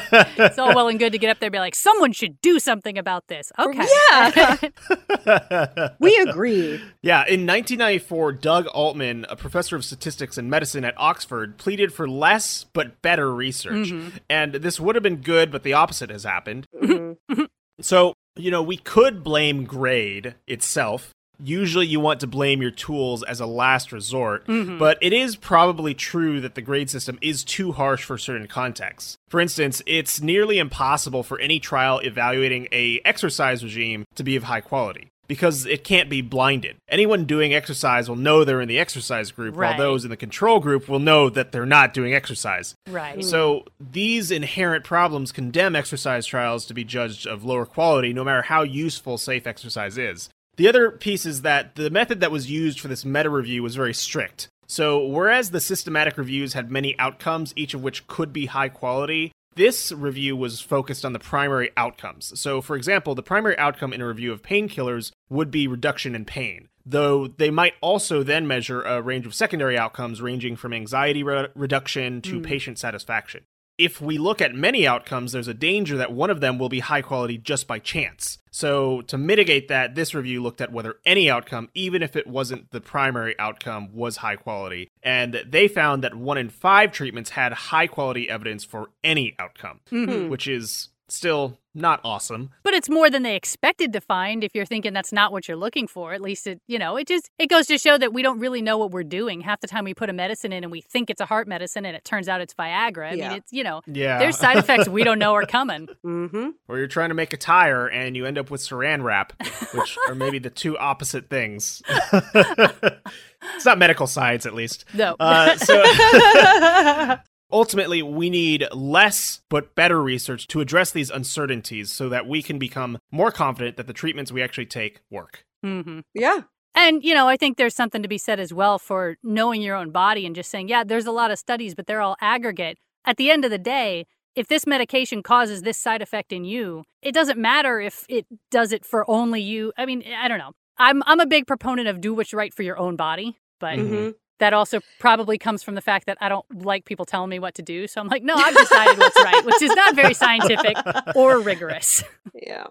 It's 0.40 0.58
all 0.58 0.74
well 0.74 0.88
and 0.88 0.98
good 0.98 1.12
to 1.12 1.18
get 1.18 1.30
up 1.30 1.40
there 1.40 1.48
and 1.48 1.52
be 1.52 1.60
like, 1.60 1.76
someone 1.76 2.14
should 2.14 2.40
do 2.42 2.60
something 2.60 2.98
about 2.98 3.28
this. 3.28 3.52
Okay. 3.60 3.86
Yeah. 4.12 5.90
we 6.00 6.18
agree. 6.18 6.82
Yeah, 7.02 7.20
in 7.28 7.46
1994, 7.46 8.34
Doug 8.34 8.68
Altman, 8.68 9.26
a 9.30 9.36
professor 9.36 9.76
of 9.76 9.84
statistics 9.84 10.38
and 10.38 10.50
medicine 10.50 10.86
at 10.86 10.94
Oxford, 10.98 11.58
pleaded 11.58 11.94
for 11.94 12.08
less 12.08 12.66
but 12.74 13.02
better 13.02 13.34
research. 13.34 13.90
Mm-hmm. 13.90 14.18
And 14.30 14.56
this 14.56 14.80
would 14.80 14.96
have 14.96 15.04
been 15.04 15.18
good, 15.18 15.52
but 15.52 15.64
the 15.64 15.74
opposite 15.74 16.10
has 16.10 16.24
happened. 16.24 16.68
Mm-hmm. 16.82 17.44
So, 17.82 18.14
you 18.36 18.52
know, 18.52 18.62
we 18.62 18.78
could 18.78 19.24
blame 19.24 19.66
grade 19.66 20.36
itself. 20.48 21.12
Usually 21.42 21.88
you 21.88 22.02
want 22.02 22.20
to 22.20 22.28
blame 22.28 22.62
your 22.62 22.72
tools 22.72 23.24
as 23.24 23.40
a 23.40 23.46
last 23.46 23.94
resort, 23.94 24.46
mm-hmm. 24.46 24.78
but 24.78 24.98
it 25.02 25.14
is 25.14 25.38
probably 25.38 25.94
true 25.94 26.42
that 26.42 26.56
the 26.56 26.62
grade 26.62 26.90
system 26.90 27.18
is 27.22 27.46
too 27.46 27.72
harsh 27.72 28.04
for 28.04 28.18
certain 28.18 28.48
contexts. 28.48 29.16
For 29.30 29.40
instance, 29.40 29.82
it's 29.86 30.22
nearly 30.22 30.60
impossible 30.60 31.24
for 31.24 31.40
any 31.40 31.60
trial 31.60 32.00
evaluating 32.00 32.68
a 32.74 33.00
exercise 33.06 33.64
regime 33.64 34.04
to 34.16 34.24
be 34.24 34.36
of 34.36 34.44
high 34.44 34.60
quality 34.60 35.12
because 35.30 35.66
it 35.68 35.86
can't 35.86 36.10
be 36.10 36.22
blinded. 36.22 36.76
Anyone 36.90 37.24
doing 37.24 37.54
exercise 37.54 38.10
will 38.10 38.18
know 38.18 38.44
they're 38.44 38.60
in 38.60 38.68
the 38.68 38.80
exercise 38.80 39.32
group, 39.32 39.56
Right. 39.56 39.70
while 39.70 39.78
those 39.78 40.04
in 40.04 40.10
the 40.10 40.18
control 40.18 40.60
group 40.60 40.90
will 40.90 41.00
know 41.00 41.30
that 41.30 41.54
they're 41.54 41.66
not 41.68 41.94
doing 41.94 42.14
exercise. 42.14 42.76
Right. 42.90 43.20
Mm. 43.20 43.24
So 43.24 43.66
these 43.80 44.32
inherent 44.32 44.84
problems 44.84 45.32
condemn 45.32 45.76
exercise 45.76 46.26
trials 46.26 46.66
to 46.66 46.74
be 46.74 46.84
judged 46.84 47.28
of 47.28 47.46
lower 47.46 47.66
quality, 47.66 48.12
no 48.12 48.24
matter 48.26 48.42
how 48.42 48.64
useful 48.64 49.18
safe 49.18 49.46
exercise 49.48 49.98
is. 49.98 50.30
The 50.58 50.68
other 50.68 50.92
piece 50.92 51.26
is 51.26 51.44
that 51.44 51.76
the 51.76 51.90
method 51.90 52.20
that 52.20 52.32
was 52.32 52.50
used 52.52 52.80
for 52.80 52.90
this 52.90 53.06
meta 53.06 53.30
review 53.30 53.64
was 53.64 53.76
very 53.76 53.94
strict. 53.94 54.50
So 54.68 55.04
whereas 55.06 55.52
the 55.52 55.62
systematic 55.62 56.18
reviews 56.18 56.54
had 56.54 56.70
many 56.72 56.98
outcomes, 57.00 57.54
each 57.56 57.74
of 57.74 57.82
which 57.82 58.08
could 58.08 58.34
be 58.34 58.48
high 58.48 58.70
quality, 58.70 59.32
this 59.60 59.92
review 59.92 60.38
was 60.38 60.62
focused 60.62 61.04
on 61.04 61.12
the 61.12 61.20
primary 61.20 61.70
outcomes. 61.76 62.32
So, 62.40 62.62
for 62.62 62.78
example, 62.78 63.14
the 63.14 63.22
primary 63.22 63.58
outcome 63.58 63.92
in 63.92 64.00
a 64.00 64.08
review 64.08 64.32
of 64.32 64.42
painkillers 64.42 65.12
would 65.30 65.52
be 65.52 65.68
reduction 65.68 66.16
in 66.16 66.24
pain, 66.24 66.70
though 66.86 67.28
they 67.28 67.52
might 67.52 67.74
also 67.82 68.24
then 68.24 68.48
measure 68.48 68.82
a 68.82 69.02
range 69.02 69.26
of 69.26 69.36
secondary 69.36 69.78
outcomes 69.78 70.22
ranging 70.22 70.56
from 70.56 70.72
anxiety 70.72 71.24
re- 71.24 71.50
reduction 71.56 72.22
to 72.22 72.38
hmm. 72.38 72.42
patient 72.42 72.80
satisfaction. 72.80 73.44
If 73.80 74.02
we 74.02 74.18
look 74.18 74.42
at 74.42 74.54
many 74.54 74.86
outcomes, 74.86 75.32
there's 75.32 75.48
a 75.48 75.54
danger 75.54 75.96
that 75.98 76.12
one 76.12 76.30
of 76.30 76.42
them 76.42 76.60
will 76.60 76.68
be 76.68 76.80
high 76.80 77.02
quality 77.02 77.38
just 77.38 77.66
by 77.66 77.80
chance. 77.80 78.38
So, 78.52 79.02
to 79.04 79.18
mitigate 79.18 79.70
that, 79.70 79.96
this 79.96 80.14
review 80.14 80.44
looked 80.44 80.60
at 80.60 80.72
whether 80.72 80.96
any 81.06 81.30
outcome, 81.30 81.70
even 81.74 82.04
if 82.04 82.16
it 82.16 82.28
wasn't 82.28 82.72
the 82.72 82.82
primary 82.82 83.40
outcome, 83.40 83.94
was 83.94 84.18
high 84.18 84.36
quality. 84.36 84.90
And 85.02 85.42
they 85.48 85.70
found 85.70 86.04
that 86.04 86.16
one 86.16 86.38
in 86.38 86.50
five 86.50 86.92
treatments 86.92 87.30
had 87.30 87.54
high 87.54 87.88
quality 87.88 88.30
evidence 88.30 88.66
for 88.66 88.90
any 89.04 89.36
outcome, 89.40 89.80
mm-hmm. 89.92 90.30
which 90.30 90.48
is 90.48 90.90
still 91.08 91.59
not 91.76 92.00
awesome. 92.04 92.50
But 92.64 92.74
it's 92.74 92.90
more 92.90 93.10
than 93.10 93.24
they 93.24 93.36
expected 93.36 93.94
to 93.94 94.02
find 94.02 94.44
if 94.44 94.56
you're 94.56 94.66
thinking 94.66 94.94
that's 94.94 95.12
not 95.14 95.32
what 95.32 95.48
you're 95.48 95.58
looking 95.58 95.88
for. 95.88 96.14
At 96.14 96.22
least 96.22 96.48
it, 96.48 96.60
you 96.68 96.80
know, 96.80 96.98
it 96.98 97.08
just 97.08 97.30
it 97.38 97.48
goes 97.48 97.68
to 97.68 97.78
show 97.78 97.98
that 97.98 98.12
we 98.14 98.22
don't 98.22 98.40
really 98.40 98.62
know 98.62 98.78
what 98.78 98.92
we're 98.92 99.04
doing. 99.04 99.42
Half 99.42 99.62
the 99.62 99.68
time 99.68 99.84
we 99.86 99.94
put 99.94 100.10
a 100.10 100.14
medicine 100.14 100.52
in 100.52 100.64
and 100.64 100.72
we 100.72 100.82
think 100.82 101.10
it's 101.10 101.22
a 101.22 101.26
heart 101.26 101.48
medicine 101.48 101.86
and 101.86 101.96
it 101.96 102.04
turns 102.04 102.28
out 102.28 102.42
it's 102.42 102.54
Viagra. 102.54 103.12
I 103.12 103.14
Yeah. 103.14 103.30
mean, 103.30 103.38
it's, 103.38 103.54
you 103.54 103.64
know, 103.64 103.82
Yeah. 103.88 104.18
there's 104.20 104.38
side 104.38 104.58
effects 104.58 104.88
we 104.90 105.04
don't 105.04 105.20
know 105.20 105.34
are 105.34 105.46
coming. 105.46 105.88
Mm-hmm. 106.06 106.50
or 106.68 106.78
you're 106.78 106.88
trying 106.88 107.10
to 107.10 107.16
make 107.16 107.34
a 107.34 107.38
tire 107.38 107.88
and 107.88 108.16
you 108.16 108.26
end 108.26 108.38
up 108.38 108.50
with 108.50 108.62
saran 108.62 109.04
wrap, 109.04 109.34
which 109.74 109.98
are 110.08 110.16
maybe 110.16 110.40
the 110.40 110.50
two 110.50 110.78
opposite 110.78 111.30
things. 111.30 111.82
it's 112.34 113.66
not 113.66 113.78
medical 113.78 114.08
science, 114.08 114.46
at 114.46 114.54
least. 114.54 114.86
No. 114.94 115.16
Uh, 115.20 115.56
so 115.58 115.84
ultimately, 117.52 118.02
we 118.02 118.30
need 118.30 118.66
less 118.74 119.42
but 119.50 119.76
better 119.76 120.02
research 120.02 120.48
to 120.48 120.62
address 120.62 120.92
these 120.92 121.10
uncertainties 121.10 121.92
so 121.92 122.10
that 122.10 122.28
we 122.28 122.42
can 122.42 122.60
become 122.60 122.98
more 123.12 123.32
confident 123.32 123.78
that 123.78 123.88
the 123.88 123.94
treatments 123.94 124.32
we 124.32 124.42
actually 124.42 124.66
take 124.66 125.02
work. 125.10 125.46
hmm 125.64 126.00
Yeah. 126.14 126.42
And, 126.76 127.04
you 127.04 127.14
know, 127.16 127.28
I 127.28 127.36
think 127.36 127.58
there's 127.58 127.76
something 127.76 128.04
to 128.04 128.08
be 128.08 128.20
said 128.20 128.40
as 128.40 128.54
well 128.54 128.78
for 128.78 129.18
knowing 129.24 129.62
your 129.62 129.76
own 129.76 129.90
body 129.92 130.26
and 130.26 130.36
just 130.36 130.50
saying, 130.52 130.70
yeah, 130.70 130.84
there's 130.84 131.08
a 131.08 131.12
lot 131.12 131.32
of 131.32 131.40
studies, 131.40 131.74
but 131.76 131.88
they're 131.88 132.00
all 132.02 132.16
aggregate. 132.22 132.78
At 133.06 133.18
the 133.18 133.32
end 133.32 133.44
of 133.44 133.52
the 133.52 133.58
day, 133.58 134.06
if 134.36 134.48
this 134.48 134.68
medication 134.68 135.24
causes 135.24 135.64
this 135.64 135.78
side 135.78 136.02
effect 136.02 136.32
in 136.32 136.46
you, 136.46 136.84
it 137.02 137.14
doesn't 137.14 137.40
matter 137.40 137.82
if 137.82 138.06
it 138.08 138.28
does 138.52 138.72
it 138.72 138.86
for 138.86 139.10
only 139.10 139.42
you. 139.42 139.74
I 139.78 139.86
mean, 139.86 140.04
I 140.16 140.28
don't 140.28 140.38
know. 140.38 140.52
I'm 140.78 141.04
I'm 141.06 141.20
a 141.20 141.26
big 141.26 141.48
proponent 141.48 141.88
of 141.90 142.00
do 142.00 142.14
what's 142.14 142.34
right 142.34 142.54
for 142.54 142.64
your 142.64 142.78
own 142.78 142.96
body, 142.96 143.38
but 143.60 143.78
Mhm. 143.80 144.14
That 144.40 144.54
also 144.54 144.80
probably 145.00 145.38
comes 145.38 145.64
from 145.64 145.76
the 145.76 145.82
fact 145.82 146.06
that 146.08 146.18
I 146.20 146.30
don't 146.30 146.46
like 146.64 146.86
people 146.86 147.06
telling 147.06 147.30
me 147.30 147.40
what 147.40 147.56
to 147.56 147.62
do. 147.62 147.88
So 147.88 148.02
I'm 148.02 148.08
like, 148.08 148.24
no, 148.24 148.36
I've 148.36 148.56
decided 148.56 148.98
what's 148.98 149.24
right, 149.24 149.46
which 149.46 149.62
is 149.62 149.76
not 149.76 149.96
very 149.96 150.14
scientific 150.14 150.78
or 151.16 151.40
rigorous. 151.40 152.04
Yeah. 152.34 152.68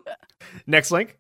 Next 0.67 0.91
link. 0.91 1.19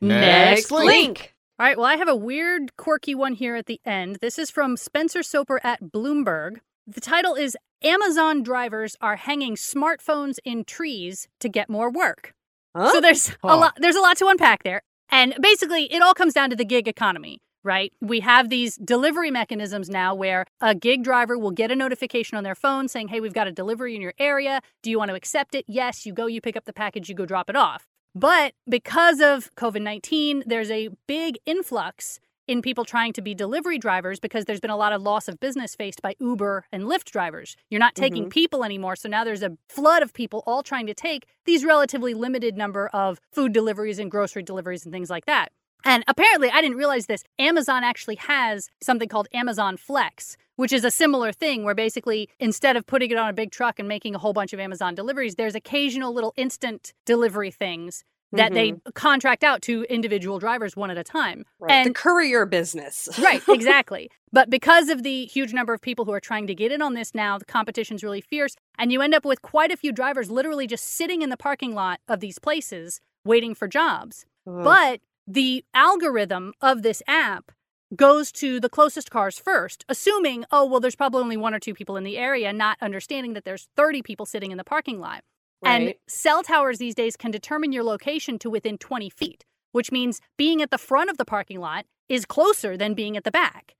Next 0.00 0.70
link. 0.70 1.34
All 1.58 1.66
right, 1.66 1.76
well, 1.76 1.86
I 1.86 1.96
have 1.96 2.08
a 2.08 2.14
weird, 2.14 2.76
quirky 2.76 3.16
one 3.16 3.32
here 3.32 3.56
at 3.56 3.66
the 3.66 3.80
end. 3.84 4.18
This 4.20 4.38
is 4.38 4.50
from 4.50 4.76
Spencer 4.76 5.24
Soper 5.24 5.60
at 5.64 5.82
Bloomberg. 5.82 6.58
The 6.86 7.00
title 7.00 7.34
is 7.34 7.56
Amazon 7.82 8.42
drivers 8.44 8.96
are 9.00 9.16
hanging 9.16 9.56
smartphones 9.56 10.38
in 10.44 10.64
trees 10.64 11.26
to 11.40 11.48
get 11.48 11.68
more 11.68 11.90
work. 11.90 12.32
Huh? 12.76 12.92
So 12.92 13.00
there's 13.00 13.28
Huh. 13.28 13.34
a 13.42 13.56
lot 13.56 13.76
there's 13.80 13.96
a 13.96 14.00
lot 14.00 14.16
to 14.18 14.28
unpack 14.28 14.62
there. 14.62 14.82
And 15.10 15.34
basically 15.40 15.92
it 15.92 16.00
all 16.00 16.14
comes 16.14 16.32
down 16.32 16.50
to 16.50 16.56
the 16.56 16.64
gig 16.64 16.86
economy, 16.86 17.40
right? 17.62 17.92
We 18.00 18.20
have 18.20 18.48
these 18.48 18.76
delivery 18.76 19.30
mechanisms 19.30 19.88
now 19.88 20.14
where 20.14 20.46
a 20.60 20.74
gig 20.74 21.04
driver 21.04 21.38
will 21.38 21.50
get 21.50 21.70
a 21.70 21.76
notification 21.76 22.36
on 22.36 22.44
their 22.44 22.54
phone 22.54 22.88
saying, 22.88 23.08
"Hey, 23.08 23.20
we've 23.20 23.34
got 23.34 23.46
a 23.46 23.52
delivery 23.52 23.94
in 23.94 24.00
your 24.00 24.14
area. 24.18 24.60
Do 24.82 24.90
you 24.90 24.98
want 24.98 25.10
to 25.10 25.14
accept 25.14 25.54
it?" 25.54 25.64
Yes, 25.68 26.06
you 26.06 26.12
go, 26.12 26.26
you 26.26 26.40
pick 26.40 26.56
up 26.56 26.64
the 26.64 26.72
package, 26.72 27.08
you 27.08 27.14
go 27.14 27.26
drop 27.26 27.50
it 27.50 27.56
off. 27.56 27.86
But 28.14 28.54
because 28.68 29.20
of 29.20 29.54
COVID-19, 29.54 30.44
there's 30.46 30.70
a 30.70 30.88
big 31.06 31.38
influx 31.46 32.20
in 32.48 32.62
people 32.62 32.84
trying 32.84 33.12
to 33.12 33.22
be 33.22 33.34
delivery 33.34 33.78
drivers 33.78 34.18
because 34.18 34.46
there's 34.46 34.58
been 34.58 34.70
a 34.70 34.76
lot 34.76 34.92
of 34.92 35.02
loss 35.02 35.28
of 35.28 35.38
business 35.38 35.76
faced 35.76 36.00
by 36.00 36.16
Uber 36.18 36.64
and 36.72 36.84
Lyft 36.84 37.10
drivers. 37.10 37.54
You're 37.70 37.78
not 37.78 37.94
taking 37.94 38.24
mm-hmm. 38.24 38.30
people 38.30 38.64
anymore, 38.64 38.96
so 38.96 39.08
now 39.08 39.22
there's 39.22 39.42
a 39.42 39.56
flood 39.68 40.02
of 40.02 40.14
people 40.14 40.42
all 40.46 40.62
trying 40.62 40.86
to 40.86 40.94
take 40.94 41.26
these 41.44 41.64
relatively 41.64 42.14
limited 42.14 42.56
number 42.56 42.88
of 42.88 43.20
food 43.30 43.52
deliveries 43.52 43.98
and 43.98 44.10
grocery 44.10 44.42
deliveries 44.42 44.84
and 44.84 44.92
things 44.92 45.10
like 45.10 45.26
that. 45.26 45.52
And 45.84 46.04
apparently, 46.08 46.50
I 46.50 46.60
didn't 46.60 46.76
realize 46.76 47.06
this. 47.06 47.22
Amazon 47.38 47.84
actually 47.84 48.16
has 48.16 48.68
something 48.80 49.08
called 49.08 49.28
Amazon 49.32 49.76
Flex, 49.76 50.36
which 50.56 50.72
is 50.72 50.84
a 50.84 50.90
similar 50.90 51.32
thing 51.32 51.64
where 51.64 51.74
basically 51.74 52.28
instead 52.40 52.76
of 52.76 52.86
putting 52.86 53.10
it 53.10 53.16
on 53.16 53.28
a 53.28 53.32
big 53.32 53.50
truck 53.50 53.78
and 53.78 53.88
making 53.88 54.14
a 54.14 54.18
whole 54.18 54.32
bunch 54.32 54.52
of 54.52 54.60
Amazon 54.60 54.94
deliveries, 54.94 55.36
there's 55.36 55.54
occasional 55.54 56.12
little 56.12 56.34
instant 56.36 56.92
delivery 57.04 57.50
things 57.50 58.04
that 58.32 58.52
they 58.52 58.72
mm-hmm. 58.72 58.90
contract 58.94 59.42
out 59.42 59.62
to 59.62 59.84
individual 59.84 60.38
drivers 60.38 60.76
one 60.76 60.90
at 60.90 60.98
a 60.98 61.04
time. 61.04 61.44
Right. 61.58 61.84
the 61.84 61.94
courier 61.94 62.44
business. 62.44 63.08
right, 63.22 63.42
exactly. 63.48 64.10
But 64.32 64.50
because 64.50 64.88
of 64.90 65.02
the 65.02 65.24
huge 65.26 65.54
number 65.54 65.72
of 65.72 65.80
people 65.80 66.04
who 66.04 66.12
are 66.12 66.20
trying 66.20 66.46
to 66.48 66.54
get 66.54 66.70
in 66.70 66.82
on 66.82 66.94
this 66.94 67.14
now, 67.14 67.38
the 67.38 67.46
competition's 67.46 68.02
really 68.02 68.20
fierce. 68.20 68.54
And 68.78 68.92
you 68.92 69.00
end 69.00 69.14
up 69.14 69.24
with 69.24 69.40
quite 69.40 69.70
a 69.70 69.76
few 69.76 69.92
drivers 69.92 70.30
literally 70.30 70.66
just 70.66 70.84
sitting 70.84 71.22
in 71.22 71.30
the 71.30 71.36
parking 71.36 71.74
lot 71.74 72.00
of 72.06 72.20
these 72.20 72.38
places 72.38 73.00
waiting 73.24 73.54
for 73.54 73.66
jobs. 73.66 74.26
Ugh. 74.46 74.62
But 74.62 75.00
the 75.28 75.64
algorithm 75.74 76.54
of 76.62 76.82
this 76.82 77.02
app 77.06 77.52
goes 77.94 78.32
to 78.32 78.60
the 78.60 78.68
closest 78.68 79.10
cars 79.10 79.38
first, 79.38 79.84
assuming, 79.88 80.44
oh, 80.50 80.66
well, 80.66 80.80
there's 80.80 80.96
probably 80.96 81.22
only 81.22 81.36
one 81.36 81.54
or 81.54 81.60
two 81.60 81.74
people 81.74 81.96
in 81.96 82.04
the 82.04 82.18
area, 82.18 82.52
not 82.52 82.78
understanding 82.80 83.34
that 83.34 83.44
there's 83.44 83.68
30 83.76 84.02
people 84.02 84.26
sitting 84.26 84.50
in 84.50 84.58
the 84.58 84.64
parking 84.64 85.00
lot. 85.00 85.22
And 85.64 85.94
cell 86.08 86.42
towers 86.42 86.78
these 86.78 86.94
days 86.94 87.16
can 87.16 87.30
determine 87.30 87.72
your 87.72 87.84
location 87.84 88.38
to 88.40 88.50
within 88.50 88.78
20 88.78 89.10
feet, 89.10 89.44
which 89.72 89.92
means 89.92 90.20
being 90.36 90.62
at 90.62 90.70
the 90.70 90.78
front 90.78 91.10
of 91.10 91.18
the 91.18 91.24
parking 91.26 91.60
lot 91.60 91.86
is 92.08 92.24
closer 92.24 92.76
than 92.76 92.94
being 92.94 93.16
at 93.16 93.24
the 93.24 93.30
back. 93.30 93.74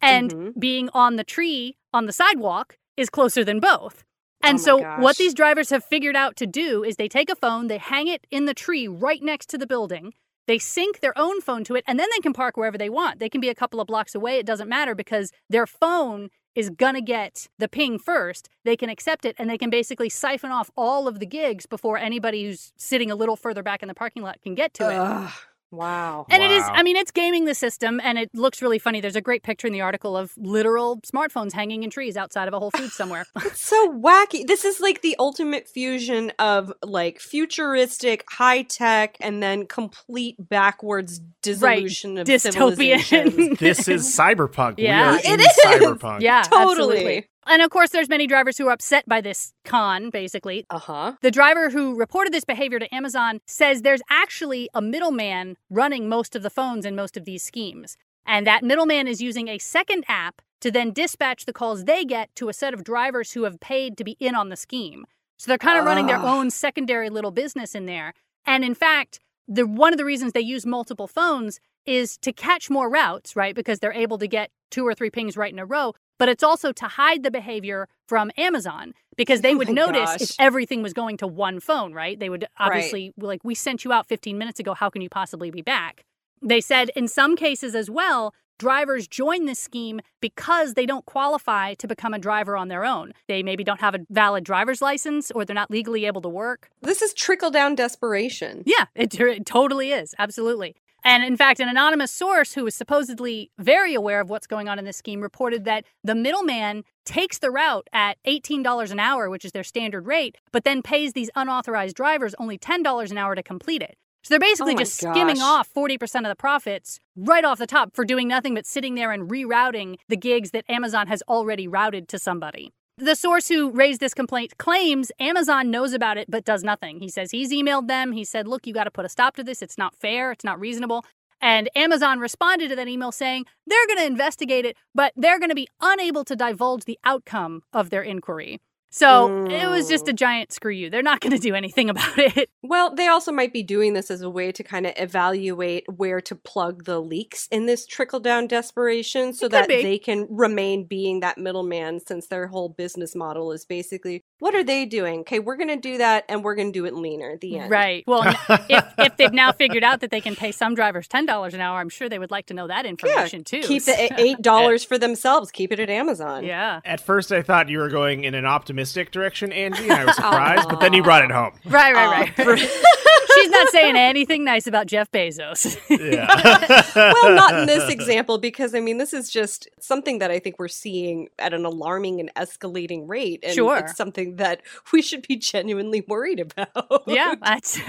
And 0.00 0.34
Mhm. 0.34 0.54
being 0.58 0.88
on 0.94 1.16
the 1.16 1.24
tree 1.24 1.76
on 1.92 2.06
the 2.06 2.12
sidewalk 2.12 2.78
is 2.96 3.10
closer 3.10 3.44
than 3.44 3.60
both. 3.60 4.04
Oh 4.42 4.48
And 4.48 4.58
my 4.58 4.60
so, 4.60 4.78
gosh. 4.78 5.02
what 5.02 5.16
these 5.18 5.34
drivers 5.34 5.70
have 5.70 5.84
figured 5.84 6.16
out 6.16 6.36
to 6.36 6.46
do 6.46 6.84
is 6.84 6.96
they 6.96 7.08
take 7.08 7.30
a 7.30 7.34
phone, 7.36 7.66
they 7.66 7.78
hang 7.78 8.08
it 8.08 8.26
in 8.30 8.44
the 8.44 8.54
tree 8.54 8.86
right 8.88 9.22
next 9.22 9.48
to 9.50 9.58
the 9.58 9.66
building, 9.66 10.14
they 10.46 10.58
sync 10.58 11.00
their 11.00 11.16
own 11.16 11.40
phone 11.40 11.64
to 11.64 11.74
it, 11.74 11.84
and 11.86 11.98
then 11.98 12.08
they 12.14 12.20
can 12.20 12.32
park 12.32 12.56
wherever 12.56 12.78
they 12.78 12.90
want. 12.90 13.18
They 13.18 13.28
can 13.28 13.40
be 13.40 13.48
a 13.48 13.54
couple 13.54 13.80
of 13.80 13.86
blocks 13.86 14.14
away, 14.14 14.38
it 14.38 14.46
doesn't 14.46 14.68
matter 14.68 14.94
because 14.94 15.32
their 15.48 15.66
phone 15.66 16.30
is 16.54 16.70
gonna 16.70 17.00
get 17.00 17.48
the 17.58 17.68
ping 17.68 17.98
first. 17.98 18.48
They 18.64 18.76
can 18.76 18.88
accept 18.88 19.24
it 19.24 19.34
and 19.38 19.50
they 19.50 19.58
can 19.58 19.70
basically 19.70 20.08
siphon 20.08 20.52
off 20.52 20.70
all 20.76 21.08
of 21.08 21.18
the 21.18 21.26
gigs 21.26 21.66
before 21.66 21.98
anybody 21.98 22.44
who's 22.44 22.72
sitting 22.76 23.10
a 23.10 23.16
little 23.16 23.36
further 23.36 23.62
back 23.62 23.82
in 23.82 23.88
the 23.88 23.94
parking 23.94 24.22
lot 24.22 24.40
can 24.40 24.54
get 24.54 24.72
to 24.74 24.90
it. 24.90 24.96
Ugh. 24.96 25.32
Wow. 25.76 26.26
And 26.30 26.42
it 26.42 26.50
is, 26.50 26.62
I 26.66 26.82
mean, 26.82 26.96
it's 26.96 27.10
gaming 27.10 27.44
the 27.44 27.54
system 27.54 28.00
and 28.02 28.18
it 28.18 28.30
looks 28.34 28.62
really 28.62 28.78
funny. 28.78 29.00
There's 29.00 29.16
a 29.16 29.20
great 29.20 29.42
picture 29.42 29.66
in 29.66 29.72
the 29.72 29.80
article 29.80 30.16
of 30.16 30.32
literal 30.36 31.00
smartphones 31.00 31.52
hanging 31.52 31.82
in 31.82 31.90
trees 31.90 32.16
outside 32.16 32.48
of 32.48 32.54
a 32.54 32.58
Whole 32.58 32.70
Foods 32.70 32.94
somewhere. 32.94 33.24
It's 33.44 33.60
so 33.60 33.92
wacky. 33.92 34.46
This 34.46 34.64
is 34.64 34.80
like 34.80 35.02
the 35.02 35.16
ultimate 35.18 35.68
fusion 35.68 36.32
of 36.38 36.72
like 36.82 37.20
futuristic, 37.20 38.24
high 38.30 38.62
tech, 38.62 39.16
and 39.20 39.42
then 39.42 39.66
complete 39.66 40.36
backwards 40.38 41.20
dissolution 41.42 42.18
of 42.18 42.26
Dystopian. 42.26 43.58
This 43.58 43.86
is 43.88 44.04
cyberpunk. 44.18 44.74
Yeah. 44.78 45.12
we 45.12 45.16
are 45.16 45.20
It 45.20 45.24
in 45.26 45.40
is. 45.40 45.46
cyberpunk. 45.64 46.20
yeah, 46.20 46.42
Totally. 46.42 46.70
absolutely. 46.98 47.28
And 47.46 47.62
of 47.62 47.70
course, 47.70 47.90
there's 47.90 48.08
many 48.08 48.26
drivers 48.26 48.58
who 48.58 48.68
are 48.68 48.72
upset 48.72 49.08
by 49.08 49.20
this 49.20 49.52
con, 49.64 50.10
basically. 50.10 50.64
Uh 50.70 50.78
huh. 50.78 51.12
The 51.20 51.30
driver 51.30 51.70
who 51.70 51.94
reported 51.94 52.32
this 52.32 52.44
behavior 52.44 52.78
to 52.78 52.94
Amazon 52.94 53.40
says 53.46 53.82
there's 53.82 54.02
actually 54.10 54.68
a 54.74 54.80
middleman 54.82 55.56
running 55.70 56.08
most 56.08 56.34
of 56.34 56.42
the 56.42 56.50
phones 56.50 56.86
in 56.86 56.96
most 56.96 57.16
of 57.16 57.24
these 57.24 57.42
schemes. 57.42 57.96
And 58.26 58.46
that 58.46 58.64
middleman 58.64 59.06
is 59.06 59.20
using 59.20 59.48
a 59.48 59.58
second 59.58 60.04
app 60.08 60.40
to 60.60 60.70
then 60.70 60.92
dispatch 60.92 61.44
the 61.44 61.52
calls 61.52 61.84
they 61.84 62.04
get 62.04 62.34
to 62.36 62.48
a 62.48 62.54
set 62.54 62.72
of 62.72 62.84
drivers 62.84 63.32
who 63.32 63.44
have 63.44 63.60
paid 63.60 63.98
to 63.98 64.04
be 64.04 64.16
in 64.18 64.34
on 64.34 64.48
the 64.48 64.56
scheme. 64.56 65.04
So 65.36 65.50
they're 65.50 65.58
kind 65.58 65.78
of 65.78 65.84
running 65.84 66.06
their 66.06 66.18
own 66.18 66.50
secondary 66.50 67.10
little 67.10 67.30
business 67.30 67.74
in 67.74 67.86
there. 67.86 68.14
And 68.46 68.64
in 68.64 68.74
fact, 68.74 69.20
the 69.46 69.66
one 69.66 69.92
of 69.92 69.98
the 69.98 70.04
reasons 70.04 70.32
they 70.32 70.40
use 70.40 70.64
multiple 70.64 71.06
phones 71.06 71.60
is 71.84 72.16
to 72.18 72.32
catch 72.32 72.70
more 72.70 72.88
routes, 72.88 73.36
right? 73.36 73.54
Because 73.54 73.78
they're 73.78 73.92
able 73.92 74.16
to 74.18 74.26
get 74.26 74.50
two 74.70 74.86
or 74.86 74.94
three 74.94 75.10
pings 75.10 75.36
right 75.36 75.52
in 75.52 75.58
a 75.58 75.66
row. 75.66 75.94
But 76.18 76.28
it's 76.28 76.42
also 76.42 76.72
to 76.72 76.86
hide 76.86 77.22
the 77.22 77.30
behavior 77.30 77.88
from 78.06 78.30
Amazon 78.36 78.94
because 79.16 79.40
they 79.40 79.54
Oh 79.54 79.58
would 79.58 79.68
my 79.68 79.74
notice 79.74 80.10
gosh. 80.12 80.20
if 80.22 80.30
everything 80.38 80.82
was 80.82 80.92
going 80.92 81.16
to 81.18 81.26
one 81.26 81.60
phone, 81.60 81.92
right? 81.92 82.18
They 82.18 82.28
would 82.28 82.42
Right. 82.42 82.66
obviously 82.68 83.12
like 83.16 83.42
we 83.44 83.54
sent 83.54 83.84
you 83.84 83.92
out 83.92 84.06
15 84.06 84.38
minutes 84.38 84.60
ago. 84.60 84.74
How 84.74 84.90
can 84.90 85.02
you 85.02 85.08
possibly 85.08 85.50
be 85.50 85.62
back? 85.62 86.04
They 86.42 86.60
said 86.60 86.90
in 86.94 87.08
some 87.08 87.36
cases 87.36 87.74
as 87.74 87.90
well, 87.90 88.34
drivers 88.58 89.08
join 89.08 89.46
this 89.46 89.58
scheme 89.58 90.00
because 90.20 90.74
they 90.74 90.86
don't 90.86 91.04
qualify 91.06 91.74
to 91.74 91.88
become 91.88 92.14
a 92.14 92.18
driver 92.20 92.56
on 92.56 92.68
their 92.68 92.84
own. 92.84 93.12
They 93.26 93.42
maybe 93.42 93.64
don't 93.64 93.80
have 93.80 93.94
a 93.96 94.00
valid 94.10 94.44
driver's 94.44 94.80
license 94.80 95.30
or 95.32 95.44
they're 95.44 95.54
not 95.54 95.70
legally 95.70 96.04
able 96.06 96.20
to 96.22 96.28
work. 96.28 96.70
This 96.82 97.02
is 97.02 97.12
trickle 97.14 97.50
down 97.50 97.74
desperation. 97.74 98.62
Yeah, 98.66 98.84
it, 98.94 99.18
it 99.18 99.46
totally 99.46 99.90
is. 99.90 100.14
Absolutely. 100.18 100.76
And 101.04 101.22
in 101.22 101.36
fact, 101.36 101.60
an 101.60 101.68
anonymous 101.68 102.10
source 102.10 102.54
who 102.54 102.66
is 102.66 102.74
supposedly 102.74 103.50
very 103.58 103.94
aware 103.94 104.20
of 104.20 104.30
what's 104.30 104.46
going 104.46 104.68
on 104.68 104.78
in 104.78 104.86
this 104.86 104.96
scheme 104.96 105.20
reported 105.20 105.64
that 105.66 105.84
the 106.02 106.14
middleman 106.14 106.82
takes 107.04 107.38
the 107.38 107.50
route 107.50 107.88
at 107.92 108.16
$18 108.26 108.90
an 108.90 108.98
hour, 108.98 109.28
which 109.28 109.44
is 109.44 109.52
their 109.52 109.62
standard 109.62 110.06
rate, 110.06 110.38
but 110.50 110.64
then 110.64 110.80
pays 110.80 111.12
these 111.12 111.30
unauthorized 111.36 111.94
drivers 111.94 112.34
only 112.38 112.56
$10 112.56 113.10
an 113.10 113.18
hour 113.18 113.34
to 113.34 113.42
complete 113.42 113.82
it. 113.82 113.98
So 114.22 114.32
they're 114.32 114.38
oh 114.38 114.48
basically 114.48 114.74
Oh 114.74 114.78
just 114.78 114.96
skimming 114.96 115.42
off 115.42 115.68
40% 115.74 116.20
of 116.20 116.28
the 116.28 116.34
profits 116.34 116.98
right 117.14 117.44
off 117.44 117.58
the 117.58 117.66
top 117.66 117.94
for 117.94 118.06
doing 118.06 118.26
nothing 118.26 118.54
but 118.54 118.64
sitting 118.64 118.94
there 118.94 119.12
and 119.12 119.30
rerouting 119.30 119.96
the 120.08 120.16
gigs 120.16 120.52
that 120.52 120.64
Amazon 120.70 121.08
has 121.08 121.22
already 121.28 121.68
routed 121.68 122.08
to 122.08 122.18
somebody. 122.18 122.72
The 122.98 123.16
source 123.16 123.48
who 123.48 123.72
raised 123.72 123.98
this 123.98 124.14
complaint 124.14 124.56
claims 124.56 125.10
Amazon 125.18 125.68
knows 125.68 125.94
about 125.94 126.16
it 126.16 126.30
but 126.30 126.44
does 126.44 126.62
nothing. 126.62 127.00
He 127.00 127.08
says 127.08 127.32
he's 127.32 127.50
emailed 127.50 127.88
them. 127.88 128.12
He 128.12 128.24
said, 128.24 128.46
Look, 128.46 128.68
you 128.68 128.72
got 128.72 128.84
to 128.84 128.90
put 128.92 129.04
a 129.04 129.08
stop 129.08 129.34
to 129.34 129.42
this. 129.42 129.62
It's 129.62 129.76
not 129.76 129.96
fair. 129.96 130.30
It's 130.30 130.44
not 130.44 130.60
reasonable. 130.60 131.04
And 131.40 131.68
Amazon 131.74 132.20
responded 132.20 132.68
to 132.68 132.76
that 132.76 132.86
email 132.86 133.10
saying 133.10 133.46
they're 133.66 133.86
going 133.88 133.98
to 133.98 134.06
investigate 134.06 134.64
it, 134.64 134.76
but 134.94 135.12
they're 135.16 135.40
going 135.40 135.48
to 135.48 135.56
be 135.56 135.66
unable 135.80 136.24
to 136.24 136.36
divulge 136.36 136.84
the 136.84 136.98
outcome 137.02 137.62
of 137.72 137.90
their 137.90 138.02
inquiry. 138.02 138.60
So 138.94 139.46
it 139.46 139.68
was 139.68 139.88
just 139.88 140.06
a 140.06 140.12
mm. 140.12 140.16
giant 140.16 140.52
screw 140.52 140.70
you. 140.70 140.88
They're 140.88 141.02
not 141.02 141.18
going 141.18 141.32
to 141.32 141.38
do 141.38 141.56
anything 141.56 141.90
about 141.90 142.16
it. 142.16 142.48
Well, 142.62 142.94
they 142.94 143.08
also 143.08 143.32
might 143.32 143.52
be 143.52 143.64
doing 143.64 143.92
this 143.92 144.08
as 144.08 144.22
a 144.22 144.30
way 144.30 144.52
to 144.52 144.62
kind 144.62 144.86
of 144.86 144.92
evaluate 144.96 145.84
where 145.96 146.20
to 146.20 146.36
plug 146.36 146.84
the 146.84 147.00
leaks 147.00 147.48
in 147.50 147.66
this 147.66 147.86
trickle 147.86 148.20
down 148.20 148.46
desperation 148.46 149.32
so 149.32 149.48
that 149.48 149.66
be. 149.66 149.82
they 149.82 149.98
can 149.98 150.28
remain 150.30 150.84
being 150.84 151.20
that 151.20 151.38
middleman 151.38 151.98
since 152.06 152.28
their 152.28 152.46
whole 152.46 152.68
business 152.68 153.16
model 153.16 153.50
is 153.50 153.64
basically 153.64 154.22
what 154.38 154.54
are 154.54 154.62
they 154.62 154.84
doing? 154.84 155.20
Okay, 155.20 155.40
we're 155.40 155.56
going 155.56 155.70
to 155.70 155.76
do 155.76 155.98
that 155.98 156.24
and 156.28 156.44
we're 156.44 156.54
going 156.54 156.72
to 156.72 156.78
do 156.78 156.84
it 156.84 156.94
leaner. 156.94 157.32
At 157.32 157.40
the 157.40 157.58
end. 157.58 157.70
Right. 157.70 158.04
Well, 158.06 158.22
if, 158.68 158.84
if 158.98 159.16
they've 159.16 159.32
now 159.32 159.50
figured 159.58 159.82
out 159.82 160.00
that 160.02 160.10
they 160.10 160.20
can 160.20 160.36
pay 160.36 160.52
some 160.52 160.74
drivers 160.74 161.08
$10 161.08 161.52
an 161.52 161.60
hour, 161.60 161.80
I'm 161.80 161.88
sure 161.88 162.08
they 162.08 162.18
would 162.18 162.30
like 162.30 162.46
to 162.46 162.54
know 162.54 162.68
that 162.68 162.84
Yeah. 162.84 162.90
information 162.90 163.42
too. 163.42 163.62
Keep 163.62 163.84
the 163.84 164.14
eight 164.20 164.40
dollars 164.40 164.84
for 164.84 164.98
themselves. 164.98 165.50
Keep 165.50 165.72
it 165.72 165.80
at 165.80 165.90
Amazon. 165.90 166.44
yeah. 166.44 166.80
At 166.84 167.00
first, 167.00 167.32
I 167.32 167.42
thought 167.42 167.68
you 167.68 167.78
were 167.78 167.88
going 167.88 168.24
in 168.24 168.34
an 168.34 168.44
optimistic 168.44 168.83
direction, 168.92 169.52
Angie, 169.52 169.84
and 169.84 169.92
I 169.92 170.04
was 170.04 170.16
surprised, 170.16 170.68
but 170.68 170.80
then 170.80 170.92
you 170.92 171.02
brought 171.02 171.24
it 171.24 171.30
home. 171.30 171.52
Right, 171.64 171.94
right, 171.94 172.38
right. 172.38 172.70
Uh, 173.26 173.40
She's 173.42 173.50
not 173.50 173.68
saying 173.70 173.96
anything 173.96 174.44
nice 174.44 174.68
about 174.68 174.86
Jeff 174.86 175.10
Bezos. 175.10 175.76
Yeah. 175.90 176.82
well, 177.12 177.34
not 177.34 177.58
in 177.58 177.66
this 177.66 177.90
example, 177.90 178.38
because 178.38 178.76
I 178.76 178.80
mean, 178.80 178.98
this 178.98 179.12
is 179.12 179.28
just 179.28 179.68
something 179.80 180.20
that 180.20 180.30
I 180.30 180.38
think 180.38 180.58
we're 180.60 180.68
seeing 180.68 181.28
at 181.40 181.52
an 181.52 181.64
alarming 181.64 182.20
and 182.20 182.32
escalating 182.36 183.08
rate. 183.08 183.40
And 183.42 183.52
Sure. 183.52 183.78
it's 183.78 183.96
something 183.96 184.36
that 184.36 184.62
we 184.92 185.02
should 185.02 185.26
be 185.26 185.34
genuinely 185.36 186.04
worried 186.06 186.38
about. 186.38 187.02
yeah, 187.08 187.34
that's 187.42 187.80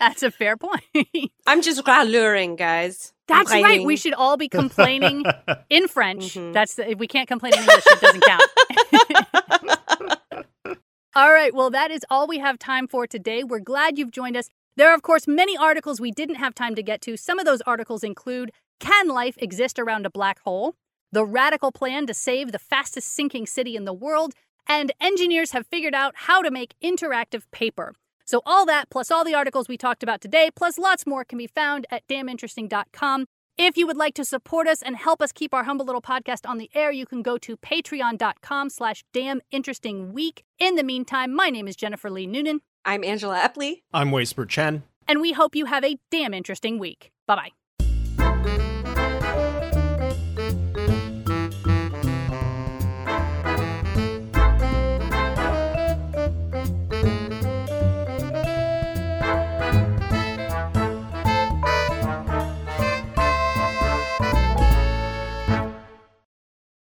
that's 0.00 0.22
a 0.22 0.30
fair 0.30 0.56
point. 0.56 0.82
I'm 1.46 1.60
just 1.60 1.84
ralluring, 1.84 2.56
guys. 2.56 3.12
That's 3.26 3.50
right. 3.50 3.84
We 3.84 3.96
should 3.96 4.14
all 4.14 4.36
be 4.38 4.48
complaining 4.48 5.24
in 5.70 5.86
French. 5.88 6.34
Mhm. 6.34 6.52
That's 6.54 6.74
the, 6.76 6.90
if 6.92 6.98
we 6.98 7.06
can't 7.06 7.28
complain 7.28 7.52
in 7.54 7.60
English, 7.60 7.84
it 7.86 8.00
doesn't 8.00 8.22
count. 8.22 9.23
All 11.16 11.32
right. 11.32 11.54
Well, 11.54 11.70
that 11.70 11.92
is 11.92 12.04
all 12.10 12.26
we 12.26 12.38
have 12.38 12.58
time 12.58 12.88
for 12.88 13.06
today. 13.06 13.44
We're 13.44 13.60
glad 13.60 13.98
you've 13.98 14.10
joined 14.10 14.36
us. 14.36 14.48
There 14.76 14.90
are, 14.90 14.94
of 14.94 15.02
course, 15.02 15.28
many 15.28 15.56
articles 15.56 16.00
we 16.00 16.10
didn't 16.10 16.36
have 16.36 16.56
time 16.56 16.74
to 16.74 16.82
get 16.82 17.00
to. 17.02 17.16
Some 17.16 17.38
of 17.38 17.46
those 17.46 17.60
articles 17.62 18.02
include 18.02 18.50
Can 18.80 19.06
life 19.06 19.36
exist 19.38 19.78
around 19.78 20.06
a 20.06 20.10
black 20.10 20.40
hole? 20.40 20.74
The 21.12 21.24
radical 21.24 21.70
plan 21.70 22.08
to 22.08 22.14
save 22.14 22.50
the 22.50 22.58
fastest 22.58 23.12
sinking 23.12 23.46
city 23.46 23.76
in 23.76 23.84
the 23.84 23.92
world. 23.92 24.34
And 24.66 24.90
engineers 25.00 25.52
have 25.52 25.68
figured 25.68 25.94
out 25.94 26.14
how 26.16 26.42
to 26.42 26.50
make 26.50 26.74
interactive 26.82 27.42
paper. 27.52 27.94
So, 28.24 28.40
all 28.44 28.66
that, 28.66 28.90
plus 28.90 29.10
all 29.10 29.22
the 29.22 29.34
articles 29.34 29.68
we 29.68 29.76
talked 29.76 30.02
about 30.02 30.20
today, 30.20 30.50
plus 30.56 30.78
lots 30.78 31.06
more, 31.06 31.24
can 31.24 31.38
be 31.38 31.46
found 31.46 31.86
at 31.90 32.06
damninteresting.com. 32.08 33.26
If 33.56 33.76
you 33.76 33.86
would 33.86 33.96
like 33.96 34.14
to 34.14 34.24
support 34.24 34.66
us 34.66 34.82
and 34.82 34.96
help 34.96 35.22
us 35.22 35.30
keep 35.30 35.54
our 35.54 35.62
humble 35.62 35.86
little 35.86 36.02
podcast 36.02 36.48
on 36.48 36.58
the 36.58 36.68
air, 36.74 36.90
you 36.90 37.06
can 37.06 37.22
go 37.22 37.38
to 37.38 37.56
patreon.com 37.56 38.68
slash 38.70 39.04
damninterestingweek. 39.14 40.40
In 40.58 40.74
the 40.74 40.82
meantime, 40.82 41.32
my 41.32 41.50
name 41.50 41.68
is 41.68 41.76
Jennifer 41.76 42.10
Lee 42.10 42.26
Noonan, 42.26 42.60
I'm 42.84 43.04
Angela 43.04 43.38
Epley. 43.38 43.82
I'm 43.92 44.10
Waysper 44.10 44.48
Chen. 44.48 44.82
and 45.06 45.20
we 45.20 45.32
hope 45.32 45.54
you 45.54 45.66
have 45.66 45.84
a 45.84 45.96
damn 46.10 46.34
interesting 46.34 46.78
week. 46.78 47.12
Bye 47.26 47.36
bye. 47.36 47.50